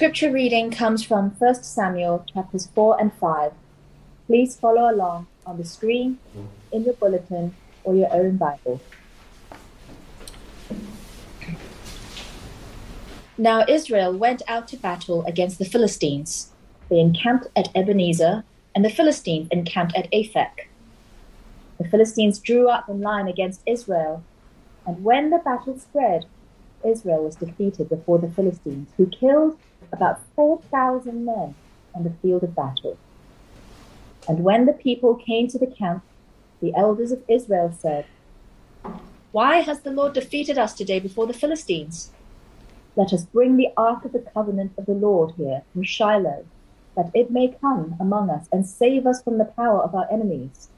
scripture 0.00 0.32
reading 0.32 0.70
comes 0.70 1.04
from 1.04 1.28
1 1.32 1.62
Samuel 1.62 2.24
chapters 2.32 2.68
4 2.74 2.98
and 2.98 3.12
5. 3.12 3.52
Please 4.26 4.56
follow 4.56 4.90
along 4.90 5.26
on 5.44 5.58
the 5.58 5.64
screen, 5.66 6.18
in 6.72 6.84
your 6.84 6.94
bulletin, 6.94 7.54
or 7.84 7.94
your 7.94 8.10
own 8.10 8.38
Bible. 8.38 8.80
Now 13.36 13.66
Israel 13.68 14.16
went 14.16 14.40
out 14.48 14.68
to 14.68 14.78
battle 14.78 15.22
against 15.26 15.58
the 15.58 15.66
Philistines. 15.66 16.50
They 16.88 16.98
encamped 16.98 17.48
at 17.54 17.68
Ebenezer, 17.74 18.44
and 18.74 18.82
the 18.82 18.88
Philistines 18.88 19.48
encamped 19.50 19.94
at 19.94 20.10
Aphek. 20.12 20.64
The 21.76 21.88
Philistines 21.90 22.38
drew 22.38 22.70
up 22.70 22.88
in 22.88 23.02
line 23.02 23.28
against 23.28 23.60
Israel, 23.66 24.24
and 24.86 25.04
when 25.04 25.28
the 25.28 25.40
battle 25.44 25.78
spread, 25.78 26.24
Israel 26.82 27.24
was 27.24 27.36
defeated 27.36 27.90
before 27.90 28.18
the 28.18 28.30
Philistines, 28.30 28.88
who 28.96 29.06
killed 29.06 29.58
about 29.92 30.20
4,000 30.36 31.24
men 31.24 31.54
on 31.94 32.04
the 32.04 32.14
field 32.22 32.42
of 32.42 32.54
battle. 32.54 32.96
And 34.28 34.44
when 34.44 34.66
the 34.66 34.72
people 34.72 35.14
came 35.14 35.48
to 35.48 35.58
the 35.58 35.66
camp, 35.66 36.04
the 36.60 36.74
elders 36.76 37.12
of 37.12 37.22
Israel 37.28 37.72
said, 37.76 38.06
Why 39.32 39.60
has 39.60 39.80
the 39.80 39.90
Lord 39.90 40.12
defeated 40.12 40.58
us 40.58 40.74
today 40.74 41.00
before 41.00 41.26
the 41.26 41.32
Philistines? 41.32 42.12
Let 42.96 43.12
us 43.12 43.24
bring 43.24 43.56
the 43.56 43.70
ark 43.76 44.04
of 44.04 44.12
the 44.12 44.26
covenant 44.34 44.72
of 44.76 44.86
the 44.86 44.92
Lord 44.92 45.34
here 45.36 45.62
from 45.72 45.84
Shiloh, 45.84 46.44
that 46.96 47.10
it 47.14 47.30
may 47.30 47.56
come 47.60 47.96
among 48.00 48.30
us 48.30 48.46
and 48.52 48.66
save 48.66 49.06
us 49.06 49.22
from 49.22 49.38
the 49.38 49.44
power 49.44 49.80
of 49.80 49.94
our 49.94 50.06
enemies. 50.10 50.68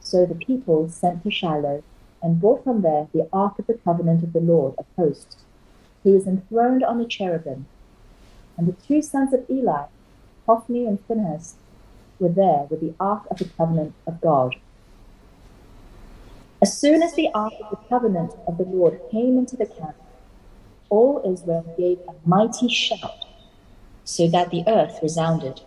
So 0.00 0.26
the 0.26 0.34
people 0.34 0.88
sent 0.88 1.22
to 1.22 1.30
Shiloh 1.30 1.82
and 2.22 2.40
brought 2.40 2.62
from 2.62 2.82
there 2.82 3.08
the 3.12 3.28
ark 3.32 3.58
of 3.58 3.66
the 3.66 3.74
covenant 3.74 4.22
of 4.22 4.32
the 4.32 4.40
Lord 4.40 4.74
of 4.78 4.86
hosts. 4.96 5.36
He 6.04 6.10
was 6.10 6.26
enthroned 6.26 6.84
on 6.84 7.00
a 7.00 7.06
cherubim. 7.06 7.66
And 8.56 8.66
the 8.66 8.72
two 8.72 9.02
sons 9.02 9.32
of 9.32 9.44
Eli, 9.50 9.86
Hophni 10.46 10.86
and 10.86 10.98
Phinehas, 11.06 11.56
were 12.18 12.28
there 12.28 12.66
with 12.70 12.80
the 12.80 12.94
ark 13.00 13.24
of 13.30 13.38
the 13.38 13.46
covenant 13.56 13.94
of 14.06 14.20
God. 14.20 14.56
As 16.60 16.78
soon 16.78 17.02
as 17.02 17.14
the 17.14 17.28
ark 17.34 17.54
of 17.60 17.70
the 17.70 17.88
covenant 17.88 18.34
of 18.46 18.56
the 18.56 18.64
Lord 18.64 19.00
came 19.10 19.38
into 19.38 19.56
the 19.56 19.66
camp, 19.66 19.96
all 20.90 21.22
Israel 21.26 21.74
gave 21.76 21.98
a 22.06 22.28
mighty 22.28 22.68
shout, 22.68 23.24
so 24.04 24.28
that 24.28 24.50
the 24.50 24.62
earth 24.68 25.00
resounded. 25.02 25.60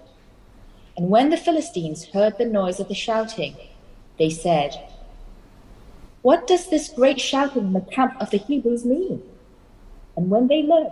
And 0.95 1.09
when 1.09 1.29
the 1.29 1.37
Philistines 1.37 2.05
heard 2.05 2.37
the 2.37 2.45
noise 2.45 2.79
of 2.79 2.87
the 2.87 2.93
shouting, 2.93 3.57
they 4.17 4.29
said, 4.29 4.79
What 6.21 6.47
does 6.47 6.69
this 6.69 6.87
great 6.87 7.19
shouting 7.19 7.65
in 7.65 7.73
the 7.73 7.81
camp 7.81 8.15
of 8.21 8.29
the 8.29 8.37
Hebrews 8.37 8.85
mean? 8.85 9.21
And 10.15 10.29
when 10.29 10.47
they 10.47 10.63
learned 10.63 10.91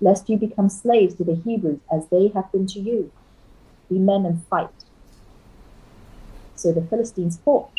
lest 0.00 0.28
you 0.28 0.36
become 0.36 0.68
slaves 0.68 1.14
to 1.16 1.24
the 1.24 1.40
Hebrews 1.44 1.80
as 1.92 2.08
they 2.08 2.28
have 2.34 2.50
been 2.52 2.66
to 2.68 2.80
you. 2.80 3.12
Be 3.88 3.98
men 3.98 4.26
and 4.26 4.46
fight. 4.48 4.70
So 6.54 6.72
the 6.72 6.82
Philistines 6.82 7.38
fought, 7.44 7.70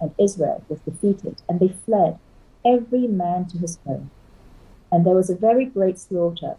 and 0.00 0.12
Israel 0.18 0.64
was 0.68 0.80
defeated, 0.80 1.42
and 1.48 1.60
they 1.60 1.74
fled, 1.84 2.18
every 2.64 3.06
man 3.06 3.46
to 3.48 3.58
his 3.58 3.78
home 3.86 4.10
and 4.94 5.04
there 5.04 5.16
was 5.16 5.28
a 5.28 5.34
very 5.34 5.64
great 5.64 5.98
slaughter. 5.98 6.56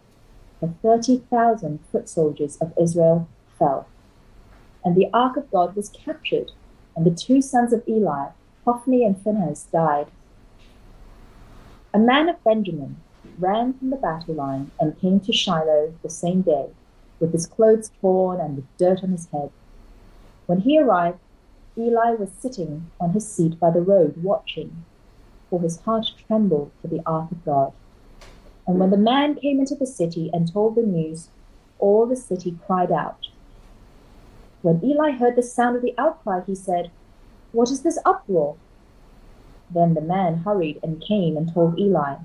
For 0.60 0.74
thirty 0.82 1.22
thousand 1.30 1.80
foot 1.90 2.06
soldiers 2.06 2.58
of 2.60 2.74
Israel 2.78 3.28
fell. 3.58 3.88
And 4.84 4.94
the 4.94 5.08
ark 5.14 5.38
of 5.38 5.50
God 5.50 5.74
was 5.74 5.88
captured, 5.88 6.52
and 6.94 7.06
the 7.06 7.14
two 7.14 7.40
sons 7.40 7.72
of 7.72 7.82
Eli, 7.88 8.26
Hophni 8.66 9.06
and 9.06 9.16
Phinehas, 9.22 9.64
died. 9.72 10.08
A 11.94 11.98
man 11.98 12.28
of 12.28 12.44
Benjamin 12.44 12.96
ran 13.38 13.74
from 13.74 13.90
the 13.90 13.96
battle 13.96 14.34
line 14.34 14.70
and 14.78 15.00
came 15.00 15.20
to 15.20 15.32
Shiloh 15.32 15.94
the 16.02 16.10
same 16.10 16.42
day, 16.42 16.70
with 17.20 17.32
his 17.32 17.46
clothes 17.46 17.90
torn 18.00 18.40
and 18.40 18.56
with 18.56 18.76
dirt 18.78 19.02
on 19.02 19.10
his 19.10 19.28
head. 19.30 19.50
When 20.46 20.60
he 20.60 20.78
arrived, 20.78 21.18
Eli 21.78 22.12
was 22.12 22.30
sitting 22.30 22.90
on 23.00 23.10
his 23.10 23.26
seat 23.30 23.60
by 23.60 23.70
the 23.70 23.82
road 23.82 24.22
watching, 24.22 24.84
for 25.50 25.60
his 25.60 25.80
heart 25.80 26.12
trembled 26.26 26.70
for 26.80 26.88
the 26.88 27.02
ark 27.04 27.30
of 27.30 27.44
God. 27.44 27.72
And 28.66 28.78
when 28.78 28.90
the 28.90 28.96
man 28.96 29.34
came 29.34 29.60
into 29.60 29.74
the 29.74 29.86
city 29.86 30.30
and 30.32 30.50
told 30.50 30.74
the 30.74 30.82
news, 30.82 31.28
all 31.78 32.06
the 32.06 32.16
city 32.16 32.58
cried 32.66 32.90
out. 32.90 33.28
When 34.62 34.82
Eli 34.82 35.12
heard 35.12 35.36
the 35.36 35.42
sound 35.42 35.76
of 35.76 35.82
the 35.82 35.94
outcry, 35.98 36.40
he 36.46 36.54
said, 36.54 36.90
What 37.52 37.70
is 37.70 37.82
this 37.82 37.98
uproar? 38.04 38.56
Then 39.70 39.94
the 39.94 40.00
man 40.00 40.38
hurried 40.38 40.80
and 40.82 41.02
came 41.06 41.36
and 41.36 41.52
told 41.52 41.78
Eli. 41.78 42.16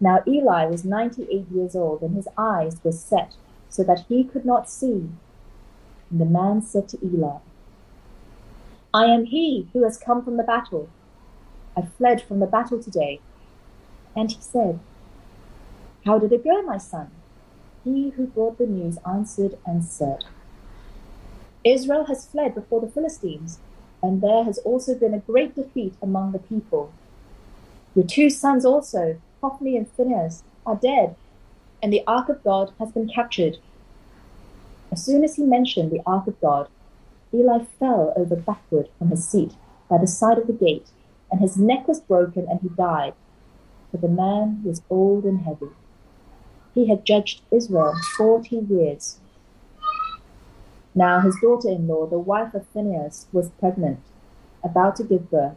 Now 0.00 0.22
Eli 0.26 0.66
was 0.66 0.84
ninety 0.84 1.26
eight 1.30 1.46
years 1.50 1.74
old, 1.74 2.02
and 2.02 2.14
his 2.14 2.28
eyes 2.36 2.80
were 2.84 2.92
set 2.92 3.34
so 3.68 3.82
that 3.84 4.04
he 4.08 4.24
could 4.24 4.44
not 4.44 4.70
see. 4.70 5.10
And 6.10 6.20
the 6.20 6.24
man 6.24 6.62
said 6.62 6.88
to 6.90 6.98
Eli, 7.04 7.38
I 8.94 9.04
am 9.04 9.26
he 9.26 9.68
who 9.72 9.84
has 9.84 9.98
come 9.98 10.24
from 10.24 10.36
the 10.36 10.42
battle. 10.42 10.88
I 11.76 11.82
fled 11.82 12.22
from 12.22 12.40
the 12.40 12.46
battle 12.46 12.82
today. 12.82 13.20
And 14.16 14.32
he 14.32 14.40
said, 14.40 14.80
how 16.06 16.18
did 16.18 16.32
it 16.32 16.44
go, 16.44 16.62
my 16.62 16.78
son? 16.78 17.10
He 17.84 18.10
who 18.10 18.26
brought 18.26 18.58
the 18.58 18.66
news 18.66 18.98
answered 19.06 19.58
and 19.66 19.84
said, 19.84 20.24
Israel 21.64 22.06
has 22.06 22.26
fled 22.26 22.54
before 22.54 22.80
the 22.80 22.88
Philistines, 22.88 23.58
and 24.02 24.22
there 24.22 24.44
has 24.44 24.58
also 24.58 24.94
been 24.94 25.12
a 25.12 25.18
great 25.18 25.54
defeat 25.54 25.94
among 26.00 26.32
the 26.32 26.38
people. 26.38 26.92
Your 27.94 28.06
two 28.06 28.30
sons 28.30 28.64
also, 28.64 29.20
Hophni 29.42 29.76
and 29.76 29.88
Phinehas, 29.90 30.42
are 30.66 30.76
dead, 30.76 31.16
and 31.82 31.92
the 31.92 32.02
ark 32.06 32.28
of 32.28 32.42
God 32.42 32.72
has 32.78 32.92
been 32.92 33.08
captured. 33.08 33.58
As 34.90 35.04
soon 35.04 35.22
as 35.24 35.36
he 35.36 35.44
mentioned 35.44 35.90
the 35.90 36.02
ark 36.06 36.26
of 36.26 36.40
God, 36.40 36.68
Eli 37.32 37.64
fell 37.78 38.12
over 38.16 38.36
backward 38.36 38.88
from 38.98 39.10
his 39.10 39.26
seat 39.26 39.52
by 39.88 39.98
the 39.98 40.06
side 40.06 40.38
of 40.38 40.46
the 40.46 40.52
gate, 40.52 40.88
and 41.30 41.40
his 41.40 41.56
neck 41.56 41.86
was 41.86 42.00
broken, 42.00 42.46
and 42.48 42.60
he 42.60 42.68
died, 42.70 43.14
for 43.90 43.98
the 43.98 44.08
man 44.08 44.62
was 44.64 44.82
old 44.90 45.24
and 45.24 45.42
heavy. 45.42 45.70
He 46.74 46.88
had 46.88 47.04
judged 47.04 47.42
Israel 47.50 47.94
forty 48.16 48.56
years. 48.56 49.18
Now 50.94 51.20
his 51.20 51.36
daughter 51.40 51.68
in 51.68 51.86
law, 51.86 52.06
the 52.06 52.18
wife 52.18 52.54
of 52.54 52.66
Phinehas, 52.68 53.26
was 53.32 53.50
pregnant, 53.60 54.00
about 54.64 54.96
to 54.96 55.04
give 55.04 55.30
birth. 55.30 55.56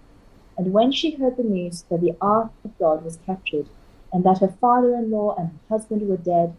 And 0.57 0.73
when 0.73 0.91
she 0.91 1.12
heard 1.12 1.38
the 1.38 1.44
news 1.44 1.84
that 1.89 2.01
the 2.01 2.16
ark 2.22 2.51
of 2.63 2.78
God 2.78 3.03
was 3.03 3.19
captured, 3.25 3.67
and 4.13 4.23
that 4.23 4.39
her 4.39 4.53
father 4.59 4.94
in 4.95 5.09
law 5.09 5.35
and 5.38 5.50
her 5.50 5.78
husband 5.78 6.07
were 6.07 6.17
dead, 6.17 6.56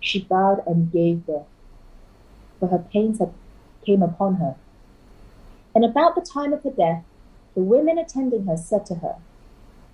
she 0.00 0.22
bowed 0.22 0.62
and 0.66 0.92
gave 0.92 1.26
birth, 1.26 1.46
for 2.58 2.68
her 2.68 2.84
pains 2.92 3.18
had 3.18 3.32
came 3.84 4.02
upon 4.02 4.36
her. 4.36 4.56
And 5.74 5.84
about 5.84 6.14
the 6.14 6.20
time 6.20 6.52
of 6.52 6.62
her 6.64 6.70
death, 6.70 7.04
the 7.54 7.62
women 7.62 7.98
attending 7.98 8.46
her 8.46 8.56
said 8.56 8.84
to 8.86 8.96
her, 8.96 9.16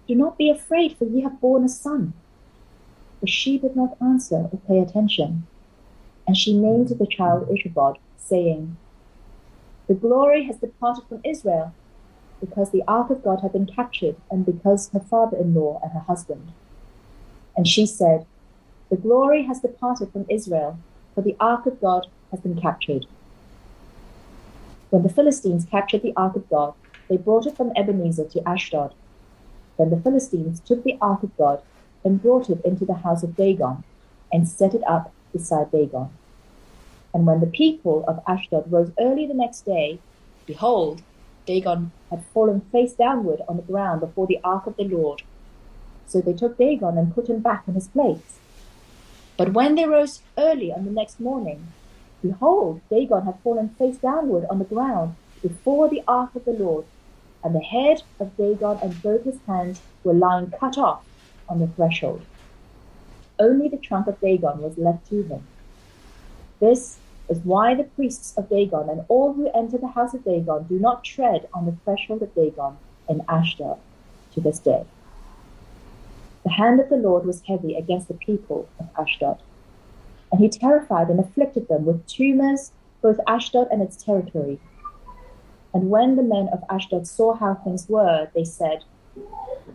Do 0.09 0.15
not 0.15 0.37
be 0.37 0.51
afraid, 0.51 0.97
for 0.97 1.05
ye 1.05 1.21
have 1.23 1.41
borne 1.41 1.65
a 1.65 1.69
son 1.69 2.15
but 3.21 3.31
she 3.31 3.59
did 3.59 3.75
not 3.75 3.97
answer 4.01 4.49
or 4.53 4.61
pay 4.67 4.79
attention. 4.79 5.47
And 6.27 6.37
she 6.37 6.57
named 6.57 6.89
the 6.89 7.07
child 7.07 7.49
Ichabod, 7.51 7.99
saying, 8.19 8.77
The 9.89 9.95
glory 9.95 10.45
has 10.45 10.59
departed 10.59 11.05
from 11.09 11.21
Israel, 11.25 11.75
because 12.41 12.71
the 12.71 12.83
ark 12.87 13.11
of 13.11 13.23
God 13.23 13.41
had 13.41 13.53
been 13.53 13.67
captured, 13.67 14.17
and 14.31 14.45
because 14.45 14.91
her 14.91 15.01
father 15.01 15.37
in 15.37 15.55
law 15.55 15.81
and 15.83 15.93
her 15.93 16.01
husband. 16.01 16.53
And 17.57 17.67
she 17.67 17.87
said, 17.87 18.27
The 18.91 18.97
glory 18.97 19.45
has 19.45 19.61
departed 19.61 20.13
from 20.13 20.27
Israel, 20.29 20.79
for 21.15 21.23
the 21.23 21.37
ark 21.41 21.67
of 21.67 21.81
God 21.81 22.07
has 22.31 22.41
been 22.41 22.61
captured. 22.61 23.07
When 24.91 25.03
the 25.03 25.09
Philistines 25.09 25.67
captured 25.71 26.03
the 26.03 26.15
ark 26.17 26.37
of 26.37 26.49
God, 26.49 26.75
they 27.09 27.17
brought 27.17 27.47
it 27.47 27.57
from 27.57 27.73
Ebenezer 27.77 28.29
to 28.29 28.49
Ashdod. 28.49 28.95
Then 29.79 29.91
the 29.91 30.01
Philistines 30.01 30.61
took 30.61 30.85
the 30.85 30.99
ark 31.01 31.23
of 31.23 31.37
God 31.37 31.63
and 32.05 32.23
brought 32.23 32.51
it 32.51 32.61
into 32.65 32.85
the 32.85 32.95
house 32.95 33.23
of 33.23 33.37
Dagon, 33.37 33.83
and 34.33 34.49
set 34.49 34.75
it 34.75 34.83
up 34.89 35.13
beside 35.33 35.73
Dagon. 35.73 36.11
And 37.13 37.27
when 37.27 37.41
the 37.41 37.47
people 37.47 38.05
of 38.07 38.21
Ashdod 38.29 38.71
rose 38.71 38.91
early 39.01 39.27
the 39.27 39.35
next 39.35 39.65
day, 39.65 40.01
behold, 40.47 41.03
Dagon 41.47 41.93
had 42.11 42.25
fallen 42.35 42.61
face 42.73 42.93
downward 42.93 43.41
on 43.49 43.57
the 43.57 43.63
ground 43.63 44.01
before 44.01 44.27
the 44.27 44.41
ark 44.43 44.67
of 44.67 44.77
the 44.77 44.85
Lord. 44.85 45.23
So 46.07 46.21
they 46.21 46.33
took 46.33 46.59
Dagon 46.59 46.99
and 46.99 47.15
put 47.15 47.29
him 47.29 47.41
back 47.41 47.67
in 47.67 47.75
his 47.75 47.89
place. 47.89 48.39
But 49.37 49.53
when 49.53 49.75
they 49.75 49.87
rose 49.87 50.23
early 50.37 50.73
on 50.73 50.85
the 50.85 50.91
next 50.91 51.21
morning, 51.21 51.69
behold, 52.23 52.81
Dagon 52.91 53.25
had 53.25 53.39
fallen 53.43 53.71
face 53.71 53.99
downward 53.99 54.47
on 54.51 54.59
the 54.59 54.65
ground 54.65 55.17
before 55.43 55.89
the 55.89 56.03
ark 56.09 56.35
of 56.35 56.45
the 56.45 56.53
Lord, 56.53 56.85
and 57.45 57.55
the 57.55 57.61
head 57.61 58.03
of 58.19 58.37
Dagon 58.37 58.79
and 58.83 59.01
both 59.03 59.25
his 59.25 59.39
hands 59.47 59.81
were 60.03 60.15
lying 60.15 60.51
cut 60.51 60.79
off 60.79 61.05
on 61.49 61.61
the 61.61 61.69
threshold. 61.69 62.23
Only 63.39 63.69
the 63.69 63.77
trunk 63.77 64.07
of 64.07 64.21
Dagon 64.21 64.63
was 64.63 64.79
left 64.79 65.09
to 65.11 65.23
him. 65.23 65.47
This 66.59 66.99
is 67.29 67.39
why 67.39 67.75
the 67.75 67.85
priests 67.85 68.37
of 68.37 68.49
Dagon 68.49 68.89
and 68.89 69.05
all 69.09 69.33
who 69.33 69.51
enter 69.53 69.79
the 69.79 69.89
house 69.89 70.15
of 70.15 70.25
Dagon 70.25 70.65
do 70.69 70.79
not 70.79 71.05
tread 71.05 71.49
on 71.53 71.67
the 71.67 71.77
threshold 71.85 72.23
of 72.23 72.35
Dagon 72.35 72.77
in 73.09 73.23
Ashdod 73.29 73.79
to 74.35 74.41
this 74.41 74.59
day. 74.59 74.85
The 76.45 76.53
hand 76.53 76.79
of 76.79 76.89
the 76.89 76.97
Lord 76.97 77.27
was 77.27 77.43
heavy 77.43 77.75
against 77.75 78.09
the 78.09 78.15
people 78.15 78.69
of 78.79 78.89
Ashdod, 78.97 79.39
and 80.31 80.41
he 80.41 80.49
terrified 80.49 81.09
and 81.09 81.19
afflicted 81.19 81.67
them 81.69 81.85
with 81.85 82.07
tumors, 82.07 82.71
both 83.03 83.19
Ashdod 83.27 83.69
and 83.71 83.83
its 83.83 83.97
territory. 83.97 84.61
And 85.75 85.91
when 85.91 86.17
the 86.17 86.23
men 86.23 86.49
of 86.53 86.63
Ashdod 86.71 87.07
saw 87.07 87.35
how 87.35 87.55
things 87.55 87.89
were, 87.89 88.31
they 88.35 88.45
said, 88.45 88.85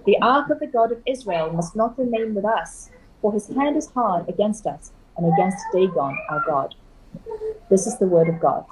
The 0.06 0.18
ark 0.22 0.50
of 0.50 0.60
the 0.60 0.68
God 0.68 0.92
of 0.92 1.04
Israel 1.06 1.52
must 1.52 1.76
not 1.76 2.00
remain 2.00 2.34
with 2.34 2.46
us, 2.46 2.90
for 3.22 3.34
his 3.34 3.48
hand 3.50 3.76
is 3.76 3.92
hard 3.92 4.28
against 4.30 4.66
us 4.66 4.92
and 5.18 5.32
against 5.32 5.64
Dagon 5.74 6.18
our 6.30 6.44
God. 6.46 6.74
This 7.70 7.88
is 7.88 7.98
the 8.00 8.06
word 8.06 8.28
of 8.28 8.40
God. 8.40 8.66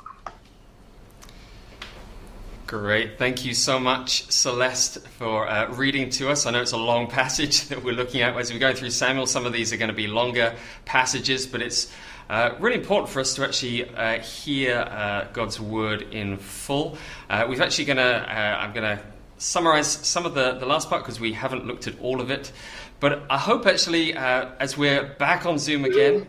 Great. 2.69 3.17
Thank 3.17 3.45
you 3.45 3.55
so 3.55 3.79
much, 3.79 4.29
Celeste, 4.29 4.99
for 5.07 5.49
uh, 5.49 5.73
reading 5.73 6.11
to 6.11 6.29
us. 6.29 6.45
I 6.45 6.51
know 6.51 6.61
it's 6.61 6.71
a 6.71 6.77
long 6.77 7.07
passage 7.21 7.67
that 7.69 7.83
we're 7.83 7.95
looking 7.95 8.21
at 8.21 8.37
as 8.37 8.53
we 8.53 8.59
go 8.59 8.75
through 8.75 8.91
Samuel. 8.91 9.25
Some 9.25 9.47
of 9.47 9.53
these 9.53 9.73
are 9.73 9.77
going 9.77 9.89
to 9.89 9.95
be 9.95 10.05
longer 10.05 10.55
passages, 10.85 11.47
but 11.47 11.63
it's 11.63 11.91
uh, 12.29 12.53
really 12.59 12.77
important 12.77 13.09
for 13.09 13.21
us 13.21 13.33
to 13.33 13.43
actually 13.43 13.89
uh, 13.95 14.19
hear 14.19 14.81
uh, 14.81 15.27
God's 15.33 15.59
word 15.59 16.13
in 16.13 16.37
full. 16.37 16.95
Uh, 17.27 17.47
we've 17.49 17.59
actually 17.59 17.85
going 17.85 17.97
to, 17.97 18.03
uh, 18.03 18.57
I'm 18.59 18.71
going 18.71 18.97
to 18.97 19.03
summarize 19.39 19.87
some 19.87 20.27
of 20.27 20.35
the, 20.35 20.53
the 20.59 20.67
last 20.67 20.89
part 20.89 21.01
because 21.01 21.19
we 21.19 21.33
haven't 21.33 21.65
looked 21.65 21.87
at 21.87 21.99
all 22.01 22.21
of 22.21 22.29
it. 22.29 22.51
But 22.99 23.23
I 23.31 23.39
hope 23.39 23.65
actually, 23.65 24.13
as 24.13 24.77
we're 24.77 25.15
back 25.15 25.47
on 25.47 25.57
Zoom 25.57 25.85
again, 25.85 26.27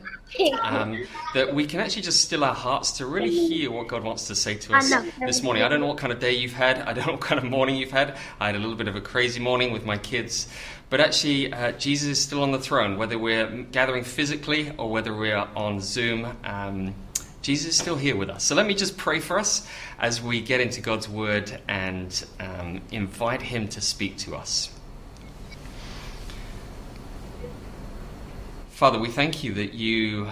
um, 0.63 1.05
that 1.35 1.55
we 1.55 1.67
can 1.67 1.81
actually 1.81 2.03
just 2.03 2.21
still 2.21 2.45
our 2.45 2.55
hearts 2.55 2.93
to 2.93 3.07
really 3.07 3.31
hear 3.31 3.71
what 3.71 3.89
God 3.89 4.03
wants 4.05 4.27
to 4.29 4.35
say 4.35 4.55
to 4.55 4.75
us 4.75 4.91
this 5.21 5.43
morning. 5.43 5.63
I 5.63 5.69
don't 5.69 5.81
know 5.81 5.87
what 5.87 5.99
kind 5.99 6.13
of 6.13 6.21
day 6.21 6.33
you've 6.33 6.53
had. 6.53 6.81
I 6.81 6.93
don't 6.93 7.07
know 7.07 7.13
what 7.13 7.21
kind 7.21 7.39
of 7.39 7.45
morning 7.45 7.77
you've 7.77 7.91
had. 7.91 8.17
I 8.39 8.47
had 8.47 8.57
a 8.57 8.59
little 8.59 8.77
bit 8.77 8.89
of 8.89 8.97
a 8.97 9.01
crazy 9.01 9.41
morning 9.41 9.73
with 9.73 9.85
my 9.85 9.99
kids. 9.99 10.49
But 10.89 11.01
actually, 11.01 11.53
uh, 11.53 11.73
Jesus 11.73 12.09
is 12.09 12.21
still 12.21 12.43
on 12.43 12.51
the 12.51 12.59
throne, 12.59 12.97
whether 12.99 13.19
we're 13.19 13.49
gathering 13.71 14.03
physically 14.03 14.73
or 14.77 14.91
whether 14.91 15.15
we're 15.15 15.37
on 15.37 15.81
Zoom. 15.81 16.27
Um, 16.45 16.95
Jesus 17.43 17.69
is 17.69 17.79
still 17.79 17.97
here 17.97 18.17
with 18.17 18.29
us. 18.29 18.45
So 18.45 18.55
let 18.55 18.67
me 18.67 18.75
just 18.75 18.99
pray 18.99 19.21
for 19.21 19.39
us 19.39 19.67
as 19.99 20.21
we 20.21 20.41
get 20.41 20.61
into 20.61 20.81
God's 20.81 21.09
word 21.09 21.61
and 21.69 22.25
um, 22.39 22.81
invite 22.91 23.41
Him 23.41 23.69
to 23.69 23.81
speak 23.81 24.19
to 24.19 24.37
us. 24.37 24.71
Father, 28.81 28.99
we 28.99 29.11
thank 29.11 29.45
you 29.45 29.53
that 29.53 29.75
you 29.75 30.27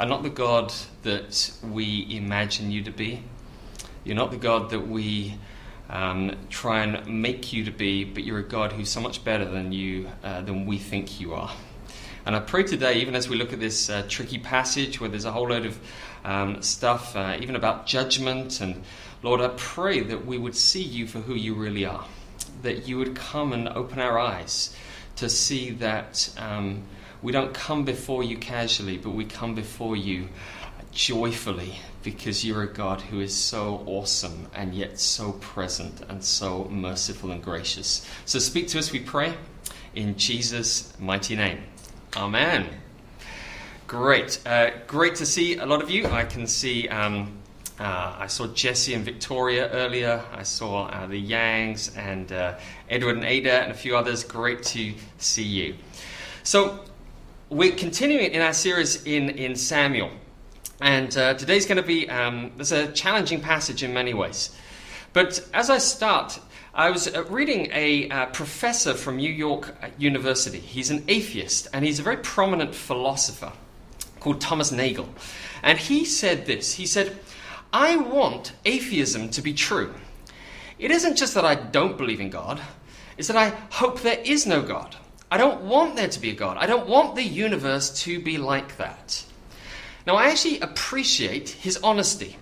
are 0.00 0.06
not 0.06 0.24
the 0.24 0.30
God 0.30 0.74
that 1.04 1.52
we 1.62 2.04
imagine 2.10 2.72
you 2.72 2.82
to 2.82 2.90
be. 2.90 3.22
You're 4.02 4.16
not 4.16 4.32
the 4.32 4.36
God 4.36 4.70
that 4.70 4.88
we 4.88 5.38
um, 5.88 6.34
try 6.50 6.82
and 6.82 7.22
make 7.22 7.52
you 7.52 7.64
to 7.64 7.70
be, 7.70 8.02
but 8.02 8.24
you're 8.24 8.40
a 8.40 8.42
God 8.42 8.72
who's 8.72 8.88
so 8.88 9.00
much 9.00 9.22
better 9.22 9.44
than 9.44 9.70
you 9.70 10.10
uh, 10.24 10.40
than 10.40 10.66
we 10.66 10.76
think 10.76 11.20
you 11.20 11.34
are. 11.34 11.52
And 12.26 12.34
I 12.34 12.40
pray 12.40 12.64
today, 12.64 12.94
even 12.94 13.14
as 13.14 13.28
we 13.28 13.36
look 13.36 13.52
at 13.52 13.60
this 13.60 13.88
uh, 13.90 14.04
tricky 14.08 14.40
passage 14.40 15.00
where 15.00 15.08
there's 15.08 15.24
a 15.24 15.30
whole 15.30 15.50
load 15.50 15.66
of 15.66 15.78
um, 16.24 16.60
stuff, 16.62 17.14
uh, 17.14 17.38
even 17.40 17.54
about 17.54 17.86
judgment, 17.86 18.60
and 18.60 18.82
Lord, 19.22 19.40
I 19.40 19.50
pray 19.56 20.00
that 20.00 20.26
we 20.26 20.36
would 20.36 20.56
see 20.56 20.82
you 20.82 21.06
for 21.06 21.20
who 21.20 21.34
you 21.34 21.54
really 21.54 21.84
are, 21.84 22.06
that 22.62 22.88
you 22.88 22.98
would 22.98 23.14
come 23.14 23.52
and 23.52 23.68
open 23.68 24.00
our 24.00 24.18
eyes 24.18 24.74
to 25.14 25.28
see 25.28 25.70
that. 25.70 26.34
Um, 26.38 26.82
we 27.26 27.32
don't 27.32 27.52
come 27.52 27.84
before 27.84 28.22
you 28.22 28.36
casually, 28.36 28.98
but 28.98 29.10
we 29.10 29.24
come 29.24 29.52
before 29.52 29.96
you 29.96 30.28
joyfully 30.92 31.72
because 32.04 32.44
you're 32.44 32.62
a 32.62 32.72
God 32.72 33.00
who 33.00 33.18
is 33.18 33.34
so 33.34 33.82
awesome 33.84 34.46
and 34.54 34.72
yet 34.72 35.00
so 35.00 35.32
present 35.32 36.02
and 36.08 36.22
so 36.22 36.66
merciful 36.70 37.32
and 37.32 37.42
gracious. 37.42 38.08
So 38.26 38.38
speak 38.38 38.68
to 38.68 38.78
us, 38.78 38.92
we 38.92 39.00
pray, 39.00 39.34
in 39.96 40.16
Jesus' 40.16 40.96
mighty 41.00 41.34
name. 41.34 41.64
Amen. 42.16 42.68
Great. 43.88 44.38
Uh, 44.46 44.70
great 44.86 45.16
to 45.16 45.26
see 45.26 45.56
a 45.56 45.66
lot 45.66 45.82
of 45.82 45.90
you. 45.90 46.06
I 46.06 46.22
can 46.22 46.46
see. 46.46 46.88
Um, 46.88 47.38
uh, 47.80 48.14
I 48.20 48.28
saw 48.28 48.46
Jesse 48.46 48.94
and 48.94 49.04
Victoria 49.04 49.68
earlier. 49.70 50.22
I 50.32 50.44
saw 50.44 50.84
uh, 50.84 51.08
the 51.08 51.20
Yangs 51.20 51.90
and 51.98 52.30
uh, 52.30 52.56
Edward 52.88 53.16
and 53.16 53.24
Ada 53.24 53.62
and 53.62 53.72
a 53.72 53.74
few 53.74 53.96
others. 53.96 54.22
Great 54.22 54.62
to 54.62 54.94
see 55.18 55.42
you. 55.42 55.74
So, 56.44 56.85
we're 57.48 57.76
continuing 57.76 58.32
in 58.32 58.42
our 58.42 58.52
series 58.52 59.04
in, 59.04 59.30
in 59.30 59.54
Samuel. 59.54 60.10
And 60.80 61.16
uh, 61.16 61.34
today's 61.34 61.64
going 61.64 61.76
to 61.76 61.86
be, 61.86 62.08
um, 62.10 62.50
there's 62.56 62.72
a 62.72 62.90
challenging 62.90 63.40
passage 63.40 63.82
in 63.82 63.94
many 63.94 64.14
ways. 64.14 64.56
But 65.12 65.46
as 65.54 65.70
I 65.70 65.78
start, 65.78 66.40
I 66.74 66.90
was 66.90 67.06
uh, 67.06 67.24
reading 67.24 67.68
a 67.72 68.08
uh, 68.10 68.26
professor 68.26 68.94
from 68.94 69.16
New 69.16 69.30
York 69.30 69.74
University. 69.96 70.58
He's 70.58 70.90
an 70.90 71.04
atheist, 71.06 71.68
and 71.72 71.84
he's 71.84 72.00
a 72.00 72.02
very 72.02 72.18
prominent 72.18 72.74
philosopher 72.74 73.52
called 74.18 74.40
Thomas 74.40 74.72
Nagel. 74.72 75.08
And 75.62 75.78
he 75.78 76.04
said 76.04 76.46
this 76.46 76.74
He 76.74 76.86
said, 76.86 77.16
I 77.72 77.96
want 77.96 78.52
atheism 78.64 79.30
to 79.30 79.40
be 79.40 79.54
true. 79.54 79.94
It 80.78 80.90
isn't 80.90 81.16
just 81.16 81.34
that 81.34 81.44
I 81.44 81.54
don't 81.54 81.96
believe 81.96 82.20
in 82.20 82.28
God, 82.28 82.60
it's 83.16 83.28
that 83.28 83.36
I 83.36 83.50
hope 83.70 84.00
there 84.00 84.20
is 84.24 84.46
no 84.46 84.62
God. 84.62 84.96
I 85.30 85.38
don't 85.38 85.62
want 85.62 85.96
there 85.96 86.08
to 86.08 86.20
be 86.20 86.30
a 86.30 86.34
God. 86.34 86.56
I 86.58 86.66
don't 86.66 86.88
want 86.88 87.16
the 87.16 87.24
universe 87.24 88.02
to 88.02 88.20
be 88.20 88.38
like 88.38 88.76
that. 88.76 89.24
Now, 90.06 90.14
I 90.14 90.28
actually 90.28 90.60
appreciate 90.60 91.48
his 91.48 91.78
honesty. 91.78 92.36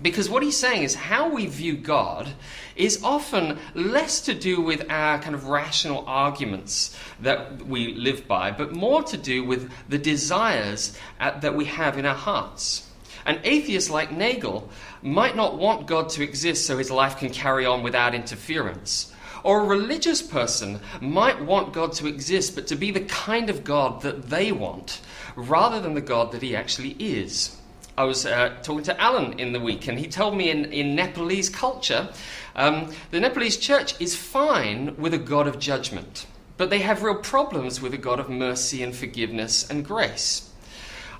Because 0.00 0.30
what 0.30 0.44
he's 0.44 0.56
saying 0.56 0.84
is 0.84 0.94
how 0.94 1.28
we 1.28 1.46
view 1.46 1.76
God 1.76 2.28
is 2.76 3.02
often 3.02 3.58
less 3.74 4.20
to 4.22 4.34
do 4.34 4.60
with 4.60 4.88
our 4.88 5.18
kind 5.18 5.34
of 5.34 5.48
rational 5.48 6.04
arguments 6.06 6.96
that 7.20 7.66
we 7.66 7.94
live 7.94 8.28
by, 8.28 8.52
but 8.52 8.72
more 8.72 9.02
to 9.02 9.16
do 9.16 9.42
with 9.42 9.70
the 9.88 9.98
desires 9.98 10.96
uh, 11.18 11.38
that 11.40 11.56
we 11.56 11.64
have 11.64 11.98
in 11.98 12.06
our 12.06 12.14
hearts. 12.14 12.88
An 13.26 13.40
atheist 13.42 13.90
like 13.90 14.12
Nagel 14.12 14.70
might 15.02 15.34
not 15.34 15.58
want 15.58 15.88
God 15.88 16.08
to 16.10 16.22
exist 16.22 16.66
so 16.66 16.78
his 16.78 16.90
life 16.90 17.18
can 17.18 17.30
carry 17.30 17.66
on 17.66 17.82
without 17.82 18.14
interference. 18.14 19.12
Or 19.42 19.60
a 19.60 19.66
religious 19.66 20.22
person 20.22 20.80
might 21.00 21.44
want 21.44 21.72
God 21.72 21.92
to 21.94 22.06
exist, 22.06 22.54
but 22.54 22.66
to 22.68 22.76
be 22.76 22.90
the 22.90 23.00
kind 23.00 23.50
of 23.50 23.64
God 23.64 24.02
that 24.02 24.30
they 24.30 24.52
want, 24.52 25.00
rather 25.36 25.80
than 25.80 25.94
the 25.94 26.00
God 26.00 26.32
that 26.32 26.42
he 26.42 26.56
actually 26.56 26.96
is. 26.98 27.56
I 27.96 28.04
was 28.04 28.26
uh, 28.26 28.56
talking 28.62 28.84
to 28.84 29.00
Alan 29.00 29.40
in 29.40 29.52
the 29.52 29.58
week, 29.58 29.88
and 29.88 29.98
he 29.98 30.06
told 30.06 30.36
me 30.36 30.50
in, 30.50 30.66
in 30.66 30.94
Nepalese 30.94 31.48
culture, 31.48 32.08
um, 32.54 32.92
the 33.10 33.18
Nepalese 33.18 33.56
church 33.56 34.00
is 34.00 34.14
fine 34.14 34.96
with 34.96 35.14
a 35.14 35.18
God 35.18 35.48
of 35.48 35.58
judgment, 35.58 36.26
but 36.56 36.70
they 36.70 36.78
have 36.78 37.02
real 37.02 37.16
problems 37.16 37.80
with 37.80 37.94
a 37.94 37.98
God 37.98 38.20
of 38.20 38.28
mercy 38.28 38.82
and 38.84 38.94
forgiveness 38.94 39.68
and 39.68 39.84
grace. 39.84 40.47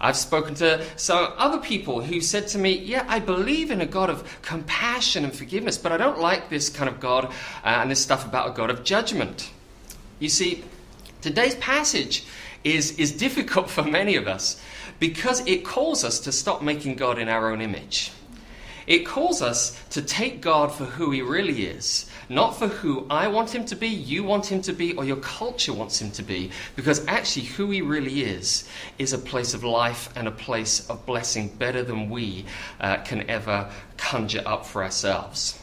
I've 0.01 0.17
spoken 0.17 0.55
to 0.57 0.85
some 0.97 1.33
other 1.37 1.59
people 1.59 2.03
who 2.03 2.21
said 2.21 2.49
to 2.49 2.59
me, 2.59 2.79
Yeah, 2.79 3.05
I 3.09 3.19
believe 3.19 3.71
in 3.71 3.81
a 3.81 3.87
God 3.87 4.11
of 4.11 4.41
compassion 4.43 5.25
and 5.25 5.35
forgiveness, 5.35 5.77
but 5.77 5.93
I 5.93 5.97
don't 5.97 6.21
like 6.21 6.49
this 6.49 6.69
kind 6.69 6.89
of 6.89 7.01
God 7.01 7.27
uh, 7.27 7.31
and 7.65 7.91
this 7.91 8.03
stuff 8.03 8.25
about 8.25 8.49
a 8.49 8.53
God 8.53 8.71
of 8.71 8.85
judgment. 8.85 9.51
You 10.21 10.29
see, 10.29 10.65
today's 11.21 11.57
passage 11.57 12.25
is, 12.65 12.99
is 12.99 13.13
difficult 13.13 13.71
for 13.71 13.83
many 13.83 14.17
of 14.17 14.29
us 14.29 14.61
because 15.01 15.47
it 15.47 15.65
calls 15.65 16.05
us 16.05 16.21
to 16.21 16.33
stop 16.33 16.63
making 16.63 16.97
God 16.97 17.19
in 17.19 17.29
our 17.29 17.51
own 17.51 17.61
image. 17.61 18.13
It 18.87 19.01
calls 19.01 19.43
us 19.43 19.79
to 19.91 20.01
take 20.01 20.41
God 20.41 20.73
for 20.73 20.85
who 20.85 21.11
He 21.11 21.21
really 21.23 21.67
is, 21.67 22.09
not 22.29 22.57
for 22.57 22.69
who 22.69 23.07
I 23.09 23.29
want 23.29 23.55
Him 23.55 23.65
to 23.67 23.77
be, 23.77 23.89
you 23.89 24.25
want 24.25 24.47
Him 24.47 24.61
to 24.63 24.73
be, 24.73 24.95
or 24.95 25.05
your 25.05 25.17
culture 25.17 25.73
wants 25.73 26.01
Him 26.01 26.11
to 26.13 26.23
be, 26.23 26.51
because 26.77 27.07
actually 27.07 27.47
who 27.47 27.71
He 27.71 27.83
really 27.83 28.23
is 28.23 28.69
is 28.99 29.13
a 29.13 29.19
place 29.19 29.55
of 29.55 29.65
life 29.65 30.09
and 30.17 30.29
a 30.29 30.33
place 30.33 30.89
of 30.89 31.05
blessing 31.07 31.49
better 31.49 31.83
than 31.83 32.11
we 32.11 32.45
uh, 32.81 32.97
can 32.99 33.29
ever 33.31 33.71
conjure 33.97 34.43
up 34.47 34.67
for 34.67 34.83
ourselves. 34.83 35.59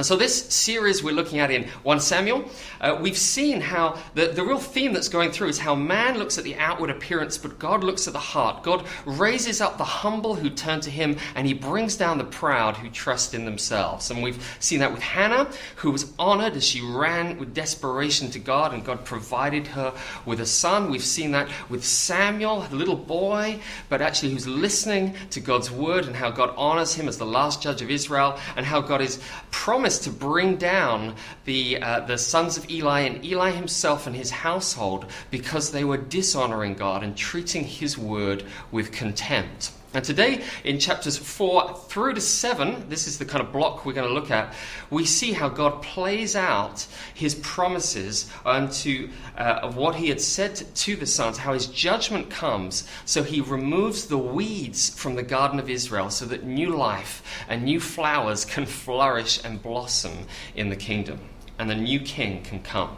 And 0.00 0.06
so, 0.06 0.16
this 0.16 0.46
series 0.46 1.04
we're 1.04 1.12
looking 1.12 1.40
at 1.40 1.50
in 1.50 1.64
1 1.82 2.00
Samuel, 2.00 2.48
uh, 2.80 2.96
we've 2.98 3.18
seen 3.18 3.60
how 3.60 3.98
the, 4.14 4.28
the 4.28 4.42
real 4.42 4.58
theme 4.58 4.94
that's 4.94 5.10
going 5.10 5.30
through 5.30 5.48
is 5.48 5.58
how 5.58 5.74
man 5.74 6.16
looks 6.16 6.38
at 6.38 6.44
the 6.44 6.56
outward 6.56 6.88
appearance, 6.88 7.36
but 7.36 7.58
God 7.58 7.84
looks 7.84 8.06
at 8.06 8.14
the 8.14 8.18
heart. 8.18 8.62
God 8.62 8.86
raises 9.04 9.60
up 9.60 9.76
the 9.76 9.84
humble 9.84 10.34
who 10.34 10.48
turn 10.48 10.80
to 10.80 10.90
him, 10.90 11.18
and 11.34 11.46
he 11.46 11.52
brings 11.52 11.96
down 11.96 12.16
the 12.16 12.24
proud 12.24 12.78
who 12.78 12.88
trust 12.88 13.34
in 13.34 13.44
themselves. 13.44 14.10
And 14.10 14.22
we've 14.22 14.42
seen 14.58 14.78
that 14.78 14.90
with 14.90 15.02
Hannah, 15.02 15.50
who 15.76 15.90
was 15.90 16.10
honored 16.18 16.54
as 16.54 16.64
she 16.64 16.80
ran 16.80 17.36
with 17.36 17.52
desperation 17.52 18.30
to 18.30 18.38
God, 18.38 18.72
and 18.72 18.82
God 18.82 19.04
provided 19.04 19.66
her 19.66 19.92
with 20.24 20.40
a 20.40 20.46
son. 20.46 20.90
We've 20.90 21.04
seen 21.04 21.32
that 21.32 21.50
with 21.68 21.84
Samuel, 21.84 22.62
the 22.62 22.76
little 22.76 22.96
boy, 22.96 23.60
but 23.90 24.00
actually 24.00 24.32
who's 24.32 24.46
listening 24.46 25.14
to 25.28 25.40
God's 25.40 25.70
word, 25.70 26.06
and 26.06 26.16
how 26.16 26.30
God 26.30 26.54
honors 26.56 26.94
him 26.94 27.06
as 27.06 27.18
the 27.18 27.26
last 27.26 27.60
judge 27.60 27.82
of 27.82 27.90
Israel, 27.90 28.38
and 28.56 28.64
how 28.64 28.80
God 28.80 29.02
is 29.02 29.20
promised 29.50 29.89
to 29.98 30.10
bring 30.10 30.56
down 30.56 31.14
the, 31.44 31.82
uh, 31.82 32.00
the 32.00 32.16
sons 32.16 32.56
of 32.56 32.70
Eli 32.70 33.00
and 33.00 33.24
Eli 33.24 33.50
himself 33.50 34.06
and 34.06 34.14
his 34.14 34.30
household 34.30 35.06
because 35.30 35.72
they 35.72 35.84
were 35.84 35.96
dishonoring 35.96 36.74
God 36.74 37.02
and 37.02 37.16
treating 37.16 37.64
his 37.64 37.98
word 37.98 38.44
with 38.70 38.92
contempt. 38.92 39.72
And 39.92 40.04
today, 40.04 40.44
in 40.62 40.78
chapters 40.78 41.16
4 41.16 41.74
through 41.88 42.14
to 42.14 42.20
7, 42.20 42.88
this 42.88 43.08
is 43.08 43.18
the 43.18 43.24
kind 43.24 43.44
of 43.44 43.52
block 43.52 43.84
we're 43.84 43.92
going 43.92 44.06
to 44.06 44.14
look 44.14 44.30
at, 44.30 44.54
we 44.88 45.04
see 45.04 45.32
how 45.32 45.48
God 45.48 45.82
plays 45.82 46.36
out 46.36 46.86
his 47.12 47.34
promises 47.34 48.30
unto 48.46 49.10
uh, 49.36 49.58
of 49.62 49.76
what 49.76 49.96
he 49.96 50.08
had 50.08 50.20
said 50.20 50.54
to 50.54 50.94
the 50.94 51.06
sons, 51.06 51.38
how 51.38 51.54
his 51.54 51.66
judgment 51.66 52.30
comes. 52.30 52.86
So 53.04 53.24
he 53.24 53.40
removes 53.40 54.06
the 54.06 54.18
weeds 54.18 54.90
from 54.90 55.16
the 55.16 55.24
Garden 55.24 55.58
of 55.58 55.68
Israel 55.68 56.10
so 56.10 56.24
that 56.26 56.44
new 56.44 56.68
life 56.76 57.44
and 57.48 57.64
new 57.64 57.80
flowers 57.80 58.44
can 58.44 58.66
flourish 58.66 59.44
and 59.44 59.60
blossom 59.60 60.26
in 60.54 60.68
the 60.68 60.76
kingdom, 60.76 61.18
and 61.58 61.68
a 61.68 61.74
new 61.74 61.98
king 61.98 62.44
can 62.44 62.62
come. 62.62 62.96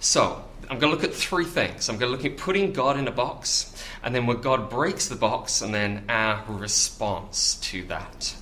So, 0.00 0.44
I'm 0.70 0.78
going 0.78 0.92
to 0.92 0.96
look 0.96 1.04
at 1.04 1.12
three 1.12 1.44
things. 1.44 1.88
I'm 1.88 1.98
going 1.98 2.12
to 2.12 2.16
look 2.16 2.24
at 2.24 2.38
putting 2.38 2.72
God 2.72 2.96
in 2.96 3.08
a 3.08 3.10
box 3.10 3.74
and 4.04 4.14
then 4.14 4.26
where 4.26 4.36
God 4.36 4.70
breaks 4.70 5.08
the 5.08 5.16
box, 5.16 5.62
and 5.62 5.74
then 5.74 6.04
our 6.08 6.42
response 6.48 7.56
to 7.56 7.84
that. 7.84 8.34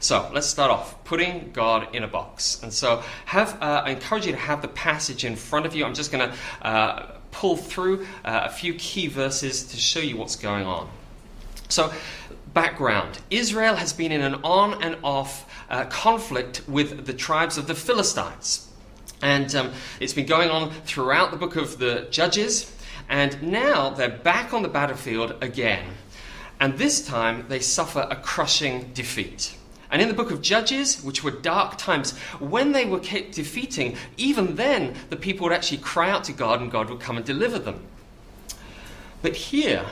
So 0.00 0.30
let's 0.32 0.46
start 0.46 0.70
off 0.70 1.04
putting 1.04 1.50
God 1.52 1.94
in 1.94 2.04
a 2.04 2.08
box. 2.08 2.62
And 2.62 2.72
so 2.72 3.02
have 3.26 3.60
uh, 3.62 3.82
I 3.84 3.90
encourage 3.90 4.26
you 4.26 4.32
to 4.32 4.38
have 4.38 4.62
the 4.62 4.68
passage 4.68 5.24
in 5.24 5.36
front 5.36 5.66
of 5.66 5.74
you. 5.74 5.84
I'm 5.84 5.94
just 5.94 6.10
going 6.10 6.30
to 6.30 6.66
uh, 6.66 7.12
pull 7.32 7.56
through 7.56 8.06
uh, 8.24 8.42
a 8.44 8.50
few 8.50 8.74
key 8.74 9.08
verses 9.08 9.64
to 9.64 9.76
show 9.76 10.00
you 10.00 10.16
what's 10.16 10.36
going 10.36 10.66
on. 10.66 10.88
So, 11.68 11.92
background 12.54 13.18
Israel 13.30 13.76
has 13.76 13.92
been 13.92 14.10
in 14.10 14.22
an 14.22 14.36
on 14.36 14.82
and 14.82 14.96
off 15.02 15.46
uh, 15.68 15.84
conflict 15.84 16.62
with 16.66 17.04
the 17.04 17.12
tribes 17.12 17.58
of 17.58 17.66
the 17.66 17.74
Philistines. 17.74 18.67
And 19.22 19.54
um, 19.54 19.72
it's 20.00 20.12
been 20.12 20.26
going 20.26 20.50
on 20.50 20.70
throughout 20.70 21.30
the 21.30 21.36
book 21.36 21.56
of 21.56 21.78
the 21.78 22.06
Judges. 22.10 22.74
And 23.08 23.42
now 23.42 23.90
they're 23.90 24.08
back 24.08 24.52
on 24.52 24.62
the 24.62 24.68
battlefield 24.68 25.36
again. 25.40 25.86
And 26.60 26.76
this 26.76 27.06
time 27.06 27.46
they 27.48 27.60
suffer 27.60 28.06
a 28.10 28.16
crushing 28.16 28.92
defeat. 28.92 29.56
And 29.90 30.02
in 30.02 30.08
the 30.08 30.14
book 30.14 30.30
of 30.30 30.42
Judges, 30.42 31.02
which 31.02 31.24
were 31.24 31.30
dark 31.30 31.78
times, 31.78 32.16
when 32.38 32.72
they 32.72 32.84
were 32.84 33.00
kept 33.00 33.32
defeating, 33.32 33.96
even 34.16 34.56
then 34.56 34.94
the 35.08 35.16
people 35.16 35.44
would 35.44 35.52
actually 35.52 35.78
cry 35.78 36.10
out 36.10 36.24
to 36.24 36.32
God 36.32 36.60
and 36.60 36.70
God 36.70 36.90
would 36.90 37.00
come 37.00 37.16
and 37.16 37.24
deliver 37.24 37.58
them. 37.58 37.86
But 39.22 39.34
here, 39.34 39.86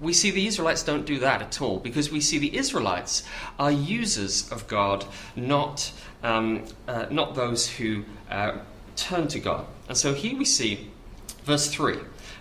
we 0.00 0.12
see 0.12 0.30
the 0.30 0.46
Israelites 0.46 0.82
don't 0.82 1.06
do 1.06 1.18
that 1.20 1.40
at 1.40 1.62
all 1.62 1.78
because 1.78 2.10
we 2.10 2.20
see 2.20 2.38
the 2.38 2.56
Israelites 2.56 3.22
are 3.58 3.70
users 3.70 4.50
of 4.50 4.66
God, 4.66 5.04
not, 5.36 5.92
um, 6.22 6.64
uh, 6.88 7.06
not 7.10 7.34
those 7.34 7.68
who 7.68 8.04
uh, 8.34 8.58
turn 8.96 9.28
to 9.28 9.38
God. 9.38 9.66
And 9.88 9.96
so 9.96 10.12
here 10.12 10.36
we 10.36 10.44
see 10.44 10.90
verse 11.44 11.68
3 11.68 11.98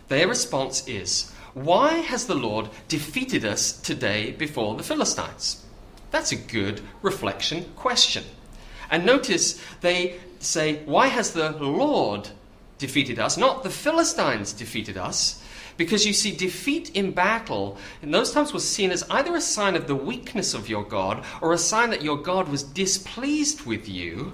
their 0.07 0.27
response 0.27 0.87
is, 0.87 1.31
Why 1.53 1.95
has 1.95 2.27
the 2.27 2.35
Lord 2.35 2.69
defeated 2.87 3.45
us 3.45 3.71
today 3.71 4.31
before 4.31 4.75
the 4.75 4.83
Philistines? 4.83 5.65
That's 6.11 6.31
a 6.31 6.35
good 6.35 6.81
reflection 7.01 7.65
question. 7.75 8.23
And 8.91 9.05
notice 9.05 9.59
they 9.81 10.19
say, 10.39 10.83
Why 10.85 11.07
has 11.07 11.31
the 11.31 11.51
Lord 11.51 12.29
defeated 12.77 13.17
us? 13.17 13.37
Not 13.37 13.63
the 13.63 13.69
Philistines 13.69 14.53
defeated 14.53 14.97
us. 14.97 15.41
Because 15.75 16.05
you 16.05 16.13
see, 16.13 16.35
defeat 16.35 16.91
in 16.91 17.13
battle 17.13 17.77
in 18.03 18.11
those 18.11 18.31
times 18.31 18.53
was 18.53 18.67
seen 18.69 18.91
as 18.91 19.03
either 19.09 19.35
a 19.35 19.41
sign 19.41 19.75
of 19.75 19.87
the 19.87 19.95
weakness 19.95 20.53
of 20.53 20.69
your 20.69 20.83
God 20.83 21.25
or 21.41 21.51
a 21.51 21.57
sign 21.57 21.89
that 21.89 22.03
your 22.03 22.17
God 22.17 22.47
was 22.49 22.61
displeased 22.61 23.65
with 23.65 23.89
you 23.89 24.33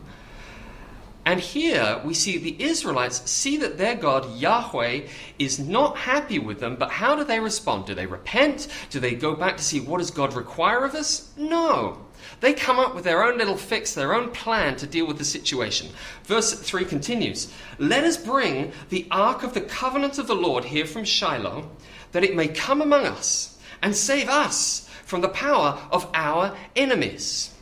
and 1.29 1.39
here 1.39 2.01
we 2.03 2.15
see 2.15 2.39
the 2.39 2.59
Israelites 2.59 3.21
see 3.29 3.57
that 3.57 3.77
their 3.77 3.93
God, 3.93 4.35
Yahweh, 4.39 5.01
is 5.37 5.59
not 5.59 5.95
happy 5.95 6.39
with 6.39 6.59
them, 6.59 6.75
but 6.75 6.89
how 6.89 7.15
do 7.15 7.23
they 7.23 7.39
respond? 7.39 7.85
Do 7.85 7.93
they 7.93 8.07
repent? 8.07 8.67
Do 8.89 8.99
they 8.99 9.13
go 9.13 9.35
back 9.35 9.55
to 9.57 9.63
see 9.63 9.79
what 9.79 9.99
does 9.99 10.09
God 10.09 10.33
require 10.33 10.83
of 10.85 10.95
us? 10.95 11.29
No. 11.37 11.99
They 12.39 12.53
come 12.53 12.79
up 12.79 12.95
with 12.95 13.03
their 13.03 13.23
own 13.23 13.37
little 13.37 13.57
fix, 13.57 13.93
their 13.93 14.15
own 14.15 14.31
plan 14.31 14.75
to 14.77 14.87
deal 14.87 15.05
with 15.05 15.19
the 15.19 15.23
situation. 15.23 15.89
Verse 16.23 16.51
3 16.59 16.83
continues 16.83 17.53
Let 17.77 18.05
us 18.05 18.17
bring 18.17 18.71
the 18.89 19.07
ark 19.11 19.43
of 19.43 19.53
the 19.53 19.61
covenant 19.61 20.17
of 20.17 20.25
the 20.25 20.33
Lord 20.33 20.63
here 20.63 20.87
from 20.87 21.03
Shiloh, 21.03 21.69
that 22.11 22.23
it 22.23 22.35
may 22.35 22.47
come 22.47 22.81
among 22.81 23.05
us 23.05 23.59
and 23.83 23.95
save 23.95 24.29
us 24.29 24.89
from 25.05 25.21
the 25.21 25.29
power 25.29 25.79
of 25.91 26.09
our 26.15 26.57
enemies. 26.75 27.53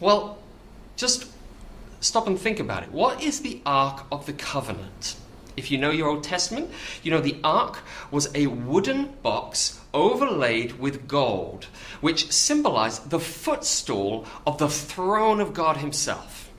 Well, 0.00 0.38
just 0.96 1.26
stop 2.00 2.26
and 2.26 2.38
think 2.38 2.58
about 2.58 2.82
it. 2.82 2.92
What 2.92 3.22
is 3.22 3.40
the 3.40 3.60
Ark 3.64 4.06
of 4.10 4.26
the 4.26 4.32
Covenant? 4.32 5.16
If 5.56 5.70
you 5.70 5.78
know 5.78 5.90
your 5.90 6.08
Old 6.08 6.24
Testament, 6.24 6.70
you 7.02 7.10
know 7.10 7.20
the 7.20 7.38
Ark 7.44 7.80
was 8.10 8.30
a 8.34 8.46
wooden 8.46 9.12
box 9.22 9.80
overlaid 9.92 10.78
with 10.78 11.06
gold, 11.06 11.66
which 12.00 12.32
symbolized 12.32 13.10
the 13.10 13.20
footstool 13.20 14.26
of 14.46 14.58
the 14.58 14.68
throne 14.68 15.40
of 15.40 15.52
God 15.52 15.78
Himself. 15.78 16.50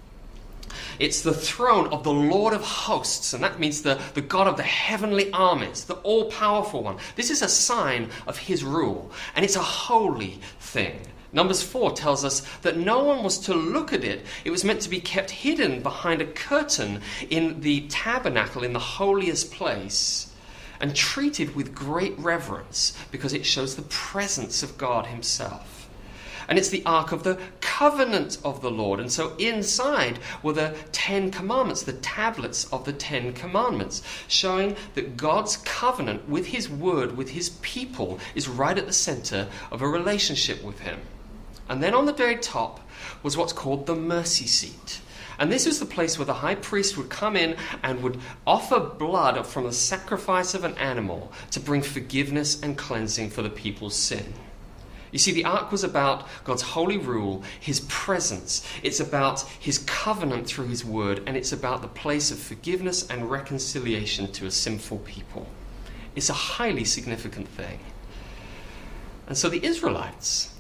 It's 1.00 1.21
the 1.21 1.33
throne 1.33 1.88
of 1.88 2.03
the 2.03 2.13
Lord 2.13 2.53
of 2.53 2.62
hosts, 2.62 3.33
and 3.33 3.43
that 3.43 3.60
means 3.60 3.81
the, 3.81 4.00
the 4.13 4.21
God 4.21 4.48
of 4.48 4.57
the 4.57 4.63
heavenly 4.63 5.31
armies, 5.31 5.86
the 5.86 5.95
all 5.95 6.29
powerful 6.29 6.83
one. 6.83 6.98
This 7.15 7.31
is 7.31 7.41
a 7.41 7.48
sign 7.48 8.10
of 8.27 8.38
His 8.38 8.63
rule, 8.63 9.12
and 9.36 9.43
it's 9.43 9.55
a 9.55 9.62
holy 9.62 10.39
thing. 10.60 11.01
Numbers 11.33 11.63
4 11.63 11.93
tells 11.93 12.25
us 12.25 12.41
that 12.61 12.77
no 12.77 13.03
one 13.03 13.23
was 13.23 13.38
to 13.39 13.53
look 13.53 13.93
at 13.93 14.03
it. 14.03 14.25
It 14.43 14.51
was 14.51 14.65
meant 14.65 14.81
to 14.81 14.89
be 14.89 15.00
kept 15.00 15.31
hidden 15.31 15.81
behind 15.81 16.21
a 16.21 16.25
curtain 16.25 17.01
in 17.29 17.61
the 17.61 17.88
tabernacle, 17.88 18.63
in 18.63 18.73
the 18.73 18.79
holiest 18.79 19.51
place, 19.51 20.33
and 20.81 20.93
treated 20.93 21.55
with 21.55 21.73
great 21.73 22.19
reverence 22.19 22.97
because 23.11 23.33
it 23.33 23.45
shows 23.45 23.75
the 23.75 23.81
presence 23.83 24.61
of 24.61 24.77
God 24.77 25.05
Himself. 25.05 25.89
And 26.50 26.59
it's 26.59 26.69
the 26.69 26.83
Ark 26.85 27.13
of 27.13 27.23
the 27.23 27.39
Covenant 27.61 28.38
of 28.43 28.61
the 28.61 28.71
Lord. 28.71 29.00
And 29.00 29.09
so 29.09 29.33
inside 29.38 30.19
were 30.43 30.51
the 30.51 30.75
Ten 30.91 31.31
Commandments, 31.31 31.83
the 31.83 31.93
tablets 31.93 32.65
of 32.73 32.83
the 32.83 32.91
Ten 32.91 33.31
Commandments, 33.31 34.01
showing 34.27 34.75
that 34.95 35.15
God's 35.15 35.55
covenant 35.57 36.27
with 36.27 36.47
His 36.47 36.67
Word, 36.67 37.15
with 37.15 37.29
His 37.29 37.51
people, 37.61 38.19
is 38.35 38.50
right 38.50 38.77
at 38.77 38.85
the 38.85 38.91
center 38.91 39.47
of 39.71 39.81
a 39.81 39.88
relationship 39.88 40.61
with 40.61 40.79
Him. 40.79 41.00
And 41.71 41.81
then 41.81 41.93
on 41.93 42.05
the 42.05 42.11
very 42.11 42.35
top 42.35 42.81
was 43.23 43.37
what's 43.37 43.53
called 43.53 43.85
the 43.85 43.95
mercy 43.95 44.45
seat. 44.45 44.99
And 45.39 45.49
this 45.49 45.65
was 45.65 45.79
the 45.79 45.85
place 45.85 46.19
where 46.19 46.25
the 46.25 46.33
high 46.33 46.55
priest 46.55 46.97
would 46.97 47.09
come 47.09 47.37
in 47.37 47.55
and 47.81 48.03
would 48.03 48.19
offer 48.45 48.77
blood 48.77 49.47
from 49.47 49.63
the 49.63 49.71
sacrifice 49.71 50.53
of 50.53 50.65
an 50.65 50.77
animal 50.77 51.31
to 51.51 51.61
bring 51.61 51.81
forgiveness 51.81 52.61
and 52.61 52.77
cleansing 52.77 53.29
for 53.29 53.41
the 53.41 53.49
people's 53.49 53.95
sin. 53.95 54.33
You 55.13 55.19
see, 55.19 55.31
the 55.31 55.45
ark 55.45 55.71
was 55.71 55.85
about 55.85 56.27
God's 56.43 56.61
holy 56.61 56.97
rule, 56.97 57.41
His 57.61 57.79
presence. 57.87 58.67
It's 58.83 58.99
about 58.99 59.39
His 59.39 59.77
covenant 59.77 60.47
through 60.47 60.67
His 60.67 60.83
word, 60.83 61.23
and 61.25 61.37
it's 61.37 61.53
about 61.53 61.81
the 61.81 61.87
place 61.87 62.31
of 62.31 62.37
forgiveness 62.37 63.09
and 63.09 63.31
reconciliation 63.31 64.29
to 64.33 64.45
a 64.45 64.51
sinful 64.51 64.99
people. 64.99 65.47
It's 66.17 66.29
a 66.29 66.33
highly 66.33 66.83
significant 66.83 67.47
thing. 67.47 67.79
And 69.27 69.37
so 69.37 69.47
the 69.47 69.65
Israelites, 69.65 70.50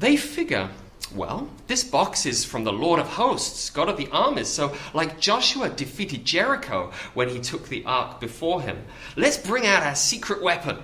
they 0.00 0.16
figure, 0.16 0.70
well, 1.14 1.48
this 1.66 1.84
box 1.84 2.24
is 2.24 2.44
from 2.44 2.64
the 2.64 2.72
Lord 2.72 3.00
of 3.00 3.06
hosts, 3.06 3.68
God 3.68 3.90
of 3.90 3.98
the 3.98 4.08
armies. 4.10 4.48
So, 4.48 4.74
like 4.94 5.20
Joshua 5.20 5.68
defeated 5.68 6.24
Jericho 6.24 6.90
when 7.12 7.28
he 7.28 7.38
took 7.38 7.68
the 7.68 7.84
ark 7.84 8.18
before 8.18 8.62
him, 8.62 8.78
let's 9.16 9.36
bring 9.36 9.66
out 9.66 9.82
our 9.82 9.94
secret 9.94 10.42
weapon. 10.42 10.78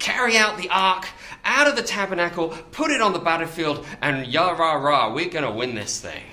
Carry 0.00 0.36
out 0.36 0.58
the 0.58 0.68
ark 0.68 1.06
out 1.44 1.68
of 1.68 1.76
the 1.76 1.82
tabernacle, 1.82 2.48
put 2.72 2.90
it 2.90 3.00
on 3.00 3.12
the 3.12 3.20
battlefield, 3.20 3.86
and 4.02 4.26
yah 4.26 4.50
rah 4.50 4.74
rah, 4.74 5.14
we're 5.14 5.28
going 5.28 5.44
to 5.44 5.50
win 5.52 5.76
this 5.76 6.00
thing. 6.00 6.24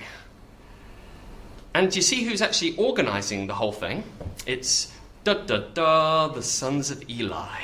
And 1.72 1.94
you 1.94 2.02
see 2.02 2.24
who's 2.24 2.42
actually 2.42 2.76
organizing 2.76 3.46
the 3.46 3.54
whole 3.54 3.72
thing? 3.72 4.02
It's 4.44 4.92
da 5.22 5.34
da 5.34 5.58
da, 5.58 6.28
the 6.28 6.42
sons 6.42 6.90
of 6.90 7.08
Eli. 7.08 7.60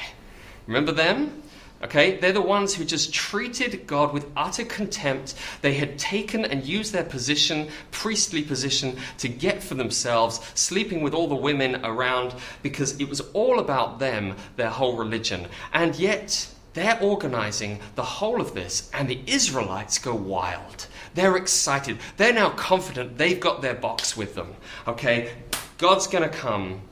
Remember 0.69 0.93
them? 0.93 1.43
Okay? 1.83 2.17
They're 2.17 2.33
the 2.33 2.41
ones 2.41 2.75
who 2.75 2.85
just 2.85 3.13
treated 3.13 3.87
God 3.87 4.13
with 4.13 4.27
utter 4.37 4.65
contempt. 4.65 5.35
They 5.63 5.75
had 5.75 5.99
taken 5.99 6.45
and 6.45 6.65
used 6.65 6.93
their 6.93 7.05
position, 7.05 7.69
priestly 7.91 8.43
position, 8.43 8.97
to 9.19 9.29
get 9.29 9.63
for 9.63 9.75
themselves, 9.75 10.41
sleeping 10.55 11.03
with 11.03 11.15
all 11.15 11.29
the 11.29 11.35
women 11.35 11.85
around 11.85 12.35
because 12.63 13.01
it 13.01 13.09
was 13.09 13.21
all 13.33 13.61
about 13.61 13.99
them, 13.99 14.37
their 14.57 14.71
whole 14.71 14.97
religion. 14.97 15.47
And 15.73 15.95
yet, 15.97 16.49
they're 16.75 16.99
organizing 17.01 17.81
the 17.95 18.05
whole 18.05 18.41
of 18.41 18.55
this, 18.55 18.91
and 18.93 19.09
the 19.09 19.21
Israelites 19.27 19.99
go 19.99 20.15
wild. 20.15 20.87
They're 21.15 21.37
excited. 21.37 21.99
They're 22.17 22.33
now 22.33 22.51
confident 22.51 23.19
they've 23.19 23.41
got 23.41 23.63
their 23.63 23.75
box 23.75 24.17
with 24.17 24.35
them. 24.35 24.55
Okay? 24.87 25.33
God's 25.79 26.07
going 26.07 26.29
to 26.29 26.37
come 26.37 26.83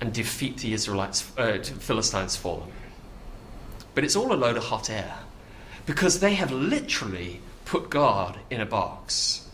and 0.00 0.12
defeat 0.12 0.58
the 0.58 0.72
Israelites, 0.72 1.30
uh, 1.38 1.58
Philistines 1.62 2.36
for 2.36 2.58
them. 2.58 2.68
But 3.94 4.04
it's 4.04 4.16
all 4.16 4.32
a 4.32 4.34
load 4.34 4.56
of 4.56 4.64
hot 4.64 4.90
air 4.90 5.18
because 5.86 6.20
they 6.20 6.34
have 6.34 6.50
literally 6.50 7.40
put 7.64 7.90
God 7.90 8.38
in 8.50 8.60
a 8.60 8.66
box 8.66 9.48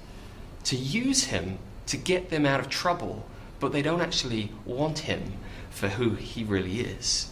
to 0.65 0.77
use 0.77 1.25
him 1.25 1.59
to 1.87 1.97
get 1.97 2.31
them 2.31 2.45
out 2.45 2.61
of 2.61 2.69
trouble, 2.69 3.27
but 3.61 3.73
they 3.73 3.83
don't 3.83 4.01
actually 4.01 4.53
want 4.65 5.01
him 5.01 5.35
for 5.71 5.89
who 5.89 6.11
he 6.11 6.45
really 6.45 6.81
is. 6.81 7.31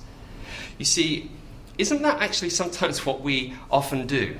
You 0.78 0.84
see, 0.84 1.30
isn't 1.78 2.02
that 2.02 2.20
actually 2.22 2.50
sometimes 2.50 3.04
what 3.06 3.20
we 3.20 3.54
often 3.70 4.06
do? 4.06 4.36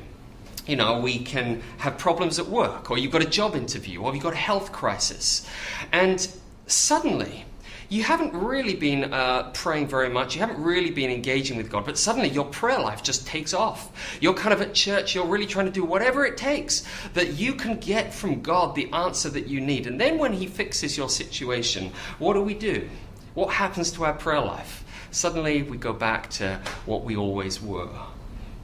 You 0.67 0.77
know, 0.77 0.99
we 0.99 1.19
can 1.21 1.63
have 1.79 1.97
problems 1.97 2.39
at 2.39 2.47
work, 2.47 2.91
or 2.91 2.99
you've 2.99 3.13
got 3.13 3.23
a 3.23 3.29
job 3.29 3.55
interview, 3.55 4.01
or 4.03 4.13
you've 4.15 4.23
got 4.23 4.33
a 4.33 4.37
health 4.37 4.73
crisis, 4.73 5.49
and 5.93 6.29
suddenly 6.67 7.46
you 7.88 8.02
haven't 8.02 8.33
really 8.35 8.75
been 8.75 9.12
uh, 9.12 9.50
praying 9.55 9.87
very 9.87 10.09
much. 10.09 10.35
You 10.35 10.40
haven't 10.40 10.62
really 10.62 10.90
been 10.90 11.11
engaging 11.11 11.57
with 11.57 11.71
God, 11.71 11.85
but 11.85 11.97
suddenly 11.97 12.28
your 12.28 12.45
prayer 12.47 12.81
life 12.81 13.02
just 13.02 13.26
takes 13.26 13.55
off. 13.55 14.19
You're 14.21 14.35
kind 14.35 14.52
of 14.52 14.61
at 14.61 14.75
church, 14.75 15.14
you're 15.14 15.26
really 15.26 15.47
trying 15.47 15.66
to 15.66 15.73
do 15.73 15.85
whatever 15.85 16.25
it 16.25 16.37
takes 16.37 16.85
that 17.14 17.35
you 17.35 17.55
can 17.55 17.78
get 17.78 18.12
from 18.12 18.43
God 18.43 18.75
the 18.75 18.90
answer 18.93 19.28
that 19.31 19.47
you 19.47 19.61
need. 19.61 19.87
And 19.87 20.00
then 20.00 20.19
when 20.19 20.33
He 20.33 20.47
fixes 20.47 20.97
your 20.97 21.09
situation, 21.09 21.93
what 22.19 22.35
do 22.35 22.43
we 22.43 22.55
do? 22.55 22.88
What 23.35 23.52
happens 23.52 23.93
to 23.93 24.05
our 24.05 24.14
prayer 24.14 24.40
life? 24.40 24.85
Suddenly 25.11 25.62
we 25.62 25.76
go 25.76 25.93
back 25.93 26.28
to 26.31 26.61
what 26.87 27.05
we 27.05 27.16
always 27.16 27.62
were. 27.62 27.88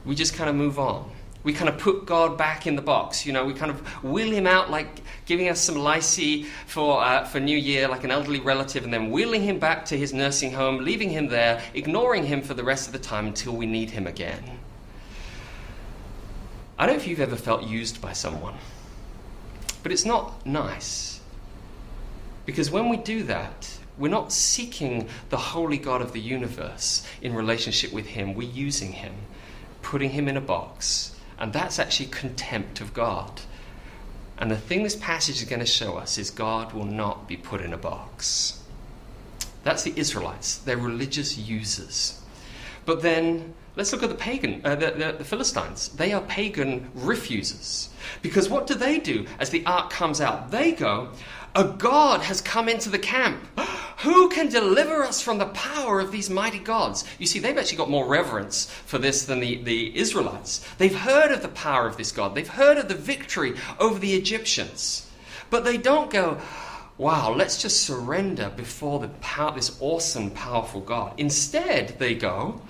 We 0.05 0.15
just 0.15 0.33
kind 0.33 0.49
of 0.49 0.55
move 0.55 0.77
on 0.79 1.09
we 1.43 1.51
kind 1.53 1.67
of 1.67 1.77
put 1.77 2.05
God 2.05 2.37
back 2.37 2.67
in 2.67 2.75
the 2.75 2.81
box. 2.81 3.25
You 3.25 3.33
know, 3.33 3.45
we 3.45 3.53
kind 3.53 3.69
of 3.69 3.81
wheel 4.03 4.31
him 4.31 4.47
out 4.47 4.71
like 4.71 5.01
giving 5.25 5.49
us 5.49 5.59
some 5.59 5.75
lai 5.75 5.99
see 5.99 6.43
for, 6.67 7.03
uh, 7.03 7.25
for 7.25 7.39
New 7.39 7.57
Year, 7.57 7.87
like 7.87 8.03
an 8.03 8.11
elderly 8.11 8.39
relative, 8.39 8.83
and 8.83 8.93
then 8.93 9.11
wheeling 9.11 9.43
him 9.43 9.59
back 9.59 9.85
to 9.85 9.97
his 9.97 10.13
nursing 10.13 10.51
home, 10.51 10.83
leaving 10.83 11.09
him 11.09 11.27
there, 11.27 11.61
ignoring 11.73 12.25
him 12.25 12.41
for 12.41 12.53
the 12.53 12.63
rest 12.63 12.87
of 12.87 12.93
the 12.93 12.99
time 12.99 13.27
until 13.27 13.53
we 13.53 13.65
need 13.65 13.89
him 13.89 14.07
again. 14.07 14.43
I 16.77 16.85
don't 16.85 16.95
know 16.95 17.01
if 17.01 17.07
you've 17.07 17.19
ever 17.19 17.35
felt 17.35 17.63
used 17.63 18.01
by 18.01 18.13
someone, 18.13 18.55
but 19.83 19.91
it's 19.91 20.05
not 20.05 20.45
nice. 20.45 21.21
Because 22.45 22.71
when 22.71 22.89
we 22.89 22.97
do 22.97 23.23
that, 23.23 23.77
we're 23.97 24.09
not 24.09 24.31
seeking 24.31 25.07
the 25.29 25.37
holy 25.37 25.77
God 25.77 26.01
of 26.01 26.13
the 26.13 26.19
universe 26.19 27.07
in 27.21 27.33
relationship 27.33 27.93
with 27.93 28.07
Him. 28.07 28.33
We're 28.33 28.49
using 28.49 28.91
Him, 28.91 29.13
putting 29.81 30.09
Him 30.09 30.27
in 30.27 30.35
a 30.35 30.41
box, 30.41 31.12
and 31.43 31.51
that's 31.51 31.77
actually 31.77 32.05
contempt 32.05 32.79
of 32.79 32.93
God. 32.93 33.41
And 34.37 34.49
the 34.49 34.55
thing 34.55 34.81
this 34.83 34.95
passage 34.95 35.41
is 35.41 35.43
going 35.43 35.59
to 35.59 35.65
show 35.65 35.97
us 35.97 36.17
is 36.17 36.31
God 36.31 36.71
will 36.71 36.85
not 36.85 37.27
be 37.27 37.35
put 37.35 37.59
in 37.59 37.73
a 37.73 37.77
box. 37.77 38.63
That's 39.65 39.83
the 39.83 39.91
Israelites, 39.97 40.59
they're 40.59 40.77
religious 40.77 41.37
users. 41.37 42.21
But 42.85 43.01
then 43.01 43.53
let's 43.75 43.91
look 43.91 44.03
at 44.03 44.09
the 44.09 44.15
pagan, 44.15 44.61
uh, 44.63 44.75
the, 44.75 44.91
the, 44.91 45.15
the 45.17 45.25
Philistines. 45.25 45.89
They 45.89 46.13
are 46.13 46.21
pagan 46.21 46.89
refusers. 46.95 47.89
Because 48.21 48.47
what 48.47 48.65
do 48.65 48.75
they 48.75 48.97
do 48.97 49.25
as 49.37 49.49
the 49.49 49.65
ark 49.65 49.89
comes 49.89 50.21
out? 50.21 50.49
They 50.49 50.71
go, 50.71 51.09
A 51.55 51.65
God 51.65 52.21
has 52.21 52.41
come 52.41 52.67
into 52.67 52.89
the 52.89 52.99
camp. 52.99 53.39
Who 53.99 54.27
can 54.29 54.49
deliver 54.49 55.03
us 55.03 55.21
from 55.21 55.37
the 55.37 55.45
power 55.45 55.99
of 55.99 56.11
these 56.11 56.29
mighty 56.29 56.57
gods? 56.57 57.05
You 57.19 57.27
see, 57.27 57.39
they've 57.39 57.57
actually 57.57 57.77
got 57.77 57.91
more 57.91 58.07
reverence 58.07 58.69
for 58.85 58.97
this 58.97 59.25
than 59.25 59.39
the, 59.39 59.61
the 59.63 59.97
Israelites. 59.97 60.65
They've 60.77 60.95
heard 60.95 61.31
of 61.31 61.41
the 61.41 61.49
power 61.49 61.87
of 61.87 61.95
this 61.95 62.11
God, 62.11 62.33
they've 62.33 62.47
heard 62.47 62.77
of 62.77 62.87
the 62.87 62.95
victory 62.95 63.55
over 63.79 63.99
the 63.99 64.15
Egyptians. 64.15 65.09
But 65.51 65.63
they 65.63 65.77
don't 65.77 66.09
go, 66.09 66.39
wow, 66.97 67.33
let's 67.33 67.61
just 67.61 67.83
surrender 67.83 68.51
before 68.55 68.99
the 68.99 69.09
power, 69.21 69.53
this 69.53 69.77
awesome, 69.79 70.31
powerful 70.31 70.81
God. 70.81 71.13
Instead, 71.17 71.99
they 71.99 72.15
go, 72.15 72.61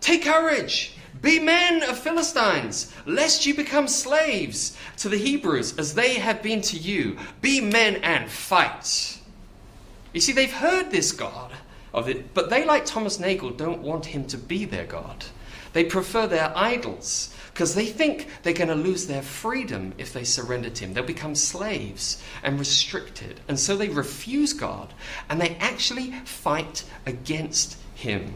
take 0.00 0.24
courage. 0.24 0.96
Be 1.22 1.38
men 1.38 1.84
of 1.84 1.98
Philistines, 1.98 2.92
lest 3.06 3.46
you 3.46 3.54
become 3.54 3.86
slaves 3.86 4.76
to 4.98 5.08
the 5.08 5.16
Hebrews 5.16 5.78
as 5.78 5.94
they 5.94 6.14
have 6.14 6.42
been 6.42 6.60
to 6.62 6.76
you. 6.76 7.16
Be 7.40 7.60
men 7.60 7.96
and 7.96 8.28
fight. 8.28 9.18
You 10.12 10.20
see, 10.20 10.32
they've 10.32 10.52
heard 10.52 10.90
this 10.90 11.12
God 11.12 11.52
of 11.94 12.08
it, 12.08 12.34
but 12.34 12.50
they, 12.50 12.64
like 12.64 12.84
Thomas 12.84 13.20
Nagel, 13.20 13.50
don't 13.50 13.82
want 13.82 14.06
him 14.06 14.26
to 14.26 14.36
be 14.36 14.64
their 14.64 14.84
God. 14.84 15.24
They 15.72 15.84
prefer 15.84 16.26
their 16.26 16.52
idols 16.56 17.34
because 17.52 17.74
they 17.74 17.86
think 17.86 18.28
they're 18.42 18.52
going 18.52 18.68
to 18.68 18.74
lose 18.74 19.06
their 19.06 19.22
freedom 19.22 19.94
if 19.98 20.12
they 20.12 20.24
surrender 20.24 20.70
to 20.70 20.84
him. 20.84 20.92
They'll 20.92 21.04
become 21.04 21.34
slaves 21.34 22.22
and 22.42 22.58
restricted. 22.58 23.40
And 23.48 23.58
so 23.58 23.76
they 23.76 23.88
refuse 23.88 24.52
God 24.52 24.92
and 25.28 25.40
they 25.40 25.56
actually 25.56 26.12
fight 26.24 26.84
against 27.06 27.78
him. 27.94 28.34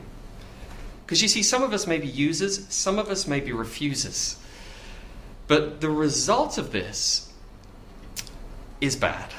Because 1.07 1.23
you 1.23 1.29
see, 1.29 1.45
some 1.45 1.62
of 1.62 1.73
us 1.73 1.87
may 1.87 1.99
be 1.99 2.09
users, 2.09 2.66
some 2.69 2.99
of 2.99 3.09
us 3.09 3.29
may 3.29 3.38
be 3.38 3.53
refusers. 3.53 4.37
But 5.47 5.81
the 5.81 5.88
result 5.88 6.59
of 6.59 6.73
this 6.73 7.33
is 8.81 8.97
bad. 8.97 9.33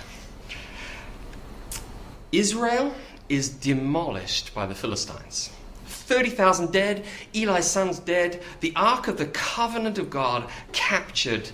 Israel 2.31 2.93
is 3.27 3.49
demolished 3.49 4.55
by 4.55 4.65
the 4.65 4.75
Philistines. 4.75 5.49
30,000 5.87 6.71
dead, 6.71 7.03
Eli's 7.35 7.65
sons 7.65 7.99
dead, 7.99 8.41
the 8.61 8.71
Ark 8.77 9.09
of 9.09 9.17
the 9.17 9.25
Covenant 9.25 9.97
of 9.97 10.09
God 10.09 10.49
captured, 10.71 11.49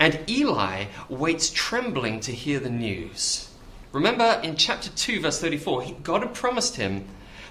and 0.00 0.18
Eli 0.30 0.86
waits 1.10 1.50
trembling 1.50 2.20
to 2.20 2.32
hear 2.32 2.58
the 2.58 2.70
news. 2.70 3.50
Remember 3.92 4.40
in 4.42 4.56
chapter 4.56 4.88
2, 4.88 5.20
verse 5.20 5.40
34, 5.40 5.96
God 6.02 6.22
had 6.22 6.32
promised 6.34 6.76
him 6.76 7.04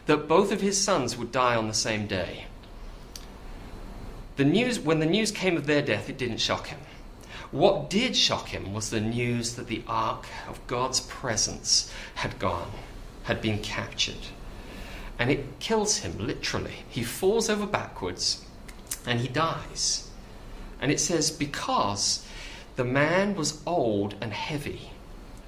that 0.07 0.27
both 0.27 0.51
of 0.51 0.61
his 0.61 0.79
sons 0.79 1.17
would 1.17 1.31
die 1.31 1.55
on 1.55 1.67
the 1.67 1.73
same 1.73 2.07
day. 2.07 2.45
The 4.37 4.45
news, 4.45 4.79
when 4.79 4.99
the 4.99 5.05
news 5.05 5.31
came 5.31 5.55
of 5.57 5.67
their 5.67 5.81
death, 5.81 6.09
it 6.09 6.17
didn't 6.17 6.37
shock 6.37 6.67
him. 6.67 6.79
What 7.51 7.89
did 7.89 8.15
shock 8.15 8.49
him 8.49 8.73
was 8.73 8.89
the 8.89 9.01
news 9.01 9.55
that 9.55 9.67
the 9.67 9.83
ark 9.87 10.25
of 10.47 10.65
God's 10.67 10.99
presence 11.01 11.91
had 12.15 12.39
gone, 12.39 12.71
had 13.23 13.41
been 13.41 13.59
captured. 13.59 14.27
And 15.17 15.31
it 15.31 15.59
kills 15.59 15.97
him, 15.97 16.17
literally. 16.19 16.83
He 16.89 17.03
falls 17.03 17.49
over 17.49 17.65
backwards 17.65 18.45
and 19.05 19.19
he 19.19 19.27
dies. 19.27 20.09
And 20.79 20.91
it 20.91 20.99
says, 20.99 21.31
because 21.31 22.25
the 22.75 22.85
man 22.85 23.35
was 23.35 23.61
old 23.65 24.15
and 24.21 24.33
heavy. 24.33 24.91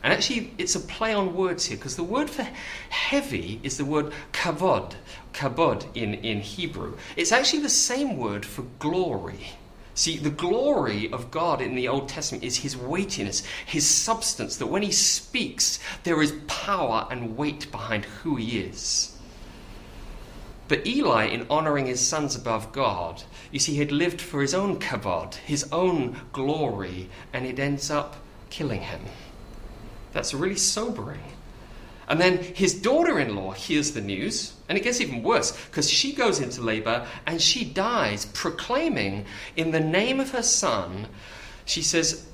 And 0.02 0.14
actually, 0.14 0.54
it's 0.58 0.76
a 0.76 0.80
play 0.80 1.14
on 1.14 1.36
words 1.36 1.66
here, 1.66 1.78
because 1.78 1.98
the 1.98 2.04
word 2.04 2.30
for 2.30 2.48
heavy 2.90 3.60
is 3.64 3.78
the 3.78 3.86
word 3.86 4.14
kavod, 4.32 4.96
kabod 5.34 5.86
in, 5.96 6.14
in 6.14 6.40
Hebrew. 6.40 6.98
It's 7.18 7.34
actually 7.34 7.64
the 7.64 7.70
same 7.70 8.18
word 8.18 8.46
for 8.46 8.64
glory. 8.80 9.52
See, 9.96 10.16
the 10.16 10.30
glory 10.30 11.12
of 11.12 11.32
God 11.32 11.60
in 11.60 11.76
the 11.76 11.90
Old 11.90 12.08
Testament 12.08 12.46
is 12.46 12.56
his 12.56 12.78
weightiness, 12.78 13.44
his 13.66 13.86
substance, 13.86 14.56
that 14.56 14.68
when 14.68 14.84
he 14.84 14.94
speaks, 14.94 15.80
there 16.04 16.22
is 16.22 16.32
power 16.48 17.06
and 17.12 17.36
weight 17.36 17.70
behind 17.70 18.06
who 18.06 18.38
he 18.38 18.60
is. 18.62 19.18
But 20.70 20.88
Eli, 20.88 21.26
in 21.26 21.46
honoring 21.50 21.88
his 21.88 22.00
sons 22.00 22.38
above 22.38 22.72
God, 22.72 23.24
you 23.52 23.60
see, 23.60 23.74
he 23.74 23.80
had 23.80 23.92
lived 23.92 24.22
for 24.22 24.40
his 24.42 24.54
own 24.54 24.80
kavod, 24.80 25.36
his 25.36 25.68
own 25.74 26.22
glory, 26.32 27.10
and 27.34 27.46
it 27.46 27.60
ends 27.60 27.92
up 27.92 28.16
killing 28.50 28.82
him. 28.82 29.02
That's 30.12 30.34
really 30.34 30.56
sobering. 30.56 31.22
And 32.08 32.20
then 32.20 32.40
his 32.40 32.74
daughter 32.74 33.20
in 33.20 33.36
law 33.36 33.52
hears 33.52 33.92
the 33.92 34.02
news, 34.02 34.54
and 34.68 34.78
it 34.78 34.84
gets 34.84 35.00
even 35.00 35.22
worse 35.22 35.52
because 35.68 35.90
she 35.90 36.14
goes 36.14 36.40
into 36.40 36.62
labor 36.62 37.06
and 37.28 37.40
she 37.40 37.64
dies 37.64 38.26
proclaiming 38.26 39.26
in 39.56 39.70
the 39.72 39.80
name 39.80 40.20
of 40.20 40.32
her 40.32 40.42
son, 40.42 41.08
she 41.66 41.84
says, 41.84 42.26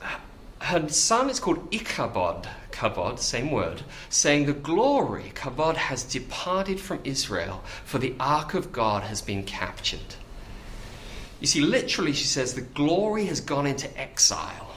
her 0.60 0.88
son 0.88 1.30
is 1.30 1.42
called 1.42 1.68
Ichabod, 1.74 2.48
Kabod, 2.72 3.20
same 3.20 3.52
word, 3.52 3.84
saying 4.10 4.46
the 4.46 4.54
glory, 4.54 5.32
Kabod, 5.36 5.76
has 5.76 6.04
departed 6.04 6.80
from 6.80 7.02
Israel, 7.04 7.62
for 7.84 8.00
the 8.00 8.16
ark 8.20 8.54
of 8.54 8.72
God 8.72 9.04
has 9.04 9.22
been 9.22 9.44
captured. 9.44 10.16
You 11.42 11.48
see, 11.48 11.62
literally, 11.62 12.14
she 12.14 12.26
says 12.26 12.54
the 12.54 12.62
glory 12.62 13.26
has 13.26 13.42
gone 13.42 13.68
into 13.68 13.96
exile. 14.00 14.75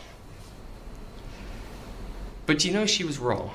But 2.49 2.65
you 2.65 2.73
know 2.73 2.87
she 2.87 3.05
was 3.05 3.19
wrong. 3.19 3.51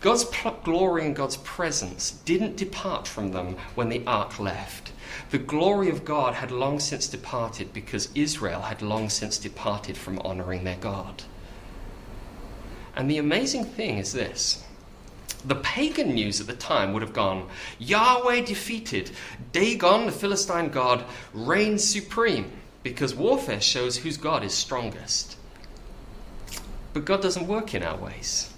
God's 0.00 0.24
glory 0.62 1.04
and 1.04 1.16
God's 1.16 1.38
presence 1.38 2.12
didn't 2.12 2.56
depart 2.56 3.08
from 3.08 3.32
them 3.32 3.56
when 3.74 3.88
the 3.88 4.04
ark 4.06 4.38
left. 4.38 4.92
The 5.32 5.38
glory 5.38 5.90
of 5.90 6.04
God 6.04 6.34
had 6.34 6.52
long 6.52 6.78
since 6.78 7.08
departed 7.08 7.72
because 7.72 8.08
Israel 8.14 8.60
had 8.62 8.82
long 8.82 9.08
since 9.08 9.36
departed 9.36 9.96
from 9.96 10.20
honoring 10.20 10.62
their 10.62 10.76
God. 10.76 11.24
And 12.94 13.10
the 13.10 13.18
amazing 13.18 13.64
thing 13.64 13.98
is 13.98 14.12
this 14.12 14.64
the 15.44 15.56
pagan 15.56 16.14
news 16.14 16.40
at 16.40 16.46
the 16.46 16.54
time 16.54 16.92
would 16.92 17.02
have 17.02 17.12
gone 17.12 17.48
Yahweh 17.80 18.42
defeated, 18.42 19.10
Dagon, 19.50 20.06
the 20.06 20.12
Philistine 20.12 20.68
god, 20.68 21.04
reigns 21.34 21.82
supreme, 21.82 22.52
because 22.84 23.12
warfare 23.12 23.60
shows 23.60 23.96
whose 23.96 24.18
God 24.18 24.44
is 24.44 24.54
strongest. 24.54 25.37
But 26.92 27.04
God 27.04 27.22
doesn't 27.22 27.46
work 27.46 27.74
in 27.74 27.82
our 27.82 27.96
ways. 27.96 28.52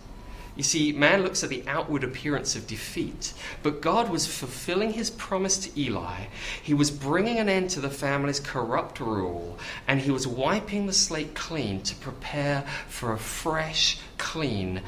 You 0.57 0.65
see, 0.65 0.93
man 0.93 1.23
looks 1.23 1.43
at 1.43 1.49
the 1.49 1.65
outward 1.67 2.05
appearance 2.05 2.55
of 2.55 2.67
defeat, 2.67 3.33
but 3.63 3.81
God 3.81 4.11
was 4.11 4.27
fulfilling 4.27 4.93
his 4.93 5.09
promise 5.09 5.57
to 5.59 5.81
Eli. 5.81 6.25
He 6.63 6.75
was 6.75 6.91
bringing 6.91 7.39
an 7.39 7.49
end 7.49 7.71
to 7.71 7.81
the 7.81 7.89
family's 7.89 8.41
corrupt 8.41 9.01
rule, 9.01 9.59
and 9.87 10.01
he 10.01 10.11
was 10.11 10.27
wiping 10.27 10.87
the 10.87 10.93
slate 10.93 11.35
clean 11.35 11.81
to 11.83 11.95
prepare 11.97 12.67
for 12.89 13.13
a 13.13 13.19
fresh, 13.19 14.01
clean 14.19 14.83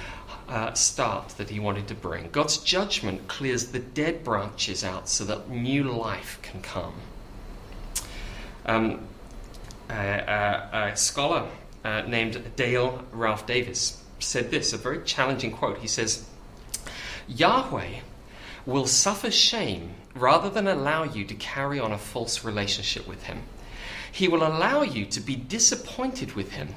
uh, 0.48 0.74
start 0.74 1.30
that 1.38 1.48
he 1.48 1.58
wanted 1.58 1.88
to 1.88 1.94
bring. 1.94 2.28
God's 2.30 2.58
judgment 2.58 3.26
clears 3.28 3.68
the 3.68 3.78
dead 3.78 4.22
branches 4.24 4.84
out 4.84 5.08
so 5.08 5.24
that 5.24 5.48
new 5.48 5.84
life 5.84 6.38
can 6.42 6.60
come. 6.60 6.94
Um, 8.66 9.08
uh, 9.88 9.92
uh, 9.92 10.90
a 10.92 10.96
scholar 10.96 11.48
uh, 11.84 12.02
named 12.02 12.52
Dale 12.56 13.04
Ralph 13.12 13.46
Davis 13.46 14.02
said 14.18 14.50
this, 14.50 14.72
a 14.72 14.76
very 14.76 15.02
challenging 15.04 15.52
quote. 15.52 15.78
He 15.78 15.88
says, 15.88 16.24
Yahweh 17.26 18.00
will 18.66 18.86
suffer 18.86 19.30
shame 19.30 19.94
rather 20.14 20.48
than 20.48 20.68
allow 20.68 21.04
you 21.04 21.24
to 21.24 21.34
carry 21.34 21.80
on 21.80 21.92
a 21.92 21.98
false 21.98 22.44
relationship 22.44 23.06
with 23.08 23.24
him. 23.24 23.42
He 24.10 24.28
will 24.28 24.46
allow 24.46 24.82
you 24.82 25.06
to 25.06 25.20
be 25.20 25.36
disappointed 25.36 26.34
with 26.34 26.52
him 26.52 26.74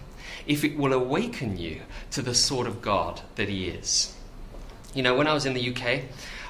if 0.47 0.63
it 0.63 0.77
will 0.77 0.93
awaken 0.93 1.57
you 1.57 1.81
to 2.11 2.21
the 2.21 2.33
sort 2.33 2.67
of 2.67 2.81
God 2.81 3.21
that 3.35 3.49
he 3.49 3.67
is. 3.67 4.15
You 4.93 5.03
know, 5.03 5.15
when 5.15 5.27
I 5.27 5.33
was 5.33 5.45
in 5.45 5.53
the 5.53 5.75
UK, 5.75 6.03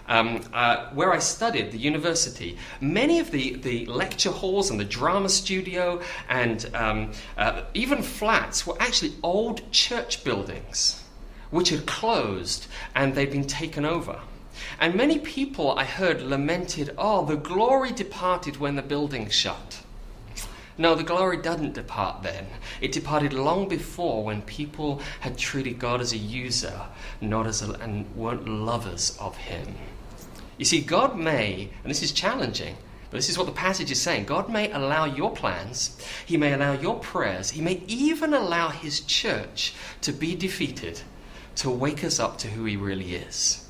um, 0.08 0.42
uh, 0.54 0.90
where 0.92 1.12
I 1.12 1.20
studied, 1.20 1.72
the 1.72 1.78
university, 1.78 2.58
many 2.80 3.20
of 3.20 3.32
the, 3.32 3.56
the 3.56 3.86
lecture 3.88 4.32
halls 4.32 4.70
and 4.70 4.80
the 4.80 4.86
drama 4.86 5.30
studio 5.30 6.02
and 6.30 6.70
um, 6.74 7.12
uh, 7.38 7.64
even 7.74 8.02
flats 8.02 8.68
were 8.68 8.76
actually 8.80 9.14
old 9.24 9.72
church 9.72 10.24
buildings 10.24 11.02
which 11.52 11.70
had 11.70 11.86
closed 11.86 12.68
and 12.96 13.16
they'd 13.16 13.32
been 13.32 13.48
taken 13.48 13.86
over. 13.86 14.20
And 14.80 14.96
many 14.96 15.20
people 15.20 15.78
I 15.78 15.84
heard 15.84 16.22
lamented, 16.22 16.94
oh, 16.98 17.26
the 17.26 17.36
glory 17.36 17.92
departed 17.92 18.58
when 18.58 18.76
the 18.76 18.82
building 18.82 19.30
shut. 19.30 19.82
No, 20.78 20.94
the 20.96 21.04
glory 21.04 21.38
doesn't 21.38 21.74
depart 21.74 22.24
then. 22.24 22.48
It 22.82 22.92
departed 22.92 23.32
long 23.32 23.70
before 23.70 24.26
when 24.26 24.42
people 24.42 25.02
had 25.22 25.38
treated 25.38 25.80
God 25.80 26.02
as 26.02 26.12
a 26.12 26.18
user, 26.18 26.82
not 27.22 27.48
as 27.48 27.62
a, 27.62 27.72
and 27.76 28.14
weren't 28.16 28.48
lovers 28.48 29.18
of 29.20 29.38
Him. 29.38 29.76
You 30.58 30.66
see, 30.66 30.82
God 30.82 31.18
may, 31.18 31.70
and 31.84 31.90
this 31.90 32.02
is 32.02 32.12
challenging, 32.12 32.78
but 33.10 33.18
this 33.18 33.30
is 33.30 33.38
what 33.38 33.48
the 33.48 33.54
passage 33.54 33.92
is 33.92 34.02
saying 34.02 34.26
God 34.26 34.50
may 34.50 34.72
allow 34.72 35.06
your 35.06 35.32
plans, 35.32 35.98
He 36.26 36.38
may 36.38 36.54
allow 36.54 36.74
your 36.74 37.00
prayers, 37.00 37.52
He 37.52 37.62
may 37.62 37.82
even 37.88 38.34
allow 38.34 38.70
His 38.70 39.02
church 39.02 39.74
to 40.02 40.12
be 40.12 40.36
defeated 40.36 41.02
to 41.58 41.70
wake 41.70 42.04
us 42.04 42.20
up 42.20 42.38
to 42.40 42.48
who 42.48 42.66
He 42.66 42.78
really 42.78 43.16
is. 43.16 43.66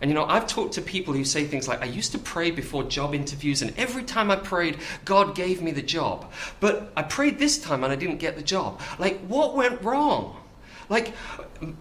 And 0.00 0.10
you 0.10 0.14
know, 0.14 0.26
I've 0.26 0.46
talked 0.46 0.74
to 0.74 0.82
people 0.82 1.14
who 1.14 1.24
say 1.24 1.44
things 1.44 1.66
like, 1.66 1.80
I 1.80 1.86
used 1.86 2.12
to 2.12 2.18
pray 2.18 2.50
before 2.50 2.84
job 2.84 3.14
interviews, 3.14 3.62
and 3.62 3.72
every 3.78 4.02
time 4.02 4.30
I 4.30 4.36
prayed, 4.36 4.78
God 5.06 5.34
gave 5.34 5.62
me 5.62 5.70
the 5.70 5.82
job. 5.82 6.30
But 6.60 6.92
I 6.96 7.02
prayed 7.02 7.38
this 7.38 7.58
time 7.58 7.82
and 7.82 7.92
I 7.92 7.96
didn't 7.96 8.18
get 8.18 8.36
the 8.36 8.42
job. 8.42 8.80
Like, 8.98 9.18
what 9.26 9.56
went 9.56 9.82
wrong? 9.82 10.36
Like, 10.88 11.14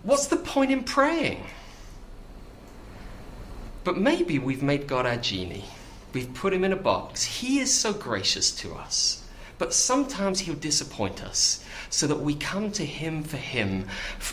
what's 0.03 0.27
the 0.27 0.37
point 0.37 0.71
in 0.71 0.83
praying? 0.83 1.43
But 3.85 3.97
maybe 3.97 4.39
we've 4.39 4.63
made 4.63 4.87
God 4.87 5.05
our 5.05 5.15
genie. 5.15 5.65
We've 6.11 6.33
put 6.33 6.53
him 6.53 6.63
in 6.63 6.73
a 6.73 6.75
box. 6.75 7.23
He 7.23 7.59
is 7.59 7.71
so 7.71 7.93
gracious 7.93 8.49
to 8.57 8.73
us. 8.73 9.23
But 9.59 9.75
sometimes 9.75 10.39
he'll 10.39 10.55
disappoint 10.55 11.23
us 11.23 11.63
so 11.91 12.07
that 12.07 12.19
we 12.19 12.33
come 12.33 12.71
to 12.71 12.83
him 12.83 13.21
for 13.23 13.37
him. 13.37 13.87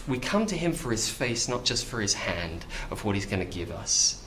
We 0.09 0.19
come 0.19 0.47
to 0.47 0.57
him 0.57 0.73
for 0.73 0.91
his 0.91 1.09
face, 1.09 1.49
not 1.49 1.67
just 1.67 1.85
for 1.85 2.01
his 2.01 2.15
hand 2.15 2.65
of 2.91 3.05
what 3.05 3.15
he's 3.15 3.27
going 3.27 3.47
to 3.47 3.59
give 3.59 3.71
us. 3.71 4.25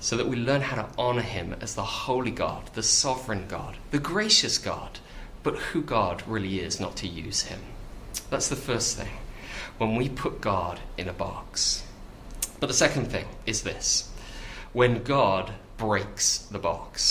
So 0.00 0.16
that 0.16 0.26
we 0.26 0.36
learn 0.36 0.62
how 0.62 0.82
to 0.82 0.88
honor 0.98 1.22
him 1.22 1.54
as 1.60 1.76
the 1.76 1.84
holy 1.84 2.32
God, 2.32 2.70
the 2.74 2.82
sovereign 2.82 3.46
God, 3.46 3.76
the 3.92 4.00
gracious 4.00 4.58
God, 4.58 4.98
but 5.44 5.56
who 5.56 5.80
God 5.80 6.24
really 6.26 6.58
is, 6.58 6.80
not 6.80 6.96
to 6.96 7.06
use 7.06 7.42
him. 7.42 7.60
That's 8.30 8.48
the 8.48 8.56
first 8.56 8.96
thing. 8.96 9.12
When 9.78 9.94
we 9.94 10.08
put 10.08 10.40
God 10.40 10.80
in 10.98 11.08
a 11.08 11.12
box. 11.12 11.84
But 12.62 12.68
the 12.68 12.74
second 12.74 13.06
thing 13.06 13.26
is 13.44 13.62
this 13.62 14.08
when 14.72 15.02
God 15.02 15.52
breaks 15.78 16.38
the 16.38 16.60
box. 16.60 17.10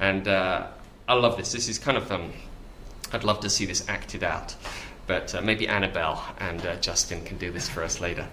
And 0.00 0.26
uh, 0.26 0.66
I 1.06 1.14
love 1.14 1.36
this. 1.36 1.52
This 1.52 1.68
is 1.68 1.78
kind 1.78 1.96
of, 1.96 2.10
um, 2.10 2.32
I'd 3.12 3.22
love 3.22 3.38
to 3.38 3.48
see 3.48 3.64
this 3.64 3.88
acted 3.88 4.24
out. 4.24 4.56
But 5.06 5.36
uh, 5.36 5.40
maybe 5.40 5.68
Annabelle 5.68 6.20
and 6.40 6.66
uh, 6.66 6.74
Justin 6.80 7.24
can 7.24 7.38
do 7.38 7.52
this 7.52 7.68
for 7.68 7.84
us 7.84 8.00
later. 8.00 8.26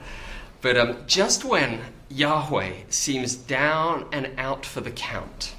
But 0.61 0.75
um, 0.75 1.03
just 1.05 1.45
when 1.45 1.81
Yahweh 2.09 2.73
seems 2.89 3.35
down 3.35 4.07
and 4.11 4.31
out 4.39 4.65
for 4.65 4.81
the 4.81 4.89
count, 4.89 5.53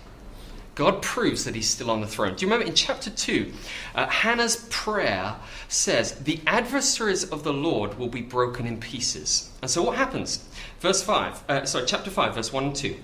God 0.76 1.00
proves 1.00 1.44
that 1.44 1.54
he's 1.54 1.68
still 1.68 1.90
on 1.90 2.02
the 2.02 2.06
throne. 2.06 2.36
Do 2.36 2.44
you 2.44 2.52
remember 2.52 2.68
in 2.68 2.74
chapter 2.74 3.08
2, 3.08 3.50
uh, 3.94 4.06
Hannah's 4.08 4.66
prayer 4.70 5.34
says, 5.68 6.12
The 6.12 6.38
adversaries 6.46 7.24
of 7.24 7.44
the 7.44 7.52
Lord 7.52 7.98
will 7.98 8.10
be 8.10 8.20
broken 8.20 8.66
in 8.66 8.78
pieces. 8.78 9.50
And 9.62 9.70
so 9.70 9.82
what 9.82 9.96
happens? 9.96 10.46
Verse 10.80 11.02
5, 11.02 11.44
uh, 11.48 11.64
sorry, 11.64 11.86
chapter 11.86 12.10
5, 12.10 12.34
verse 12.34 12.52
1 12.52 12.64
and 12.64 12.76
2. 12.76 12.94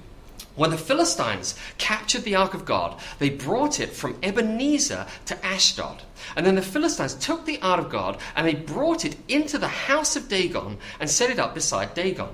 When 0.55 0.69
the 0.69 0.77
Philistines 0.77 1.55
captured 1.79 2.25
the 2.25 2.35
ark 2.35 2.53
of 2.53 2.67
God, 2.67 3.01
they 3.19 3.31
brought 3.31 3.81
it 3.81 3.89
from 3.89 4.19
Ebenezer 4.23 5.07
to 5.25 5.47
Ashdod. 5.47 6.03
And 6.37 6.45
then 6.45 6.57
the 6.57 6.63
Philistines 6.63 7.15
took 7.15 7.47
the 7.47 7.61
ark 7.63 7.81
of 7.81 7.91
God 7.91 8.19
and 8.37 8.47
they 8.47 8.55
brought 8.55 9.07
it 9.07 9.17
into 9.29 9.57
the 9.57 9.69
house 9.69 10.15
of 10.15 10.29
Dagon 10.29 10.77
and 11.01 11.09
set 11.09 11.31
it 11.31 11.39
up 11.39 11.55
beside 11.55 11.95
Dagon. 11.95 12.29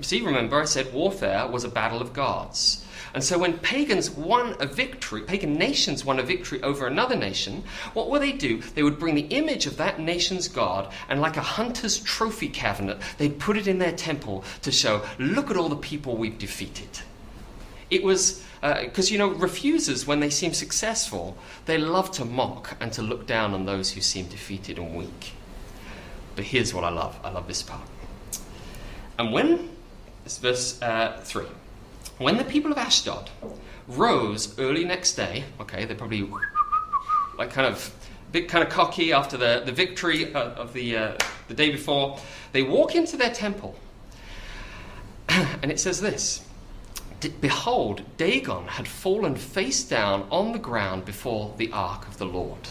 See, 0.00 0.20
remember 0.20 0.60
I 0.60 0.64
said 0.64 0.92
warfare 0.92 1.46
was 1.46 1.62
a 1.62 1.68
battle 1.68 2.00
of 2.00 2.12
gods. 2.12 2.84
And 3.18 3.24
so 3.24 3.36
when 3.36 3.58
pagans 3.58 4.10
won 4.12 4.54
a 4.60 4.66
victory, 4.66 5.22
pagan 5.22 5.54
nations 5.54 6.04
won 6.04 6.20
a 6.20 6.22
victory 6.22 6.62
over 6.62 6.86
another 6.86 7.16
nation, 7.16 7.64
what 7.92 8.08
would 8.10 8.22
they 8.22 8.30
do? 8.30 8.60
They 8.60 8.84
would 8.84 9.00
bring 9.00 9.16
the 9.16 9.22
image 9.22 9.66
of 9.66 9.76
that 9.78 9.98
nation's 9.98 10.46
god 10.46 10.92
and, 11.08 11.20
like 11.20 11.36
a 11.36 11.40
hunter's 11.40 11.98
trophy 11.98 12.48
cabinet, 12.48 12.98
they'd 13.16 13.40
put 13.40 13.56
it 13.56 13.66
in 13.66 13.78
their 13.78 13.90
temple 13.90 14.44
to 14.62 14.70
show, 14.70 15.04
look 15.18 15.50
at 15.50 15.56
all 15.56 15.68
the 15.68 15.74
people 15.74 16.16
we've 16.16 16.38
defeated. 16.38 17.00
It 17.90 18.04
was 18.04 18.40
because, 18.60 19.10
uh, 19.10 19.12
you 19.12 19.18
know, 19.18 19.30
refusers, 19.30 20.06
when 20.06 20.20
they 20.20 20.30
seem 20.30 20.52
successful, 20.52 21.36
they 21.66 21.76
love 21.76 22.12
to 22.12 22.24
mock 22.24 22.76
and 22.78 22.92
to 22.92 23.02
look 23.02 23.26
down 23.26 23.52
on 23.52 23.66
those 23.66 23.90
who 23.90 24.00
seem 24.00 24.26
defeated 24.26 24.78
and 24.78 24.94
weak. 24.94 25.32
But 26.36 26.44
here's 26.44 26.72
what 26.72 26.84
I 26.84 26.90
love 26.90 27.18
I 27.24 27.30
love 27.30 27.48
this 27.48 27.64
part. 27.64 27.88
And 29.18 29.32
when, 29.32 29.70
it's 30.24 30.38
verse 30.38 30.80
uh, 30.80 31.20
3. 31.24 31.46
When 32.18 32.36
the 32.36 32.44
people 32.44 32.72
of 32.72 32.78
Ashdod 32.78 33.30
rose 33.86 34.58
early 34.58 34.84
next 34.84 35.14
day, 35.14 35.44
okay, 35.60 35.84
they 35.84 35.94
probably 35.94 36.28
like 37.38 37.50
kind 37.50 37.66
of 37.66 37.94
bit 38.32 38.48
kind 38.48 38.64
of 38.64 38.70
cocky 38.70 39.12
after 39.12 39.36
the, 39.36 39.62
the 39.64 39.72
victory 39.72 40.34
of 40.34 40.72
the, 40.72 40.96
uh, 40.96 41.18
the 41.46 41.54
day 41.54 41.70
before, 41.70 42.18
they 42.52 42.62
walk 42.62 42.94
into 42.94 43.16
their 43.16 43.32
temple. 43.32 43.76
and 45.28 45.70
it 45.70 45.78
says 45.78 46.00
this 46.00 46.44
Behold, 47.40 48.02
Dagon 48.16 48.66
had 48.66 48.86
fallen 48.86 49.34
face 49.34 49.84
down 49.84 50.26
on 50.30 50.52
the 50.52 50.58
ground 50.58 51.04
before 51.04 51.54
the 51.56 51.70
ark 51.72 52.06
of 52.06 52.18
the 52.18 52.26
Lord. 52.26 52.68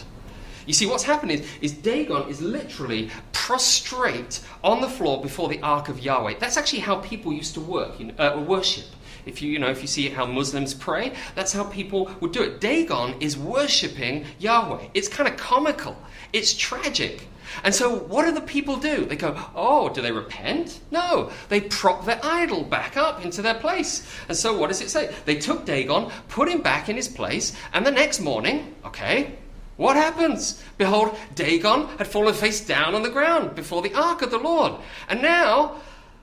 You 0.66 0.74
see, 0.74 0.84
what's 0.84 1.04
happened 1.04 1.32
is, 1.32 1.46
is 1.62 1.72
Dagon 1.72 2.28
is 2.28 2.42
literally 2.42 3.10
prostrate 3.32 4.40
on 4.62 4.82
the 4.82 4.88
floor 4.88 5.22
before 5.22 5.48
the 5.48 5.60
ark 5.62 5.88
of 5.88 6.00
Yahweh. 6.00 6.34
That's 6.38 6.58
actually 6.58 6.80
how 6.80 6.96
people 6.96 7.32
used 7.32 7.54
to 7.54 7.60
work, 7.60 7.94
uh, 8.18 8.44
worship. 8.46 8.84
If 9.26 9.42
you, 9.42 9.50
you 9.50 9.58
know, 9.58 9.70
if 9.70 9.82
you 9.82 9.88
see 9.88 10.08
how 10.08 10.26
Muslims 10.26 10.74
pray, 10.74 11.12
that's 11.34 11.52
how 11.52 11.64
people 11.64 12.10
would 12.20 12.32
do 12.32 12.42
it. 12.42 12.60
Dagon 12.60 13.14
is 13.20 13.36
worshipping 13.36 14.24
Yahweh. 14.38 14.88
It's 14.94 15.08
kind 15.08 15.28
of 15.28 15.36
comical. 15.36 15.96
It's 16.32 16.54
tragic. 16.54 17.26
And 17.64 17.74
so, 17.74 17.96
what 17.96 18.24
do 18.24 18.32
the 18.32 18.40
people 18.40 18.76
do? 18.76 19.04
They 19.04 19.16
go, 19.16 19.36
Oh, 19.54 19.88
do 19.88 20.02
they 20.02 20.12
repent? 20.12 20.80
No. 20.90 21.30
They 21.48 21.62
prop 21.62 22.04
their 22.04 22.20
idol 22.22 22.62
back 22.62 22.96
up 22.96 23.24
into 23.24 23.42
their 23.42 23.54
place. 23.54 24.06
And 24.28 24.36
so, 24.36 24.56
what 24.56 24.68
does 24.68 24.80
it 24.80 24.90
say? 24.90 25.14
They 25.24 25.36
took 25.36 25.64
Dagon, 25.64 26.10
put 26.28 26.48
him 26.48 26.60
back 26.60 26.88
in 26.88 26.96
his 26.96 27.08
place, 27.08 27.56
and 27.72 27.84
the 27.84 27.90
next 27.90 28.20
morning, 28.20 28.74
okay, 28.84 29.32
what 29.76 29.96
happens? 29.96 30.62
Behold, 30.76 31.16
Dagon 31.36 31.86
had 31.98 32.08
fallen 32.08 32.34
face 32.34 32.64
down 32.64 32.96
on 32.96 33.02
the 33.02 33.10
ground 33.10 33.54
before 33.54 33.80
the 33.80 33.94
ark 33.94 34.22
of 34.22 34.30
the 34.32 34.38
Lord. 34.38 34.72
And 35.08 35.22
now, 35.22 35.76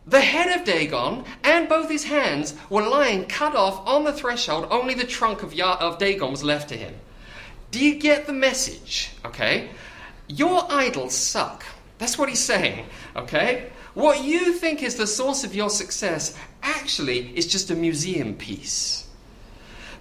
The 0.07 0.21
head 0.21 0.59
of 0.59 0.65
Dagon 0.65 1.23
and 1.43 1.67
both 1.67 1.89
his 1.89 2.03
hands 2.03 2.53
were 2.69 2.87
lying 2.87 3.25
cut 3.25 3.55
off 3.55 3.87
on 3.87 4.03
the 4.03 4.13
threshold. 4.13 4.67
Only 4.69 4.93
the 4.93 5.03
trunk 5.03 5.41
of, 5.41 5.59
of 5.59 5.97
Dagon 5.97 6.29
was 6.29 6.43
left 6.43 6.69
to 6.69 6.77
him. 6.77 6.93
Do 7.71 7.83
you 7.83 7.95
get 7.95 8.27
the 8.27 8.33
message? 8.33 9.11
Okay? 9.25 9.69
Your 10.27 10.65
idols 10.69 11.15
suck. 11.15 11.65
That's 11.97 12.17
what 12.17 12.29
he's 12.29 12.43
saying. 12.43 12.85
Okay? 13.15 13.69
What 13.95 14.23
you 14.23 14.53
think 14.53 14.83
is 14.83 14.95
the 14.95 15.07
source 15.07 15.43
of 15.43 15.55
your 15.55 15.69
success 15.69 16.37
actually 16.61 17.35
is 17.35 17.47
just 17.47 17.71
a 17.71 17.75
museum 17.75 18.35
piece. 18.35 19.04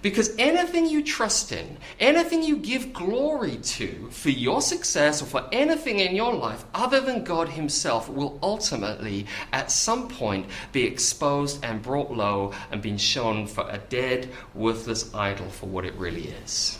Because 0.05 0.35
anything 0.37 0.85
you 0.87 1.03
trust 1.03 1.51
in, 1.51 1.77
anything 1.99 2.43
you 2.43 2.57
give 2.57 2.93
glory 2.93 3.57
to 3.57 4.07
for 4.11 4.29
your 4.29 4.61
success 4.61 5.19
or 5.19 5.25
for 5.25 5.49
anything 5.51 5.97
in 5.97 6.15
your 6.15 6.31
life 6.31 6.63
other 6.75 7.01
than 7.01 7.23
God 7.23 7.49
Himself 7.49 8.07
will 8.07 8.37
ultimately, 8.43 9.25
at 9.51 9.71
some 9.71 10.07
point, 10.07 10.45
be 10.71 10.83
exposed 10.83 11.65
and 11.65 11.81
brought 11.81 12.11
low 12.11 12.53
and 12.69 12.83
being 12.83 12.97
shown 12.97 13.47
for 13.47 13.67
a 13.67 13.79
dead, 13.79 14.29
worthless 14.53 15.11
idol 15.15 15.49
for 15.49 15.65
what 15.65 15.85
it 15.85 15.95
really 15.95 16.27
is. 16.43 16.77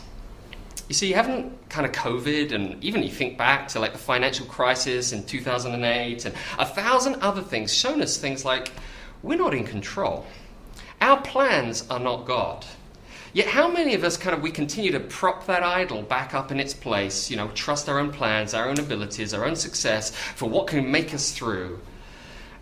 You 0.88 0.94
see, 0.94 1.08
you 1.08 1.14
haven't 1.14 1.68
kind 1.68 1.84
of 1.84 1.90
COVID, 1.90 2.52
and 2.52 2.84
even 2.84 3.02
you 3.02 3.10
think 3.10 3.36
back 3.36 3.66
to 3.70 3.80
like 3.80 3.90
the 3.90 3.98
financial 3.98 4.46
crisis 4.46 5.10
in 5.10 5.24
2008 5.24 6.26
and 6.26 6.34
a 6.60 6.64
thousand 6.64 7.16
other 7.16 7.42
things, 7.42 7.74
shown 7.74 8.02
us 8.02 8.18
things 8.18 8.44
like 8.44 8.70
we're 9.24 9.36
not 9.36 9.52
in 9.52 9.64
control. 9.64 10.24
Our 11.00 11.20
plans 11.22 11.90
are 11.90 11.98
not 11.98 12.24
God. 12.24 12.64
Yet, 13.36 13.48
how 13.48 13.70
many 13.70 13.92
of 13.92 14.02
us 14.02 14.16
kind 14.16 14.34
of 14.34 14.40
we 14.40 14.50
continue 14.50 14.92
to 14.92 14.98
prop 14.98 15.44
that 15.44 15.62
idol 15.62 16.00
back 16.00 16.32
up 16.32 16.50
in 16.50 16.58
its 16.58 16.72
place, 16.72 17.30
you 17.30 17.36
know, 17.36 17.48
trust 17.48 17.86
our 17.86 17.98
own 17.98 18.10
plans, 18.10 18.54
our 18.54 18.66
own 18.66 18.78
abilities, 18.78 19.34
our 19.34 19.44
own 19.44 19.56
success 19.56 20.10
for 20.10 20.48
what 20.48 20.68
can 20.68 20.90
make 20.90 21.12
us 21.12 21.32
through? 21.32 21.78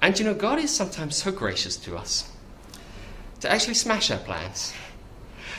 And 0.02 0.18
you 0.18 0.24
know, 0.24 0.34
God 0.34 0.58
is 0.58 0.74
sometimes 0.74 1.14
so 1.14 1.30
gracious 1.30 1.76
to 1.76 1.96
us 1.96 2.28
to 3.38 3.48
actually 3.48 3.74
smash 3.74 4.10
our 4.10 4.18
plans, 4.18 4.74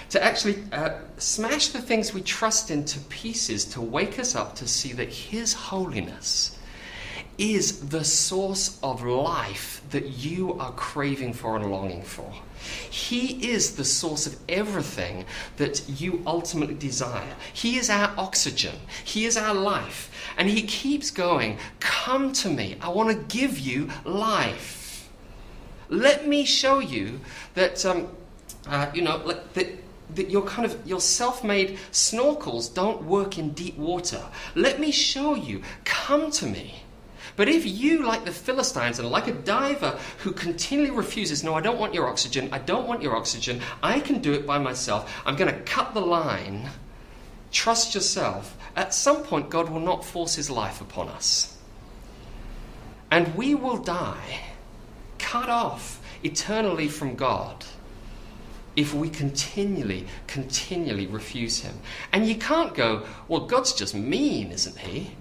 to 0.10 0.22
actually 0.22 0.62
uh, 0.74 1.00
smash 1.16 1.70
the 1.70 1.80
things 1.80 2.14
we 2.14 2.22
trust 2.22 2.70
in 2.70 2.84
to 2.84 3.00
pieces, 3.08 3.64
to 3.64 3.80
wake 3.80 4.20
us 4.20 4.36
up 4.36 4.56
to 4.56 4.68
see 4.68 4.92
that 4.92 5.08
His 5.08 5.54
holiness 5.54 6.60
is 7.38 7.88
the 7.88 8.04
source 8.04 8.78
of 8.84 9.02
life 9.02 9.82
that 9.92 10.08
you 10.10 10.60
are 10.60 10.74
craving 10.74 11.32
for 11.32 11.56
and 11.56 11.72
longing 11.72 12.04
for. 12.04 12.34
He 12.90 13.52
is 13.52 13.76
the 13.76 13.86
source 13.86 14.26
of 14.28 14.38
everything 14.50 15.26
that 15.58 15.88
you 15.88 16.24
ultimately 16.26 16.76
desire. 16.76 17.36
He 17.54 17.78
is 17.78 17.90
our 17.90 18.14
oxygen. 18.18 18.76
He 19.04 19.26
is 19.26 19.38
our 19.38 19.54
life. 19.54 20.12
And 20.38 20.50
He 20.50 20.64
keeps 20.64 21.12
going, 21.12 21.58
Come 21.80 22.34
to 22.34 22.50
me. 22.50 22.78
I 22.82 22.90
want 22.90 23.10
to 23.10 23.38
give 23.38 23.60
you 23.60 23.90
life. 24.04 25.10
Let 25.90 26.28
me 26.28 26.46
show 26.46 26.80
you 26.80 27.20
that, 27.54 27.86
um, 27.86 28.08
uh, 28.68 28.90
you 28.94 29.02
know, 29.02 29.20
that 29.54 29.68
that 30.14 30.30
your 30.30 30.44
kind 30.44 30.66
of 30.66 30.86
your 30.86 31.02
self-made 31.02 31.78
snorkels 31.92 32.74
don't 32.74 33.04
work 33.04 33.38
in 33.38 33.52
deep 33.52 33.78
water. 33.78 34.24
Let 34.54 34.80
me 34.80 34.92
show 34.92 35.36
you. 35.36 35.62
Come 35.84 36.32
to 36.32 36.46
me. 36.46 36.85
But 37.36 37.50
if 37.50 37.66
you, 37.66 38.06
like 38.06 38.24
the 38.24 38.32
Philistines 38.32 39.00
and 39.00 39.10
like 39.10 39.28
a 39.28 39.34
diver 39.34 40.00
who 40.20 40.32
continually 40.32 40.92
refuses, 40.92 41.44
no, 41.44 41.54
I 41.54 41.62
don't 41.62 41.80
want 41.80 41.94
your 41.94 42.08
oxygen, 42.08 42.50
I 42.52 42.60
don't 42.60 42.88
want 42.88 43.02
your 43.02 43.16
oxygen, 43.16 43.62
I 43.84 44.00
can 44.00 44.22
do 44.22 44.34
it 44.34 44.48
by 44.48 44.58
myself, 44.58 45.14
I'm 45.26 45.36
going 45.36 45.54
to 45.54 45.62
cut 45.62 45.94
the 45.94 46.02
line, 46.02 46.70
trust 47.52 47.94
yourself, 47.94 48.58
at 48.76 48.94
some 48.94 49.24
point 49.24 49.50
God 49.50 49.70
will 49.70 49.82
not 49.82 50.06
force 50.06 50.36
his 50.36 50.50
life 50.50 50.80
upon 50.80 51.10
us. 51.10 51.58
And 53.12 53.36
we 53.36 53.54
will 53.54 53.78
die, 53.78 54.42
cut 55.20 55.50
off 55.50 56.02
eternally 56.24 56.88
from 56.88 57.16
God 57.16 57.66
if 58.76 58.94
we 58.94 59.10
continually, 59.10 60.06
continually 60.28 61.08
refuse 61.08 61.60
Him. 61.60 61.76
And 62.12 62.28
you 62.28 62.36
can't 62.36 62.74
go, 62.74 63.06
well, 63.28 63.46
God's 63.46 63.74
just 63.74 63.96
mean, 63.96 64.52
isn't 64.52 64.78
He? 64.78 65.12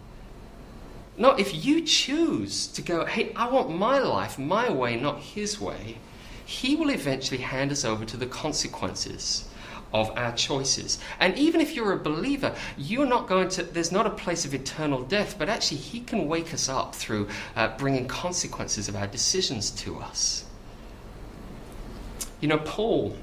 No, 1.17 1.31
if 1.31 1.65
you 1.65 1.83
choose 1.83 2.67
to 2.69 2.83
go, 2.83 3.05
hey, 3.05 3.33
I 3.37 3.49
want 3.49 3.71
my 3.71 3.99
life 3.99 4.39
my 4.39 4.71
way, 4.71 4.97
not 4.97 5.21
his 5.21 5.61
way, 5.61 5.99
he 6.45 6.75
will 6.77 6.91
eventually 6.91 7.41
hand 7.41 7.71
us 7.71 7.85
over 7.85 8.05
to 8.05 8.17
the 8.17 8.27
consequences 8.27 9.49
of 9.93 10.11
our 10.19 10.33
choices. 10.33 10.99
And 11.21 11.39
even 11.39 11.61
if 11.61 11.77
you're 11.77 11.93
a 11.93 11.99
believer, 11.99 12.55
you're 12.77 13.07
not 13.07 13.29
going 13.29 13.49
to, 13.51 13.63
there's 13.63 13.93
not 13.93 14.07
a 14.07 14.11
place 14.11 14.45
of 14.45 14.53
eternal 14.53 15.03
death, 15.03 15.37
but 15.39 15.49
actually, 15.49 15.79
he 15.79 16.01
can 16.01 16.27
wake 16.27 16.53
us 16.53 16.69
up 16.69 16.97
through 16.97 17.29
uh, 17.55 17.77
bringing 17.79 18.09
consequences 18.09 18.89
of 18.89 18.97
our 18.97 19.07
decisions 19.07 19.71
to 19.71 20.01
us. 20.01 20.45
You 22.41 22.49
know, 22.49 22.59
Paul 22.59 23.17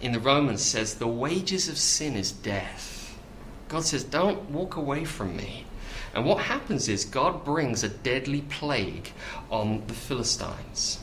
in 0.00 0.10
the 0.10 0.18
Romans 0.18 0.60
says, 0.60 0.96
the 0.96 1.06
wages 1.06 1.68
of 1.68 1.78
sin 1.78 2.16
is 2.16 2.32
death. 2.32 3.16
God 3.68 3.84
says, 3.84 4.02
don't 4.02 4.50
walk 4.50 4.74
away 4.74 5.04
from 5.04 5.36
me. 5.36 5.66
And 6.14 6.26
what 6.26 6.38
happens 6.38 6.88
is 6.88 7.04
God 7.04 7.44
brings 7.44 7.84
a 7.84 7.88
deadly 7.88 8.42
plague 8.42 9.10
on 9.50 9.82
the 9.86 9.94
Philistines. 9.94 10.98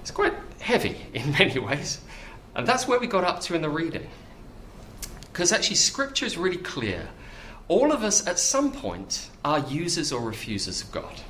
It's 0.00 0.10
quite 0.10 0.34
heavy 0.60 0.96
in 1.14 1.32
many 1.32 1.58
ways. 1.58 2.00
And 2.54 2.66
that's 2.66 2.86
where 2.86 2.98
we 2.98 3.06
got 3.06 3.24
up 3.24 3.40
to 3.42 3.54
in 3.54 3.62
the 3.62 3.70
reading. 3.70 4.06
Because 5.32 5.52
actually, 5.52 5.76
Scripture 5.76 6.26
is 6.26 6.36
really 6.36 6.58
clear. 6.58 7.08
All 7.68 7.92
of 7.92 8.02
us 8.02 8.26
at 8.26 8.38
some 8.38 8.72
point 8.72 9.30
are 9.44 9.60
users 9.60 10.12
or 10.12 10.20
refusers 10.20 10.82
of 10.82 10.92
God. 10.92 11.22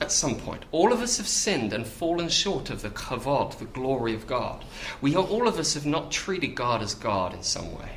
At 0.00 0.10
some 0.10 0.36
point. 0.36 0.64
All 0.72 0.92
of 0.92 1.00
us 1.00 1.18
have 1.18 1.28
sinned 1.28 1.72
and 1.72 1.86
fallen 1.86 2.28
short 2.28 2.70
of 2.70 2.82
the 2.82 2.90
kavod, 2.90 3.58
the 3.58 3.66
glory 3.66 4.14
of 4.14 4.26
God. 4.26 4.64
We 5.00 5.14
are, 5.14 5.22
all 5.24 5.46
of 5.46 5.58
us 5.58 5.74
have 5.74 5.86
not 5.86 6.10
treated 6.10 6.54
God 6.54 6.82
as 6.82 6.94
God 6.94 7.34
in 7.34 7.42
some 7.42 7.76
way. 7.78 7.90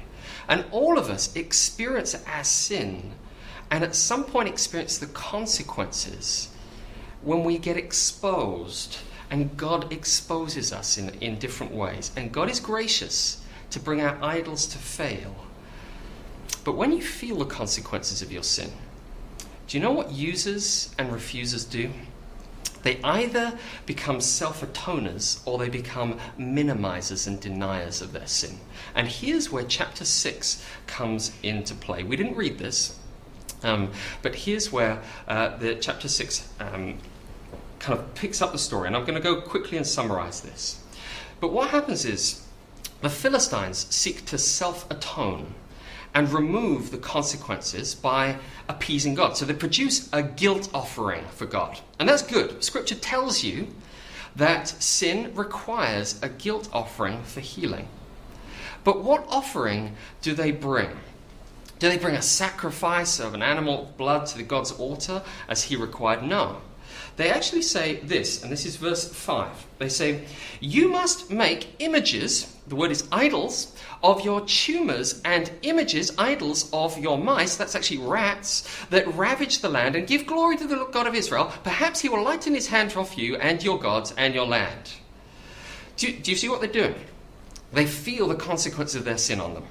And 0.48 0.66
all 0.72 1.00
of 1.00 1.10
us 1.10 1.36
experience 1.36 2.16
our 2.28 2.44
sin 2.44 3.14
and 3.72 3.84
at 3.84 3.96
some 3.96 4.24
point 4.24 4.48
experience 4.48 4.98
the 4.98 5.08
consequences 5.08 6.50
when 7.22 7.44
we 7.44 7.58
get 7.58 7.78
exposed 7.78 9.00
and 9.30 9.58
God 9.58 9.92
exposes 9.92 10.72
us 10.72 10.98
in, 10.98 11.10
in 11.22 11.40
different 11.40 11.74
ways. 11.74 12.12
And 12.16 12.32
God 12.32 12.50
is 12.50 12.60
gracious 12.60 13.42
to 13.72 13.80
bring 13.80 14.02
our 14.02 14.18
idols 14.24 14.68
to 14.68 14.78
fail. 14.78 15.36
But 16.64 16.74
when 16.74 16.92
you 16.92 17.02
feel 17.02 17.38
the 17.38 17.46
consequences 17.46 18.22
of 18.22 18.32
your 18.32 18.44
sin, 18.44 18.72
do 19.68 19.78
you 19.78 19.84
know 19.84 19.92
what 19.92 20.12
users 20.12 20.94
and 20.98 21.12
refusers 21.12 21.66
do? 21.66 21.92
They 22.84 23.00
either 23.04 23.58
become 23.88 24.22
self 24.22 24.62
atoners 24.62 25.42
or 25.46 25.58
they 25.58 25.70
become 25.70 26.20
minimizers 26.40 27.26
and 27.26 27.40
deniers 27.40 28.00
of 28.00 28.14
their 28.14 28.28
sin. 28.28 28.60
And 28.94 29.08
here's 29.08 29.52
where 29.52 29.64
chapter 29.64 30.06
6 30.06 30.64
comes 30.86 31.32
into 31.42 31.74
play. 31.74 32.04
We 32.04 32.16
didn't 32.16 32.36
read 32.36 32.60
this, 32.60 33.00
um, 33.64 33.92
but 34.22 34.36
here's 34.36 34.72
where 34.72 35.02
uh, 35.28 35.58
the 35.58 35.76
chapter 35.76 36.08
6 36.08 36.50
um, 36.60 36.98
kind 37.80 38.00
of 38.00 38.14
picks 38.16 38.42
up 38.42 38.52
the 38.52 38.58
story, 38.58 38.88
and 38.88 38.96
I'm 38.96 39.04
going 39.06 39.16
to 39.16 39.22
go 39.22 39.42
quickly 39.42 39.78
and 39.78 39.86
summarize 39.86 40.42
this. 40.42 40.82
But 41.40 41.52
what 41.52 41.70
happens 41.70 42.06
is 42.06 42.46
the 43.02 43.10
Philistines 43.10 43.86
seek 43.94 44.26
to 44.26 44.38
self 44.38 44.90
atone 44.90 45.54
and 46.16 46.32
remove 46.32 46.92
the 46.92 46.98
consequences 46.98 47.94
by 47.94 48.38
appeasing 48.70 49.16
God. 49.16 49.36
So 49.36 49.46
they 49.46 49.54
produce 49.54 50.10
a 50.14 50.24
guilt 50.24 50.70
offering 50.74 51.26
for 51.26 51.46
God. 51.46 51.80
And 52.00 52.08
that's 52.08 52.22
good. 52.22 52.64
Scripture 52.64 52.96
tells 52.96 53.44
you 53.44 53.68
that 54.36 54.68
sin 54.68 55.36
requires 55.36 56.22
a 56.24 56.30
guilt 56.30 56.70
offering 56.72 57.22
for 57.24 57.42
healing. 57.42 57.90
But 58.86 59.04
what 59.04 59.26
offering 59.28 59.96
do 60.22 60.34
they 60.34 60.52
bring? 60.52 60.92
Do 61.80 61.90
they 61.90 61.98
bring 61.98 62.16
a 62.16 62.22
sacrifice 62.22 63.20
of 63.20 63.34
an 63.34 63.42
animal 63.42 63.94
blood 63.98 64.28
to 64.28 64.38
the 64.38 64.44
God's 64.44 64.72
altar 64.72 65.22
as 65.48 65.64
he 65.64 65.76
required? 65.76 66.24
No. 66.24 66.62
They 67.18 67.30
actually 67.30 67.62
say 67.62 67.98
this, 67.98 68.44
and 68.44 68.52
this 68.52 68.66
is 68.66 68.76
verse 68.76 69.08
5. 69.08 69.50
They 69.80 69.90
say, 69.90 70.26
You 70.60 70.90
must 70.90 71.32
make 71.32 71.76
images, 71.80 72.54
the 72.68 72.76
word 72.76 72.92
is 72.92 73.08
idols, 73.12 73.74
of 74.04 74.24
your 74.26 74.42
tumors 74.42 75.22
and 75.24 75.50
images, 75.62 76.14
idols 76.18 76.70
of 76.74 76.98
your 76.98 77.18
mice, 77.18 77.56
that's 77.56 77.76
actually 77.76 78.00
rats, 78.00 78.68
that 78.90 79.08
ravage 79.16 79.60
the 79.60 79.70
land 79.70 79.96
and 79.96 80.08
give 80.08 80.28
glory 80.28 80.58
to 80.58 80.68
the 80.68 80.86
God 80.92 81.08
of 81.08 81.16
Israel. 81.16 81.52
Perhaps 81.64 82.02
he 82.02 82.10
will 82.10 82.24
lighten 82.24 82.54
his 82.54 82.68
hand 82.68 82.96
off 82.98 83.18
you 83.18 83.38
and 83.38 83.64
your 83.64 83.80
gods 83.80 84.14
and 84.18 84.34
your 84.34 84.46
land. 84.46 84.94
Do 85.98 86.12
do 86.12 86.32
you 86.32 86.38
see 86.38 86.50
what 86.50 86.60
they're 86.60 86.70
doing? 86.70 86.96
They 87.72 87.86
feel 87.86 88.28
the 88.28 88.36
consequence 88.36 88.94
of 88.96 89.06
their 89.06 89.18
sin 89.18 89.40
on 89.40 89.54
them. 89.54 89.64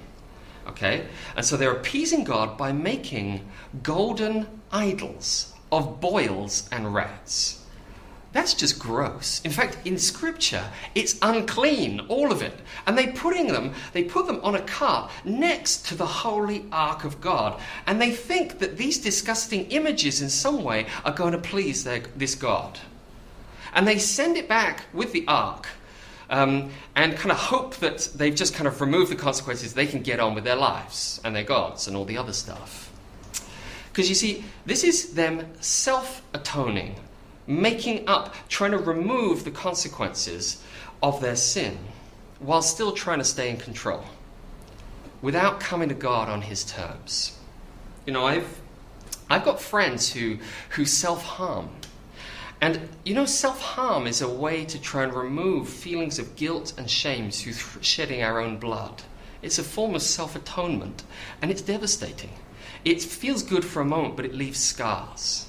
Okay? 0.67 1.07
And 1.37 1.45
so 1.45 1.57
they're 1.57 1.73
appeasing 1.73 2.25
God 2.25 2.57
by 2.57 2.73
making 2.73 3.47
golden 3.83 4.47
idols 4.73 5.53
of 5.71 6.01
boils 6.01 6.69
and 6.73 6.95
rats. 6.95 7.65
That's 8.35 8.55
just 8.55 8.81
gross. 8.81 9.41
In 9.45 9.53
fact, 9.53 9.79
in 9.85 9.97
scripture, 9.97 10.65
it's 10.97 11.17
unclean, 11.23 12.01
all 12.09 12.33
of 12.33 12.43
it. 12.43 12.59
And 12.85 12.99
they 12.99 13.07
putting 13.07 13.47
them, 13.47 13.75
they 13.93 14.03
put 14.03 14.27
them 14.27 14.41
on 14.43 14.57
a 14.57 14.63
cart 14.63 15.13
next 15.25 15.87
to 15.87 15.95
the 15.95 16.05
holy 16.05 16.67
ark 16.73 17.05
of 17.05 17.21
God. 17.21 17.61
And 17.87 18.03
they 18.03 18.11
think 18.11 18.59
that 18.59 18.77
these 18.77 18.99
disgusting 18.99 19.67
images 19.67 20.21
in 20.21 20.29
some 20.29 20.65
way 20.65 20.87
are 21.05 21.13
going 21.13 21.31
to 21.31 21.39
please 21.39 21.85
their, 21.85 22.01
this 22.17 22.35
God. 22.35 22.81
And 23.73 23.87
they 23.87 23.99
send 23.99 24.37
it 24.37 24.49
back 24.49 24.87
with 24.93 25.13
the 25.13 25.25
ark 25.29 25.69
um, 26.31 26.71
and 26.95 27.17
kind 27.17 27.31
of 27.31 27.39
hope 27.39 27.77
that 27.77 28.09
they've 28.15 28.35
just 28.35 28.55
kind 28.55 28.67
of 28.67 28.81
removed 28.81 29.11
the 29.11 29.17
consequences, 29.17 29.75
they 29.75 29.87
can 29.87 30.03
get 30.03 30.21
on 30.21 30.35
with 30.35 30.45
their 30.45 30.57
lives 30.57 31.21
and 31.25 31.35
their 31.35 31.45
gods 31.45 31.87
and 31.87 31.97
all 31.97 32.05
the 32.05 32.17
other 32.17 32.33
stuff. 32.33 32.91
Because 33.93 34.09
you 34.09 34.15
see, 34.15 34.45
this 34.67 34.83
is 34.83 35.15
them 35.15 35.47
self 35.61 36.23
atoning, 36.33 36.97
making 37.47 38.09
up, 38.09 38.35
trying 38.49 38.73
to 38.73 38.79
remove 38.79 39.45
the 39.45 39.51
consequences 39.51 40.63
of 41.03 41.21
their 41.21 41.37
sin 41.37 41.79
while 42.41 42.63
still 42.63 42.93
trying 42.93 43.19
to 43.19 43.25
stay 43.25 43.51
in 43.51 43.57
control 43.57 44.05
without 45.23 45.61
coming 45.61 45.89
to 45.89 45.95
God 45.95 46.29
on 46.29 46.43
His 46.43 46.65
terms. 46.65 47.39
You 48.07 48.13
know, 48.13 48.27
I've, 48.27 48.61
I've 49.31 49.45
got 49.45 49.61
friends 49.61 50.13
who, 50.13 50.39
who 50.71 50.85
self 50.85 51.23
harm 51.23 51.71
and 52.61 52.89
you 53.05 53.15
know, 53.15 53.27
self 53.27 53.61
harm 53.61 54.07
is 54.07 54.23
a 54.23 54.29
way 54.29 54.65
to 54.65 54.81
try 54.81 55.03
and 55.03 55.13
remove 55.13 55.69
feelings 55.69 56.19
of 56.19 56.37
guilt 56.37 56.73
and 56.79 56.91
shame 56.91 57.31
through 57.31 57.53
shedding 57.83 58.23
our 58.23 58.41
own 58.41 58.59
blood. 58.59 59.03
It's 59.43 59.59
a 59.59 59.65
form 59.65 59.95
of 59.95 60.03
self 60.03 60.35
atonement, 60.37 61.05
and 61.43 61.51
it's 61.51 61.63
devastating. 61.63 62.31
It 62.85 63.03
feels 63.03 63.43
good 63.43 63.65
for 63.65 63.81
a 63.81 63.85
moment, 63.85 64.17
but 64.17 64.25
it 64.25 64.35
leaves 64.35 64.61
scars. 64.61 65.49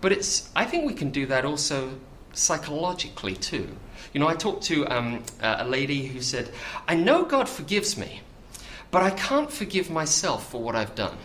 But 0.00 0.12
it's, 0.12 0.50
I 0.56 0.64
think 0.64 0.86
we 0.86 0.94
can 0.94 1.10
do 1.10 1.26
that 1.26 1.44
also 1.44 1.98
psychologically 2.32 3.34
too. 3.34 3.68
You 4.12 4.20
know, 4.20 4.28
I 4.28 4.34
talked 4.34 4.64
to 4.64 4.86
um, 4.86 5.22
a 5.40 5.64
lady 5.64 6.06
who 6.06 6.20
said, 6.20 6.50
I 6.88 6.94
know 6.94 7.24
God 7.24 7.48
forgives 7.48 7.96
me, 7.96 8.22
but 8.90 9.02
I 9.02 9.10
can't 9.10 9.52
forgive 9.52 9.90
myself 9.90 10.50
for 10.50 10.60
what 10.62 10.74
I've 10.74 10.94
done. 10.94 11.16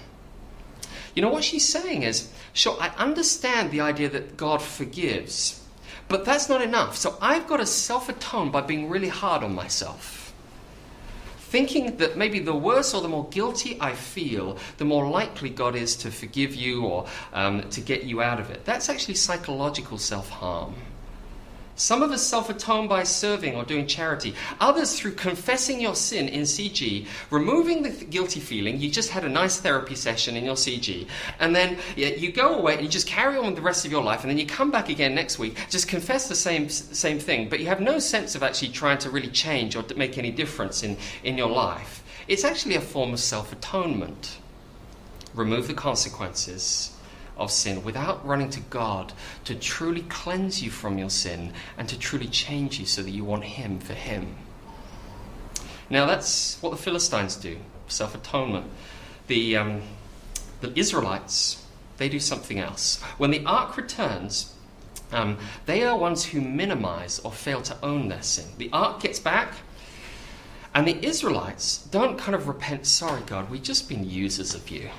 You 1.15 1.21
know, 1.21 1.29
what 1.29 1.45
she's 1.45 1.67
saying 1.67 2.03
is, 2.03 2.29
sure, 2.53 2.77
I 2.79 2.89
understand 2.97 3.71
the 3.71 3.79
idea 3.79 4.09
that 4.09 4.35
God 4.35 4.61
forgives, 4.61 5.63
but 6.09 6.25
that's 6.25 6.49
not 6.49 6.61
enough. 6.61 6.97
So 6.97 7.17
I've 7.21 7.47
got 7.47 7.57
to 7.57 7.65
self 7.65 8.09
atone 8.09 8.51
by 8.51 8.61
being 8.61 8.89
really 8.89 9.07
hard 9.07 9.41
on 9.41 9.55
myself. 9.55 10.33
Thinking 11.37 11.95
that 11.97 12.17
maybe 12.17 12.39
the 12.39 12.53
worse 12.53 12.93
or 12.93 13.01
the 13.01 13.07
more 13.07 13.29
guilty 13.29 13.77
I 13.79 13.93
feel, 13.93 14.57
the 14.77 14.83
more 14.83 15.07
likely 15.09 15.49
God 15.49 15.75
is 15.75 15.95
to 15.97 16.11
forgive 16.11 16.53
you 16.53 16.83
or 16.83 17.07
um, 17.31 17.69
to 17.69 17.79
get 17.79 18.03
you 18.03 18.21
out 18.21 18.41
of 18.41 18.51
it. 18.51 18.65
That's 18.65 18.89
actually 18.89 19.15
psychological 19.15 19.97
self 19.97 20.29
harm. 20.29 20.75
Some 21.77 22.01
of 22.01 22.11
us 22.11 22.25
self 22.25 22.49
atone 22.49 22.87
by 22.87 23.03
serving 23.03 23.55
or 23.55 23.65
doing 23.65 23.85
charity. 23.85 24.33
Others 24.61 24.97
through 24.97 25.13
confessing 25.13 25.81
your 25.81 25.95
sin 25.95 26.29
in 26.29 26.43
CG, 26.43 27.05
removing 27.29 27.83
the 27.83 27.89
guilty 27.89 28.39
feeling. 28.39 28.79
You 28.79 28.89
just 28.89 29.09
had 29.09 29.25
a 29.25 29.29
nice 29.29 29.59
therapy 29.59 29.95
session 29.95 30.37
in 30.37 30.45
your 30.45 30.55
CG. 30.55 31.07
And 31.39 31.53
then 31.53 31.77
you 31.97 32.31
go 32.31 32.55
away 32.55 32.75
and 32.75 32.83
you 32.83 32.89
just 32.89 33.07
carry 33.07 33.37
on 33.37 33.47
with 33.47 33.55
the 33.55 33.61
rest 33.61 33.85
of 33.85 33.91
your 33.91 34.03
life. 34.03 34.21
And 34.21 34.29
then 34.29 34.37
you 34.37 34.45
come 34.45 34.71
back 34.71 34.87
again 34.87 35.13
next 35.13 35.37
week, 35.37 35.57
just 35.69 35.89
confess 35.89 36.29
the 36.29 36.35
same, 36.35 36.69
same 36.69 37.19
thing. 37.19 37.49
But 37.49 37.59
you 37.59 37.67
have 37.67 37.81
no 37.81 37.99
sense 37.99 38.35
of 38.35 38.43
actually 38.43 38.69
trying 38.69 38.99
to 38.99 39.09
really 39.09 39.29
change 39.29 39.75
or 39.75 39.83
make 39.97 40.17
any 40.17 40.31
difference 40.31 40.81
in, 40.81 40.95
in 41.23 41.37
your 41.37 41.49
life. 41.49 42.03
It's 42.29 42.45
actually 42.45 42.75
a 42.75 42.81
form 42.81 43.11
of 43.11 43.19
self 43.19 43.51
atonement. 43.51 44.37
Remove 45.33 45.67
the 45.67 45.73
consequences 45.73 46.94
of 47.37 47.51
sin 47.51 47.83
without 47.83 48.25
running 48.25 48.49
to 48.51 48.59
God 48.61 49.13
to 49.43 49.55
truly 49.55 50.03
cleanse 50.03 50.61
you 50.63 50.69
from 50.69 50.97
your 50.97 51.09
sin 51.09 51.53
and 51.77 51.87
to 51.89 51.97
truly 51.99 52.27
change 52.27 52.79
you 52.79 52.85
so 52.85 53.01
that 53.03 53.11
you 53.11 53.23
want 53.23 53.43
Him 53.43 53.79
for 53.79 53.93
Him. 53.93 54.35
Now, 55.89 56.05
that's 56.05 56.61
what 56.61 56.71
the 56.71 56.77
Philistines 56.77 57.35
do 57.35 57.57
self 57.87 58.15
atonement. 58.15 58.65
The, 59.27 59.57
um, 59.57 59.81
the 60.61 60.77
Israelites, 60.77 61.63
they 61.97 62.09
do 62.09 62.19
something 62.19 62.59
else. 62.59 63.01
When 63.17 63.31
the 63.31 63.45
ark 63.45 63.77
returns, 63.77 64.53
um, 65.11 65.37
they 65.65 65.83
are 65.83 65.97
ones 65.97 66.25
who 66.25 66.41
minimize 66.41 67.19
or 67.19 67.31
fail 67.31 67.61
to 67.63 67.77
own 67.83 68.09
their 68.09 68.23
sin. 68.23 68.45
The 68.57 68.69
ark 68.73 69.01
gets 69.01 69.19
back, 69.19 69.53
and 70.73 70.87
the 70.87 71.05
Israelites 71.05 71.77
don't 71.91 72.17
kind 72.17 72.35
of 72.35 72.47
repent, 72.47 72.85
sorry, 72.85 73.21
God, 73.25 73.49
we've 73.49 73.63
just 73.63 73.87
been 73.87 74.09
users 74.09 74.53
of 74.55 74.69
you. 74.69 74.89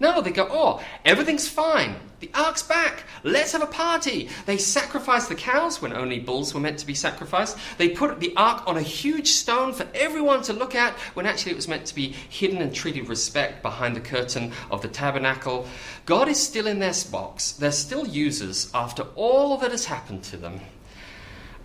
No, 0.00 0.22
they 0.22 0.30
go, 0.30 0.48
oh, 0.50 0.82
everything's 1.04 1.46
fine. 1.46 1.94
The 2.20 2.30
ark's 2.34 2.62
back. 2.62 3.04
Let's 3.22 3.52
have 3.52 3.62
a 3.62 3.66
party. 3.66 4.28
They 4.46 4.56
sacrifice 4.56 5.26
the 5.28 5.34
cows 5.34 5.80
when 5.80 5.92
only 5.92 6.18
bulls 6.18 6.52
were 6.54 6.60
meant 6.60 6.78
to 6.78 6.86
be 6.86 6.94
sacrificed. 6.94 7.58
They 7.76 7.90
put 7.90 8.18
the 8.18 8.34
ark 8.36 8.66
on 8.66 8.78
a 8.78 8.82
huge 8.82 9.28
stone 9.28 9.72
for 9.74 9.86
everyone 9.94 10.42
to 10.42 10.54
look 10.54 10.74
at 10.74 10.94
when 11.14 11.26
actually 11.26 11.52
it 11.52 11.56
was 11.56 11.68
meant 11.68 11.86
to 11.86 11.94
be 11.94 12.08
hidden 12.12 12.62
and 12.62 12.74
treated 12.74 13.02
with 13.02 13.10
respect 13.10 13.62
behind 13.62 13.94
the 13.94 14.00
curtain 14.00 14.52
of 14.70 14.80
the 14.80 14.88
tabernacle. 14.88 15.66
God 16.06 16.28
is 16.28 16.38
still 16.38 16.66
in 16.66 16.78
their 16.78 16.94
box. 17.10 17.52
They're 17.52 17.72
still 17.72 18.06
users 18.06 18.70
after 18.74 19.02
all 19.16 19.58
that 19.58 19.70
has 19.70 19.84
happened 19.84 20.24
to 20.24 20.36
them. 20.36 20.60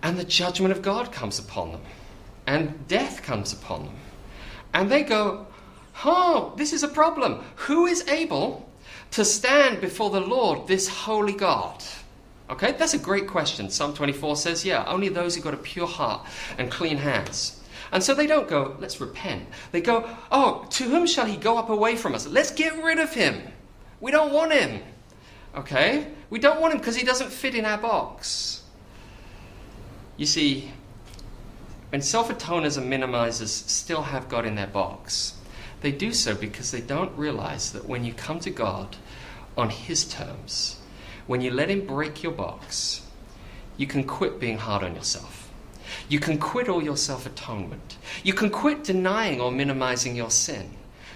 And 0.02 0.18
the 0.18 0.24
judgment 0.24 0.72
of 0.72 0.82
God 0.82 1.10
comes 1.10 1.38
upon 1.38 1.72
them. 1.72 1.82
And 2.46 2.86
death 2.86 3.22
comes 3.22 3.52
upon 3.52 3.86
them. 3.86 3.96
And 4.72 4.90
they 4.90 5.02
go, 5.02 5.46
Oh, 6.04 6.52
this 6.56 6.72
is 6.72 6.82
a 6.82 6.88
problem. 6.88 7.42
Who 7.56 7.86
is 7.86 8.06
able 8.08 8.68
to 9.12 9.24
stand 9.24 9.80
before 9.80 10.10
the 10.10 10.20
Lord, 10.20 10.68
this 10.68 10.88
holy 10.88 11.32
God? 11.32 11.82
Okay, 12.48 12.72
that's 12.72 12.94
a 12.94 12.98
great 12.98 13.26
question. 13.26 13.70
Psalm 13.70 13.94
24 13.94 14.36
says, 14.36 14.64
yeah, 14.64 14.84
only 14.86 15.08
those 15.08 15.34
who've 15.34 15.44
got 15.44 15.54
a 15.54 15.58
pure 15.58 15.86
heart 15.86 16.26
and 16.58 16.70
clean 16.70 16.96
hands. 16.96 17.60
And 17.92 18.02
so 18.02 18.14
they 18.14 18.26
don't 18.26 18.48
go, 18.48 18.76
let's 18.78 19.00
repent. 19.00 19.46
They 19.72 19.80
go, 19.80 20.08
oh, 20.30 20.66
to 20.70 20.84
whom 20.84 21.06
shall 21.06 21.26
he 21.26 21.36
go 21.36 21.56
up 21.56 21.70
away 21.70 21.96
from 21.96 22.14
us? 22.14 22.26
Let's 22.26 22.50
get 22.50 22.82
rid 22.82 22.98
of 22.98 23.12
him. 23.12 23.40
We 24.00 24.10
don't 24.10 24.32
want 24.32 24.52
him. 24.52 24.82
Okay? 25.56 26.08
We 26.30 26.38
don't 26.38 26.60
want 26.60 26.74
him 26.74 26.80
because 26.80 26.96
he 26.96 27.04
doesn't 27.04 27.30
fit 27.30 27.54
in 27.54 27.64
our 27.64 27.78
box. 27.78 28.62
You 30.16 30.26
see, 30.26 30.70
when 31.90 32.02
self 32.02 32.28
atoners 32.28 32.78
and 32.78 32.92
minimizers 32.92 33.48
still 33.48 34.02
have 34.02 34.28
God 34.28 34.46
in 34.46 34.54
their 34.54 34.66
box, 34.66 35.35
they 35.86 35.92
do 35.92 36.12
so 36.12 36.34
because 36.34 36.72
they 36.72 36.80
don't 36.80 37.16
realize 37.16 37.70
that 37.70 37.86
when 37.86 38.04
you 38.04 38.12
come 38.12 38.40
to 38.40 38.50
God 38.50 38.96
on 39.56 39.70
His 39.70 40.04
terms, 40.04 40.80
when 41.28 41.40
you 41.40 41.52
let 41.52 41.70
Him 41.70 41.86
break 41.86 42.24
your 42.24 42.32
box, 42.32 43.02
you 43.76 43.86
can 43.86 44.02
quit 44.02 44.40
being 44.40 44.58
hard 44.58 44.82
on 44.82 44.96
yourself. 44.96 45.48
You 46.08 46.18
can 46.18 46.38
quit 46.38 46.68
all 46.68 46.82
your 46.82 46.96
self 46.96 47.24
atonement. 47.24 47.98
You 48.24 48.32
can 48.32 48.50
quit 48.50 48.82
denying 48.82 49.40
or 49.40 49.52
minimizing 49.52 50.16
your 50.16 50.32
sin 50.32 50.70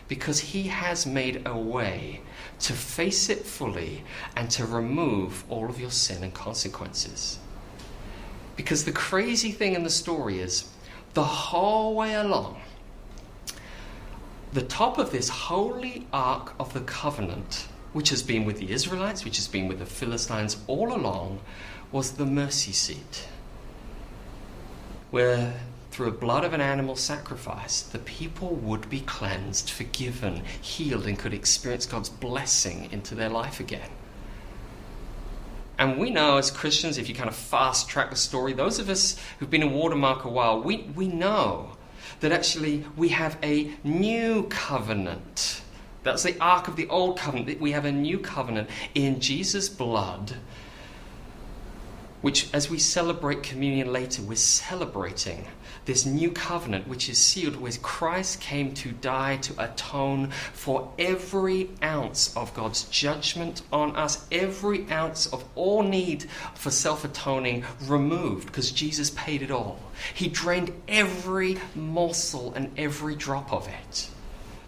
because 0.07 0.39
He 0.39 0.69
has 0.69 1.05
made 1.05 1.43
a 1.45 1.59
way 1.59 2.21
to 2.61 2.73
face 2.73 3.29
it 3.29 3.45
fully 3.45 4.05
and 4.37 4.49
to 4.53 4.65
remove 4.65 5.43
all 5.51 5.69
of 5.69 5.81
your 5.81 5.91
sin 5.91 6.23
and 6.23 6.33
consequences. 6.33 7.41
Because 8.55 8.85
the 8.85 8.93
crazy 8.93 9.51
thing 9.51 9.75
in 9.75 9.83
the 9.83 9.91
story 9.91 10.39
is 10.39 10.71
the 11.15 11.25
whole 11.25 11.97
way 11.97 12.15
along, 12.15 12.61
the 14.53 14.63
top 14.63 14.99
of 14.99 15.13
this 15.13 15.29
holy 15.29 16.07
ark 16.13 16.55
of 16.59 16.73
the 16.73 16.81
covenant, 16.81 17.69
which 17.93 18.11
has 18.11 18.23
been 18.23 18.45
with 18.45 18.59
the 18.59 18.73
Israelites, 18.73 19.25
which 19.25 19.37
has 19.37 19.47
been 19.47 19.69
with 19.69 19.79
the 19.79 19.87
Philistines 19.87 20.57
all 20.67 20.93
along, 20.93 21.41
was 21.93 22.13
the 22.13 22.27
mercy 22.27 22.73
seat, 22.73 23.29
where 25.11 25.55
through 25.91 26.09
a 26.09 26.13
blood 26.13 26.45
of 26.45 26.53
an 26.53 26.61
animal 26.61 26.95
sacrifice, 26.95 27.83
the 27.83 27.99
people 27.99 28.55
would 28.55 28.89
be 28.89 29.01
cleansed, 29.01 29.71
forgiven, 29.71 30.43
healed, 30.61 31.07
and 31.07 31.19
could 31.19 31.35
experience 31.35 31.85
God's 31.85 32.09
blessing 32.09 32.89
into 32.93 33.15
their 33.15 33.29
life 33.29 33.59
again. 33.59 33.91
And 35.79 35.99
we 35.99 36.11
know 36.11 36.37
as 36.37 36.51
Christians, 36.51 36.99
if 36.99 37.09
you 37.09 37.15
kind 37.15 37.29
of 37.29 37.35
fast 37.35 37.89
track 37.89 38.11
the 38.11 38.17
story, 38.17 38.53
those 38.53 38.79
of 38.79 38.89
us 38.89 39.19
who've 39.39 39.51
been 39.51 39.63
in 39.63 39.73
Watermark 39.73 40.25
a 40.25 40.29
while, 40.29 40.63
we, 40.63 40.91
we 40.95 41.09
know 41.09 41.77
that 42.21 42.33
actually 42.33 42.85
we 42.97 43.09
have 43.09 43.37
a 43.43 43.71
new 43.83 44.45
covenant. 44.45 45.63
That's 46.03 46.23
the 46.23 46.39
ark 46.41 46.69
of 46.69 46.77
the 46.77 46.89
old 46.89 47.19
covenant. 47.19 47.61
We 47.61 47.73
have 47.73 47.85
a 47.85 47.93
new 47.93 48.19
covenant 48.19 48.71
in 48.95 49.21
Jesus' 49.21 49.69
blood, 49.69 50.37
which, 52.21 52.53
as 52.53 52.71
we 52.71 52.79
celebrate 52.79 53.43
communion 53.43 53.93
later, 53.93 54.23
we're 54.23 54.37
celebrating 54.37 55.47
this 55.87 56.05
new 56.05 56.31
covenant 56.31 56.87
which 56.87 57.09
is 57.09 57.19
sealed 57.19 57.57
where 57.57 57.73
Christ 57.83 58.41
came 58.41 58.75
to 58.75 58.93
die 58.93 59.37
to 59.39 59.65
atone 59.65 60.31
for 60.53 60.93
every 60.99 61.71
ounce 61.83 62.37
of 62.37 62.53
God's 62.55 62.85
judgment 62.85 63.63
on 63.73 63.97
us, 63.97 64.27
every 64.31 64.89
ounce 64.91 65.27
of 65.27 65.45
all 65.55 65.83
need 65.83 66.27
for 66.55 66.71
self 66.71 67.05
atoning 67.05 67.65
removed 67.83 68.47
because 68.47 68.71
Jesus 68.71 69.11
paid 69.11 69.43
it 69.43 69.51
all. 69.51 69.79
He 70.15 70.29
drained 70.29 70.73
every 70.89 71.59
morsel 71.75 72.53
and 72.55 72.71
every 72.79 73.15
drop 73.15 73.53
of 73.53 73.69
it. 73.69 74.11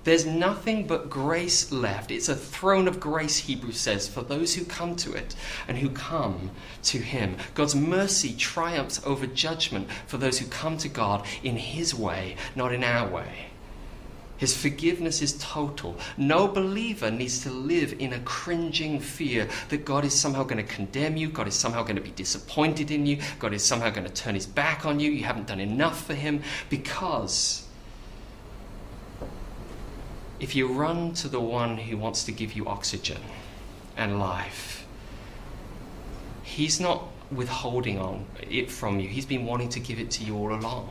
There's 0.04 0.26
nothing 0.26 0.86
but 0.86 1.08
grace 1.08 1.70
left. 1.70 2.10
It's 2.10 2.28
a 2.28 2.34
throne 2.34 2.88
of 2.88 2.98
grace, 2.98 3.38
Hebrews 3.38 3.78
says, 3.78 4.08
for 4.08 4.22
those 4.22 4.54
who 4.54 4.64
come 4.64 4.96
to 4.96 5.12
it 5.12 5.36
and 5.68 5.78
who 5.78 5.90
come 5.90 6.50
to 6.84 6.98
Him. 6.98 7.36
God's 7.54 7.76
mercy 7.76 8.34
triumphs 8.34 9.00
over 9.06 9.26
judgment 9.26 9.88
for 10.06 10.16
those 10.16 10.38
who 10.38 10.46
come 10.46 10.76
to 10.78 10.88
God 10.88 11.24
in 11.44 11.56
His 11.56 11.94
way, 11.94 12.36
not 12.56 12.72
in 12.72 12.82
our 12.82 13.08
way. 13.08 13.46
His 14.42 14.56
forgiveness 14.56 15.22
is 15.22 15.38
total. 15.38 15.96
No 16.16 16.48
believer 16.48 17.12
needs 17.12 17.44
to 17.44 17.50
live 17.50 17.94
in 18.00 18.12
a 18.12 18.18
cringing 18.20 18.98
fear 18.98 19.46
that 19.68 19.84
God 19.84 20.04
is 20.04 20.18
somehow 20.18 20.42
going 20.42 20.56
to 20.56 20.74
condemn 20.74 21.16
you, 21.16 21.28
God 21.28 21.46
is 21.46 21.54
somehow 21.54 21.84
going 21.84 21.94
to 21.94 22.02
be 22.02 22.10
disappointed 22.10 22.90
in 22.90 23.06
you, 23.06 23.20
God 23.38 23.52
is 23.52 23.62
somehow 23.62 23.90
going 23.90 24.04
to 24.04 24.12
turn 24.12 24.34
his 24.34 24.46
back 24.46 24.84
on 24.84 24.98
you, 24.98 25.12
you 25.12 25.22
haven't 25.22 25.46
done 25.46 25.60
enough 25.60 26.04
for 26.04 26.14
him, 26.14 26.42
because 26.70 27.61
if 30.42 30.56
you 30.56 30.66
run 30.66 31.14
to 31.14 31.28
the 31.28 31.40
one 31.40 31.78
who 31.78 31.96
wants 31.96 32.24
to 32.24 32.32
give 32.32 32.54
you 32.54 32.66
oxygen 32.66 33.20
and 33.96 34.18
life, 34.18 34.84
he's 36.42 36.80
not 36.80 37.04
withholding 37.30 37.96
on 37.98 38.26
it 38.50 38.68
from 38.68 38.98
you. 38.98 39.08
He's 39.08 39.24
been 39.24 39.46
wanting 39.46 39.68
to 39.70 39.80
give 39.80 40.00
it 40.00 40.10
to 40.10 40.24
you 40.24 40.36
all 40.36 40.52
along. 40.52 40.90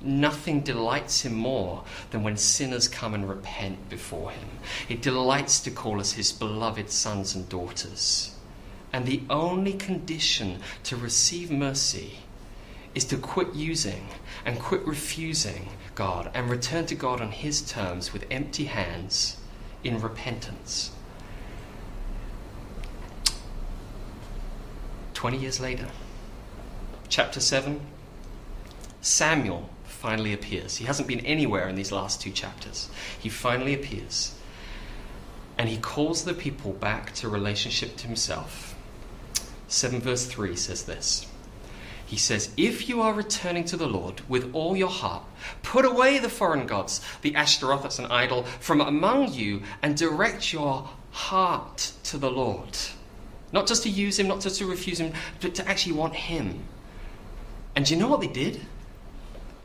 Nothing 0.00 0.60
delights 0.60 1.26
him 1.26 1.34
more 1.34 1.84
than 2.10 2.22
when 2.22 2.38
sinners 2.38 2.88
come 2.88 3.12
and 3.12 3.28
repent 3.28 3.90
before 3.90 4.30
him. 4.30 4.48
It 4.88 5.02
delights 5.02 5.60
to 5.60 5.70
call 5.70 6.00
us 6.00 6.12
his 6.12 6.32
beloved 6.32 6.90
sons 6.90 7.34
and 7.34 7.46
daughters. 7.50 8.34
And 8.94 9.04
the 9.04 9.20
only 9.28 9.74
condition 9.74 10.60
to 10.84 10.96
receive 10.96 11.50
mercy 11.50 12.20
is 12.94 13.04
to 13.06 13.16
quit 13.16 13.54
using 13.54 14.08
and 14.44 14.58
quit 14.58 14.86
refusing 14.86 15.68
God 15.94 16.30
and 16.34 16.50
return 16.50 16.86
to 16.86 16.94
God 16.94 17.20
on 17.20 17.30
his 17.30 17.62
terms 17.62 18.12
with 18.12 18.24
empty 18.30 18.64
hands 18.64 19.36
in 19.84 20.00
repentance. 20.00 20.90
20 25.14 25.36
years 25.36 25.58
later, 25.58 25.88
chapter 27.08 27.40
7, 27.40 27.80
Samuel 29.00 29.68
finally 29.84 30.32
appears. 30.32 30.76
He 30.76 30.84
hasn't 30.84 31.08
been 31.08 31.26
anywhere 31.26 31.68
in 31.68 31.74
these 31.74 31.90
last 31.90 32.20
two 32.20 32.30
chapters. 32.30 32.88
He 33.18 33.28
finally 33.28 33.74
appears. 33.74 34.34
And 35.58 35.68
he 35.68 35.76
calls 35.76 36.22
the 36.22 36.34
people 36.34 36.72
back 36.72 37.12
to 37.14 37.28
relationship 37.28 37.96
to 37.96 38.06
himself. 38.06 38.76
7 39.66 40.00
verse 40.00 40.26
3 40.26 40.54
says 40.54 40.84
this. 40.84 41.26
He 42.08 42.16
says, 42.16 42.50
If 42.56 42.88
you 42.88 43.02
are 43.02 43.12
returning 43.12 43.66
to 43.66 43.76
the 43.76 43.86
Lord 43.86 44.22
with 44.30 44.54
all 44.54 44.74
your 44.74 44.88
heart, 44.88 45.24
put 45.62 45.84
away 45.84 46.18
the 46.18 46.30
foreign 46.30 46.66
gods, 46.66 47.02
the 47.20 47.34
Ashtaroth, 47.34 47.82
that's 47.82 47.98
an 47.98 48.06
idol, 48.06 48.44
from 48.60 48.80
among 48.80 49.34
you, 49.34 49.60
and 49.82 49.94
direct 49.94 50.50
your 50.50 50.88
heart 51.10 51.92
to 52.04 52.16
the 52.16 52.30
Lord. 52.30 52.78
Not 53.52 53.66
just 53.66 53.82
to 53.82 53.90
use 53.90 54.18
him, 54.18 54.26
not 54.26 54.40
just 54.40 54.56
to 54.58 54.64
refuse 54.64 54.98
him, 54.98 55.12
but 55.42 55.54
to 55.56 55.68
actually 55.68 55.92
want 55.92 56.14
him. 56.14 56.64
And 57.76 57.84
do 57.84 57.92
you 57.92 58.00
know 58.00 58.08
what 58.08 58.22
they 58.22 58.26
did? 58.26 58.58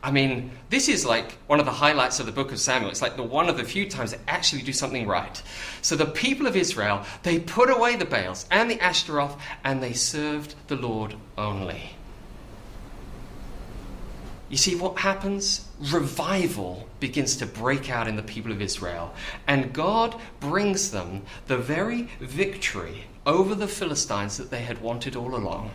I 0.03 0.11
mean, 0.11 0.51
this 0.69 0.89
is 0.89 1.05
like 1.05 1.37
one 1.47 1.61
of 1.61 1.65
the 1.65 1.71
highlights 1.71 2.19
of 2.19 2.25
the 2.25 2.33
book 2.33 2.51
of 2.51 2.59
Samuel. 2.59 2.91
It's 2.91 3.01
like 3.01 3.15
the 3.15 3.23
one 3.23 3.47
of 3.47 3.55
the 3.55 3.63
few 3.63 3.89
times 3.89 4.11
they 4.11 4.19
actually 4.27 4.63
do 4.63 4.73
something 4.73 5.07
right. 5.07 5.41
So 5.81 5.95
the 5.95 6.07
people 6.07 6.45
of 6.45 6.57
Israel, 6.57 7.05
they 7.23 7.39
put 7.39 7.69
away 7.69 7.95
the 7.95 8.03
Baals 8.03 8.47
and 8.51 8.69
the 8.69 8.81
Ashtaroth 8.81 9.37
and 9.63 9.81
they 9.81 9.93
served 9.93 10.55
the 10.67 10.75
Lord 10.75 11.15
only. 11.37 11.91
You 14.53 14.57
see 14.57 14.75
what 14.75 14.99
happens? 14.99 15.67
Revival 15.79 16.87
begins 16.99 17.37
to 17.37 17.47
break 17.47 17.89
out 17.89 18.07
in 18.07 18.17
the 18.17 18.21
people 18.21 18.51
of 18.51 18.61
Israel, 18.61 19.11
and 19.47 19.73
God 19.73 20.15
brings 20.39 20.91
them 20.91 21.23
the 21.47 21.57
very 21.57 22.03
victory 22.19 23.05
over 23.25 23.55
the 23.55 23.67
Philistines 23.67 24.37
that 24.37 24.51
they 24.51 24.61
had 24.61 24.79
wanted 24.79 25.15
all 25.15 25.33
along. 25.33 25.71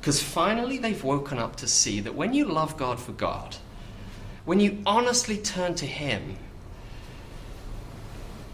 Because 0.00 0.20
finally 0.20 0.78
they've 0.78 1.04
woken 1.04 1.38
up 1.38 1.54
to 1.58 1.68
see 1.68 2.00
that 2.00 2.16
when 2.16 2.34
you 2.34 2.44
love 2.44 2.76
God 2.76 2.98
for 2.98 3.12
God, 3.12 3.54
when 4.44 4.58
you 4.58 4.82
honestly 4.84 5.38
turn 5.38 5.76
to 5.76 5.86
Him, 5.86 6.38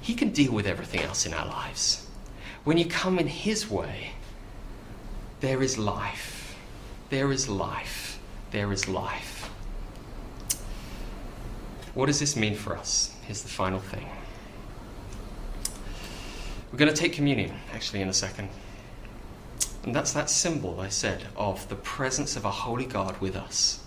He 0.02 0.14
can 0.14 0.28
deal 0.28 0.52
with 0.52 0.66
everything 0.66 1.00
else 1.00 1.24
in 1.24 1.32
our 1.32 1.46
lives. 1.46 2.06
When 2.64 2.76
you 2.76 2.84
come 2.84 3.18
in 3.18 3.28
His 3.28 3.70
way, 3.70 4.10
there 5.40 5.62
is 5.62 5.78
life. 5.78 6.54
There 7.08 7.32
is 7.32 7.48
life. 7.48 8.20
There 8.50 8.72
is 8.72 8.88
life. 8.88 9.37
What 11.98 12.06
does 12.06 12.20
this 12.20 12.36
mean 12.36 12.54
for 12.54 12.76
us? 12.76 13.12
Here's 13.26 13.42
the 13.42 13.48
final 13.48 13.80
thing. 13.80 14.08
We're 16.70 16.78
going 16.78 16.94
to 16.94 16.96
take 16.96 17.12
communion, 17.12 17.52
actually, 17.74 18.02
in 18.02 18.08
a 18.08 18.12
second. 18.12 18.50
And 19.82 19.92
that's 19.92 20.12
that 20.12 20.30
symbol, 20.30 20.78
I 20.78 20.90
said, 20.90 21.24
of 21.36 21.68
the 21.68 21.74
presence 21.74 22.36
of 22.36 22.44
a 22.44 22.52
holy 22.52 22.84
God 22.86 23.20
with 23.20 23.34
us, 23.34 23.80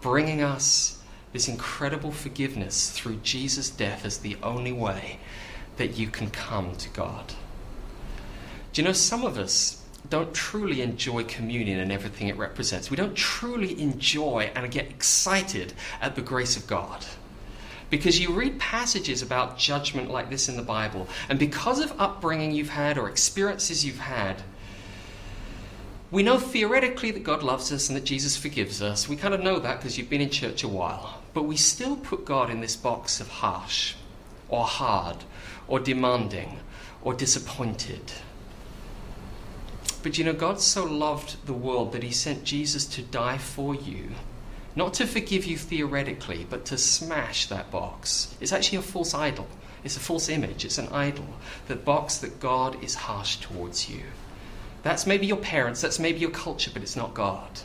bringing 0.00 0.42
us 0.42 1.00
this 1.32 1.46
incredible 1.46 2.10
forgiveness 2.10 2.90
through 2.90 3.20
Jesus' 3.22 3.70
death 3.70 4.04
as 4.04 4.18
the 4.18 4.36
only 4.42 4.72
way 4.72 5.20
that 5.76 5.96
you 5.96 6.08
can 6.08 6.30
come 6.30 6.74
to 6.78 6.88
God. 6.88 7.32
Do 8.72 8.82
you 8.82 8.88
know, 8.88 8.92
some 8.92 9.24
of 9.24 9.38
us 9.38 9.84
don't 10.08 10.34
truly 10.34 10.82
enjoy 10.82 11.22
communion 11.22 11.78
and 11.78 11.92
everything 11.92 12.26
it 12.26 12.36
represents. 12.36 12.90
We 12.90 12.96
don't 12.96 13.14
truly 13.14 13.80
enjoy 13.80 14.50
and 14.56 14.68
get 14.68 14.90
excited 14.90 15.74
at 16.00 16.16
the 16.16 16.22
grace 16.22 16.56
of 16.56 16.66
God. 16.66 17.06
Because 17.90 18.20
you 18.20 18.32
read 18.32 18.58
passages 18.60 19.20
about 19.20 19.58
judgment 19.58 20.10
like 20.10 20.30
this 20.30 20.48
in 20.48 20.56
the 20.56 20.62
Bible, 20.62 21.08
and 21.28 21.38
because 21.38 21.80
of 21.80 21.92
upbringing 22.00 22.52
you've 22.52 22.70
had 22.70 22.96
or 22.96 23.08
experiences 23.08 23.84
you've 23.84 23.98
had, 23.98 24.42
we 26.12 26.22
know 26.22 26.38
theoretically 26.38 27.10
that 27.12 27.22
God 27.22 27.42
loves 27.42 27.70
us 27.72 27.88
and 27.88 27.96
that 27.96 28.04
Jesus 28.04 28.36
forgives 28.36 28.82
us. 28.82 29.08
We 29.08 29.16
kind 29.16 29.34
of 29.34 29.42
know 29.42 29.58
that 29.58 29.78
because 29.78 29.96
you've 29.96 30.10
been 30.10 30.20
in 30.20 30.30
church 30.30 30.64
a 30.64 30.68
while. 30.68 31.20
But 31.34 31.44
we 31.44 31.56
still 31.56 31.96
put 31.96 32.24
God 32.24 32.50
in 32.50 32.60
this 32.60 32.74
box 32.74 33.20
of 33.20 33.28
harsh, 33.28 33.94
or 34.48 34.64
hard, 34.64 35.18
or 35.68 35.78
demanding, 35.78 36.58
or 37.02 37.14
disappointed. 37.14 38.12
But 40.02 40.18
you 40.18 40.24
know, 40.24 40.32
God 40.32 40.60
so 40.60 40.84
loved 40.84 41.46
the 41.46 41.52
world 41.52 41.92
that 41.92 42.02
He 42.02 42.10
sent 42.10 42.42
Jesus 42.44 42.86
to 42.86 43.02
die 43.02 43.38
for 43.38 43.74
you. 43.74 44.10
Not 44.76 44.94
to 44.94 45.06
forgive 45.06 45.44
you 45.44 45.56
theoretically, 45.56 46.46
but 46.48 46.64
to 46.66 46.78
smash 46.78 47.46
that 47.46 47.70
box. 47.70 48.34
It's 48.40 48.52
actually 48.52 48.78
a 48.78 48.82
false 48.82 49.14
idol. 49.14 49.48
It's 49.82 49.96
a 49.96 50.00
false 50.00 50.28
image. 50.28 50.64
It's 50.64 50.78
an 50.78 50.88
idol. 50.88 51.26
The 51.66 51.76
box 51.76 52.18
that 52.18 52.40
God 52.40 52.82
is 52.82 52.94
harsh 52.94 53.36
towards 53.36 53.88
you. 53.88 54.02
That's 54.82 55.06
maybe 55.06 55.26
your 55.26 55.36
parents, 55.36 55.80
that's 55.80 55.98
maybe 55.98 56.20
your 56.20 56.30
culture, 56.30 56.70
but 56.72 56.82
it's 56.82 56.96
not 56.96 57.14
God. 57.14 57.60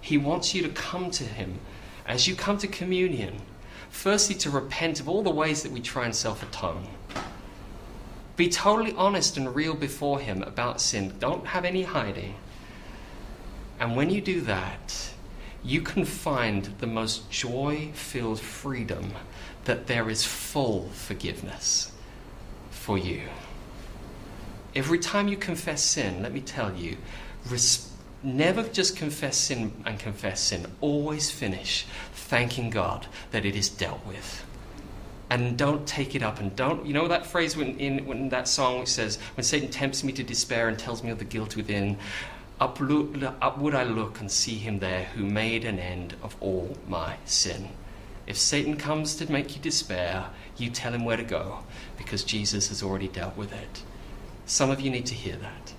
He 0.00 0.18
wants 0.18 0.54
you 0.54 0.62
to 0.62 0.68
come 0.68 1.10
to 1.12 1.24
Him 1.24 1.58
as 2.06 2.26
you 2.28 2.34
come 2.34 2.58
to 2.58 2.68
communion. 2.68 3.42
Firstly, 3.90 4.34
to 4.36 4.50
repent 4.50 5.00
of 5.00 5.08
all 5.08 5.22
the 5.22 5.30
ways 5.30 5.62
that 5.62 5.72
we 5.72 5.80
try 5.80 6.04
and 6.04 6.14
self 6.14 6.42
atone. 6.42 6.86
Be 8.36 8.48
totally 8.48 8.94
honest 8.94 9.36
and 9.36 9.54
real 9.54 9.74
before 9.74 10.20
Him 10.20 10.42
about 10.42 10.80
sin. 10.80 11.14
Don't 11.18 11.46
have 11.46 11.64
any 11.64 11.82
hiding. 11.82 12.34
And 13.80 13.96
when 13.96 14.10
you 14.10 14.20
do 14.20 14.40
that, 14.42 15.10
you 15.64 15.80
can 15.80 16.04
find 16.04 16.64
the 16.78 16.86
most 16.86 17.30
joy 17.30 17.90
filled 17.92 18.40
freedom 18.40 19.12
that 19.64 19.86
there 19.86 20.08
is 20.08 20.24
full 20.24 20.88
forgiveness 20.90 21.92
for 22.70 22.96
you. 22.96 23.22
Every 24.74 24.98
time 24.98 25.28
you 25.28 25.36
confess 25.36 25.82
sin, 25.82 26.22
let 26.22 26.32
me 26.32 26.40
tell 26.40 26.74
you, 26.74 26.96
res- 27.50 27.90
never 28.22 28.62
just 28.62 28.96
confess 28.96 29.36
sin 29.36 29.72
and 29.84 29.98
confess 29.98 30.40
sin. 30.40 30.66
Always 30.80 31.30
finish 31.30 31.86
thanking 32.14 32.70
God 32.70 33.06
that 33.30 33.44
it 33.44 33.56
is 33.56 33.68
dealt 33.68 34.04
with. 34.06 34.44
And 35.30 35.58
don't 35.58 35.86
take 35.86 36.14
it 36.14 36.22
up 36.22 36.40
and 36.40 36.54
don't, 36.56 36.86
you 36.86 36.94
know 36.94 37.08
that 37.08 37.26
phrase 37.26 37.56
when, 37.56 37.76
in, 37.78 38.06
when 38.06 38.30
that 38.30 38.48
song 38.48 38.80
which 38.80 38.88
says, 38.88 39.18
When 39.36 39.44
Satan 39.44 39.68
tempts 39.68 40.02
me 40.02 40.12
to 40.12 40.22
despair 40.22 40.68
and 40.68 40.78
tells 40.78 41.02
me 41.02 41.10
of 41.10 41.18
the 41.18 41.24
guilt 41.24 41.54
within, 41.56 41.98
up, 42.60 42.80
up 42.80 43.58
would 43.58 43.74
I 43.74 43.84
look 43.84 44.20
and 44.20 44.30
see 44.30 44.56
him 44.56 44.78
there 44.78 45.04
who 45.04 45.24
made 45.24 45.64
an 45.64 45.78
end 45.78 46.16
of 46.22 46.36
all 46.40 46.76
my 46.86 47.16
sin. 47.24 47.68
If 48.26 48.36
Satan 48.36 48.76
comes 48.76 49.14
to 49.16 49.32
make 49.32 49.56
you 49.56 49.62
despair, 49.62 50.26
you 50.56 50.70
tell 50.70 50.92
him 50.92 51.04
where 51.04 51.16
to 51.16 51.22
go 51.22 51.60
because 51.96 52.24
Jesus 52.24 52.68
has 52.68 52.82
already 52.82 53.08
dealt 53.08 53.36
with 53.36 53.52
it. 53.52 53.82
Some 54.44 54.70
of 54.70 54.80
you 54.80 54.90
need 54.90 55.06
to 55.06 55.14
hear 55.14 55.36
that. 55.36 55.72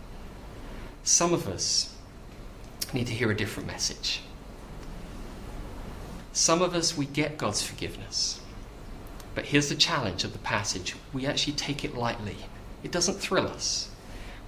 Some 1.04 1.34
of 1.34 1.48
us 1.48 1.96
need 2.94 3.08
to 3.08 3.14
hear 3.14 3.30
a 3.30 3.38
different 3.38 3.68
message. 3.68 4.22
Some 6.34 6.62
of 6.62 6.74
us, 6.74 6.98
we 6.98 7.06
get 7.06 7.38
God's 7.38 7.62
forgiveness. 7.62 8.40
But 9.36 9.46
here's 9.46 9.70
the 9.70 9.76
challenge 9.76 10.24
of 10.24 10.34
the 10.34 10.40
passage 10.40 10.96
we 11.14 11.26
actually 11.26 11.54
take 11.54 11.84
it 11.84 11.96
lightly, 11.96 12.38
it 12.84 12.92
doesn't 12.92 13.16
thrill 13.16 13.48
us. 13.48 13.90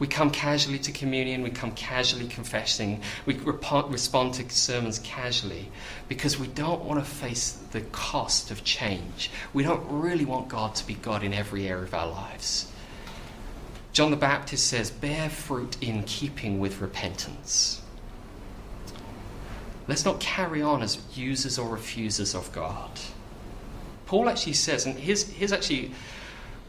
We 0.02 0.08
come 0.08 0.32
casually 0.32 0.80
to 0.80 0.92
communion, 0.92 1.44
we 1.44 1.52
come 1.52 1.74
casually 1.74 2.28
confessing, 2.28 3.04
we 3.28 3.36
respond 3.36 4.34
to 4.34 4.50
sermons 4.50 4.98
casually 4.98 5.70
because 6.08 6.40
we 6.40 6.48
don't 6.48 6.84
want 6.86 7.00
to 7.00 7.06
face 7.08 7.52
the 7.70 7.82
cost 7.82 8.50
of 8.50 8.64
change. 8.64 9.30
We 9.54 9.62
don't 9.62 9.86
really 9.88 10.26
want 10.26 10.48
God 10.48 10.74
to 10.74 10.88
be 10.88 10.96
God 10.96 11.22
in 11.22 11.36
every 11.36 11.68
area 11.68 11.84
of 11.84 11.94
our 11.94 12.08
lives. 12.08 12.72
John 13.94 14.10
the 14.10 14.18
Baptist 14.18 14.66
says, 14.66 14.90
bear 14.90 15.30
fruit 15.30 15.78
in 15.82 16.02
keeping 16.02 16.60
with 16.60 16.82
repentance. 16.82 17.84
Let's 19.88 20.04
not 20.04 20.20
carry 20.20 20.64
on 20.64 20.82
as 20.82 20.98
users 21.14 21.60
or 21.60 21.70
refusers 21.70 22.34
of 22.34 22.52
God. 22.54 22.90
Paul 24.08 24.30
actually 24.30 24.54
says, 24.54 24.88
and 24.88 24.98
here's, 24.98 25.30
here's 25.30 25.52
actually, 25.52 25.92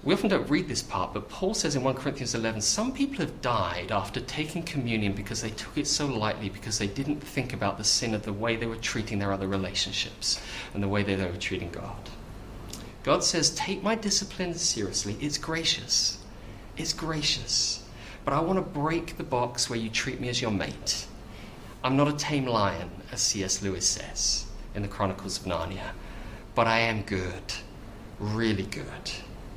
we 0.05 0.12
often 0.12 0.30
don't 0.30 0.50
read 0.50 0.66
this 0.68 0.82
part, 0.82 1.14
but 1.14 1.28
Paul 1.28 1.55
says 1.55 1.76
in 1.76 1.84
1 1.84 1.94
Corinthians 1.94 2.34
11 2.34 2.61
some 2.61 2.92
people 2.92 3.18
have 3.18 3.40
died 3.40 3.92
after 3.92 4.20
taking 4.20 4.64
communion 4.64 5.12
because 5.12 5.40
they 5.42 5.50
took 5.50 5.78
it 5.78 5.86
so 5.86 6.07
lightly, 6.07 6.48
because 6.48 6.78
they 6.78 6.88
didn't 6.88 7.20
think 7.20 7.53
about 7.53 7.78
the 7.78 7.84
sin 7.84 8.12
of 8.12 8.22
the 8.22 8.32
way 8.32 8.57
they 8.57 8.66
were 8.66 8.76
treating 8.76 9.20
their 9.20 9.32
other 9.32 9.46
relationships 9.46 10.40
and 10.74 10.82
the 10.82 10.88
way 10.88 11.05
they 11.05 11.14
were 11.14 11.36
treating 11.36 11.70
God. 11.70 12.11
God 13.05 13.22
says, 13.22 13.50
Take 13.50 13.82
my 13.82 13.94
discipline 13.94 14.55
seriously. 14.55 15.16
It's 15.20 15.38
gracious. 15.38 16.18
It's 16.76 16.92
gracious. 16.92 17.84
But 18.24 18.34
I 18.34 18.40
want 18.40 18.59
to 18.59 18.80
break 18.80 19.16
the 19.16 19.24
box 19.24 19.70
where 19.70 19.78
you 19.78 19.88
treat 19.88 20.20
me 20.20 20.28
as 20.28 20.40
your 20.40 20.53
mate. 20.53 21.07
I'm 21.84 21.96
not 21.96 22.09
a 22.09 22.12
tame 22.12 22.46
lion, 22.46 22.90
as 23.11 23.20
C.S. 23.20 23.62
Lewis 23.62 23.88
says 23.88 24.46
in 24.74 24.82
the 24.82 24.88
Chronicles 24.88 25.38
of 25.38 25.44
Narnia, 25.44 25.90
but 26.55 26.66
I 26.66 26.78
am 26.80 27.03
good, 27.03 27.53
really 28.18 28.62
good. 28.64 29.12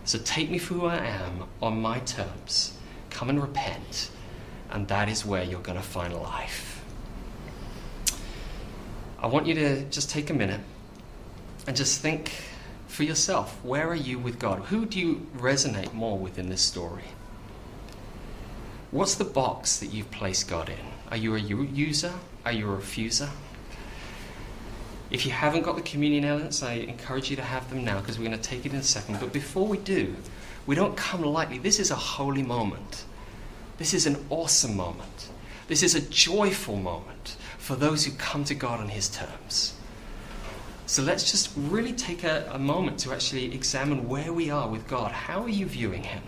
So 0.06 0.20
take 0.20 0.52
me 0.52 0.60
for 0.60 0.76
who 0.76 0.86
I 0.86 0.98
am 0.98 1.46
on 1.62 1.82
my 1.82 2.00
terms. 2.00 2.78
Come 3.10 3.30
and 3.30 3.42
repent, 3.42 4.12
and 4.70 4.88
that 4.88 5.10
is 5.10 5.26
where 5.26 5.44
you're 5.44 5.62
going 5.62 5.78
to 5.78 5.84
find 5.84 6.14
life. 6.14 6.84
I 9.18 9.28
want 9.28 9.48
you 9.48 9.56
to 9.56 9.84
just 9.86 10.12
take 10.12 10.30
a 10.30 10.34
minute 10.34 10.62
and 11.66 11.76
just 11.76 12.02
think 12.02 12.32
for 12.88 13.04
yourself 13.04 13.60
where 13.64 13.90
are 13.90 13.96
you 13.96 14.20
with 14.20 14.38
God? 14.38 14.60
Who 14.66 14.86
do 14.86 15.00
you 15.00 15.28
resonate 15.36 15.92
more 15.94 16.18
with 16.18 16.38
in 16.38 16.50
this 16.50 16.62
story? 16.62 17.06
What's 18.92 19.16
the 19.16 19.26
box 19.26 19.80
that 19.80 19.88
you've 19.88 20.12
placed 20.12 20.48
God 20.48 20.70
in? 20.70 20.86
Are 21.10 21.18
you 21.18 21.36
a 21.36 21.40
user? 21.40 22.14
Are 22.46 22.52
you 22.52 22.72
a 22.72 22.78
refuser? 22.78 23.30
If 25.12 25.26
you 25.26 25.32
haven't 25.32 25.64
got 25.64 25.76
the 25.76 25.82
communion 25.84 26.26
elements, 26.26 26.64
I 26.64 26.74
encourage 26.74 27.30
you 27.30 27.36
to 27.36 27.44
have 27.44 27.70
them 27.70 27.86
now 27.86 28.00
because 28.00 28.18
we're 28.18 28.26
going 28.28 28.40
to 28.40 28.50
take 28.50 28.66
it 28.66 28.72
in 28.72 28.80
a 28.80 28.84
second. 28.84 29.20
But 29.20 29.32
before 29.32 29.68
we 29.68 29.78
do, 29.78 30.16
we 30.66 30.76
don't 30.76 30.98
come 30.98 31.22
lightly. 31.22 31.60
This 31.60 31.80
is 31.80 31.92
a 31.92 31.96
holy 31.96 32.42
moment. 32.42 33.06
This 33.78 33.94
is 33.94 34.08
an 34.08 34.26
awesome 34.30 34.76
moment. 34.76 35.30
This 35.68 35.84
is 35.84 35.96
a 35.96 36.02
joyful 36.02 36.78
moment 36.78 37.38
for 37.58 37.76
those 37.76 38.06
who 38.06 38.12
come 38.14 38.44
to 38.46 38.56
God 38.56 38.80
on 38.80 38.90
His 38.90 39.10
terms. 39.10 39.74
So 40.88 41.02
let's 41.02 41.32
just 41.32 41.52
really 41.56 41.94
take 41.94 42.24
a, 42.24 42.50
a, 42.54 42.60
moment 42.60 43.00
to 43.00 43.12
actually 43.12 43.54
examine 43.54 44.08
where 44.08 44.32
we 44.32 44.52
are 44.52 44.70
with 44.70 44.88
God. 44.88 45.12
How 45.12 45.42
are 45.42 45.50
you 45.50 45.66
viewing 45.66 46.04
Him? 46.04 46.22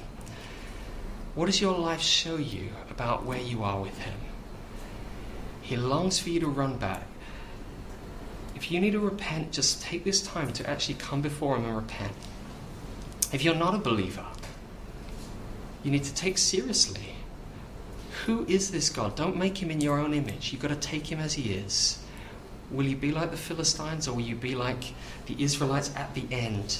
What 1.35 1.45
does 1.45 1.61
your 1.61 1.77
life 1.77 2.01
show 2.01 2.37
you 2.37 2.69
about 2.89 3.23
where 3.23 3.39
you 3.39 3.63
are 3.63 3.79
with 3.79 3.97
Him? 3.99 4.17
He 5.61 5.77
longs 5.77 6.17
for 6.17 6.29
you 6.29 6.39
to 6.39 6.47
run 6.47 6.77
back. 6.77 7.06
If 8.57 8.71
you 8.71 8.81
need 8.81 8.91
to 8.91 8.99
repent, 8.99 9.51
just 9.51 9.81
take 9.81 10.03
this 10.03 10.21
time 10.21 10.51
to 10.53 10.69
actually 10.69 10.95
come 10.95 11.21
before 11.21 11.55
Him 11.55 11.65
and 11.65 11.75
repent. 11.75 12.11
If 13.31 13.43
you're 13.43 13.55
not 13.55 13.75
a 13.75 13.77
believer, 13.77 14.25
you 15.83 15.91
need 15.91 16.03
to 16.03 16.13
take 16.13 16.37
seriously 16.37 17.13
who 18.25 18.45
is 18.45 18.71
this 18.71 18.89
God? 18.89 19.15
Don't 19.15 19.37
make 19.37 19.63
Him 19.63 19.71
in 19.71 19.79
your 19.79 19.97
own 19.97 20.13
image. 20.13 20.51
You've 20.51 20.61
got 20.61 20.67
to 20.67 20.75
take 20.75 21.09
Him 21.09 21.17
as 21.19 21.35
He 21.35 21.53
is. 21.53 22.03
Will 22.69 22.85
you 22.85 22.97
be 22.97 23.13
like 23.13 23.31
the 23.31 23.37
Philistines 23.37 24.05
or 24.05 24.15
will 24.15 24.21
you 24.21 24.35
be 24.35 24.53
like 24.53 24.93
the 25.27 25.41
Israelites 25.41 25.91
at 25.95 26.13
the 26.13 26.25
end 26.29 26.79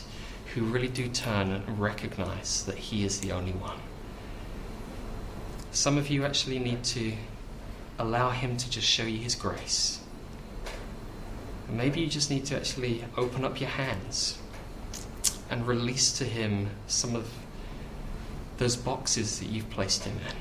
who 0.53 0.63
really 0.63 0.89
do 0.89 1.07
turn 1.07 1.51
and 1.51 1.79
recognize 1.79 2.65
that 2.65 2.77
He 2.77 3.05
is 3.05 3.21
the 3.21 3.31
only 3.31 3.53
one? 3.53 3.79
Some 5.71 5.97
of 5.97 6.09
you 6.09 6.25
actually 6.25 6.59
need 6.59 6.83
to 6.85 7.13
allow 7.97 8.31
Him 8.31 8.57
to 8.57 8.69
just 8.69 8.87
show 8.87 9.03
you 9.03 9.19
His 9.19 9.35
grace. 9.35 10.01
Maybe 11.69 11.99
you 11.99 12.07
just 12.07 12.29
need 12.29 12.45
to 12.45 12.55
actually 12.55 13.03
open 13.17 13.43
up 13.43 13.59
your 13.59 13.69
hands 13.69 14.37
and 15.49 15.67
release 15.67 16.17
to 16.17 16.23
Him 16.23 16.69
some 16.87 17.15
of 17.15 17.29
those 18.57 18.75
boxes 18.75 19.39
that 19.39 19.49
you've 19.49 19.69
placed 19.69 20.05
Him 20.05 20.17
in 20.17 20.35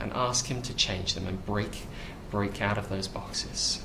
and 0.00 0.12
ask 0.12 0.46
Him 0.46 0.60
to 0.62 0.74
change 0.74 1.14
them 1.14 1.26
and 1.26 1.44
break, 1.46 1.86
break 2.30 2.60
out 2.60 2.78
of 2.78 2.88
those 2.88 3.08
boxes. 3.08 3.80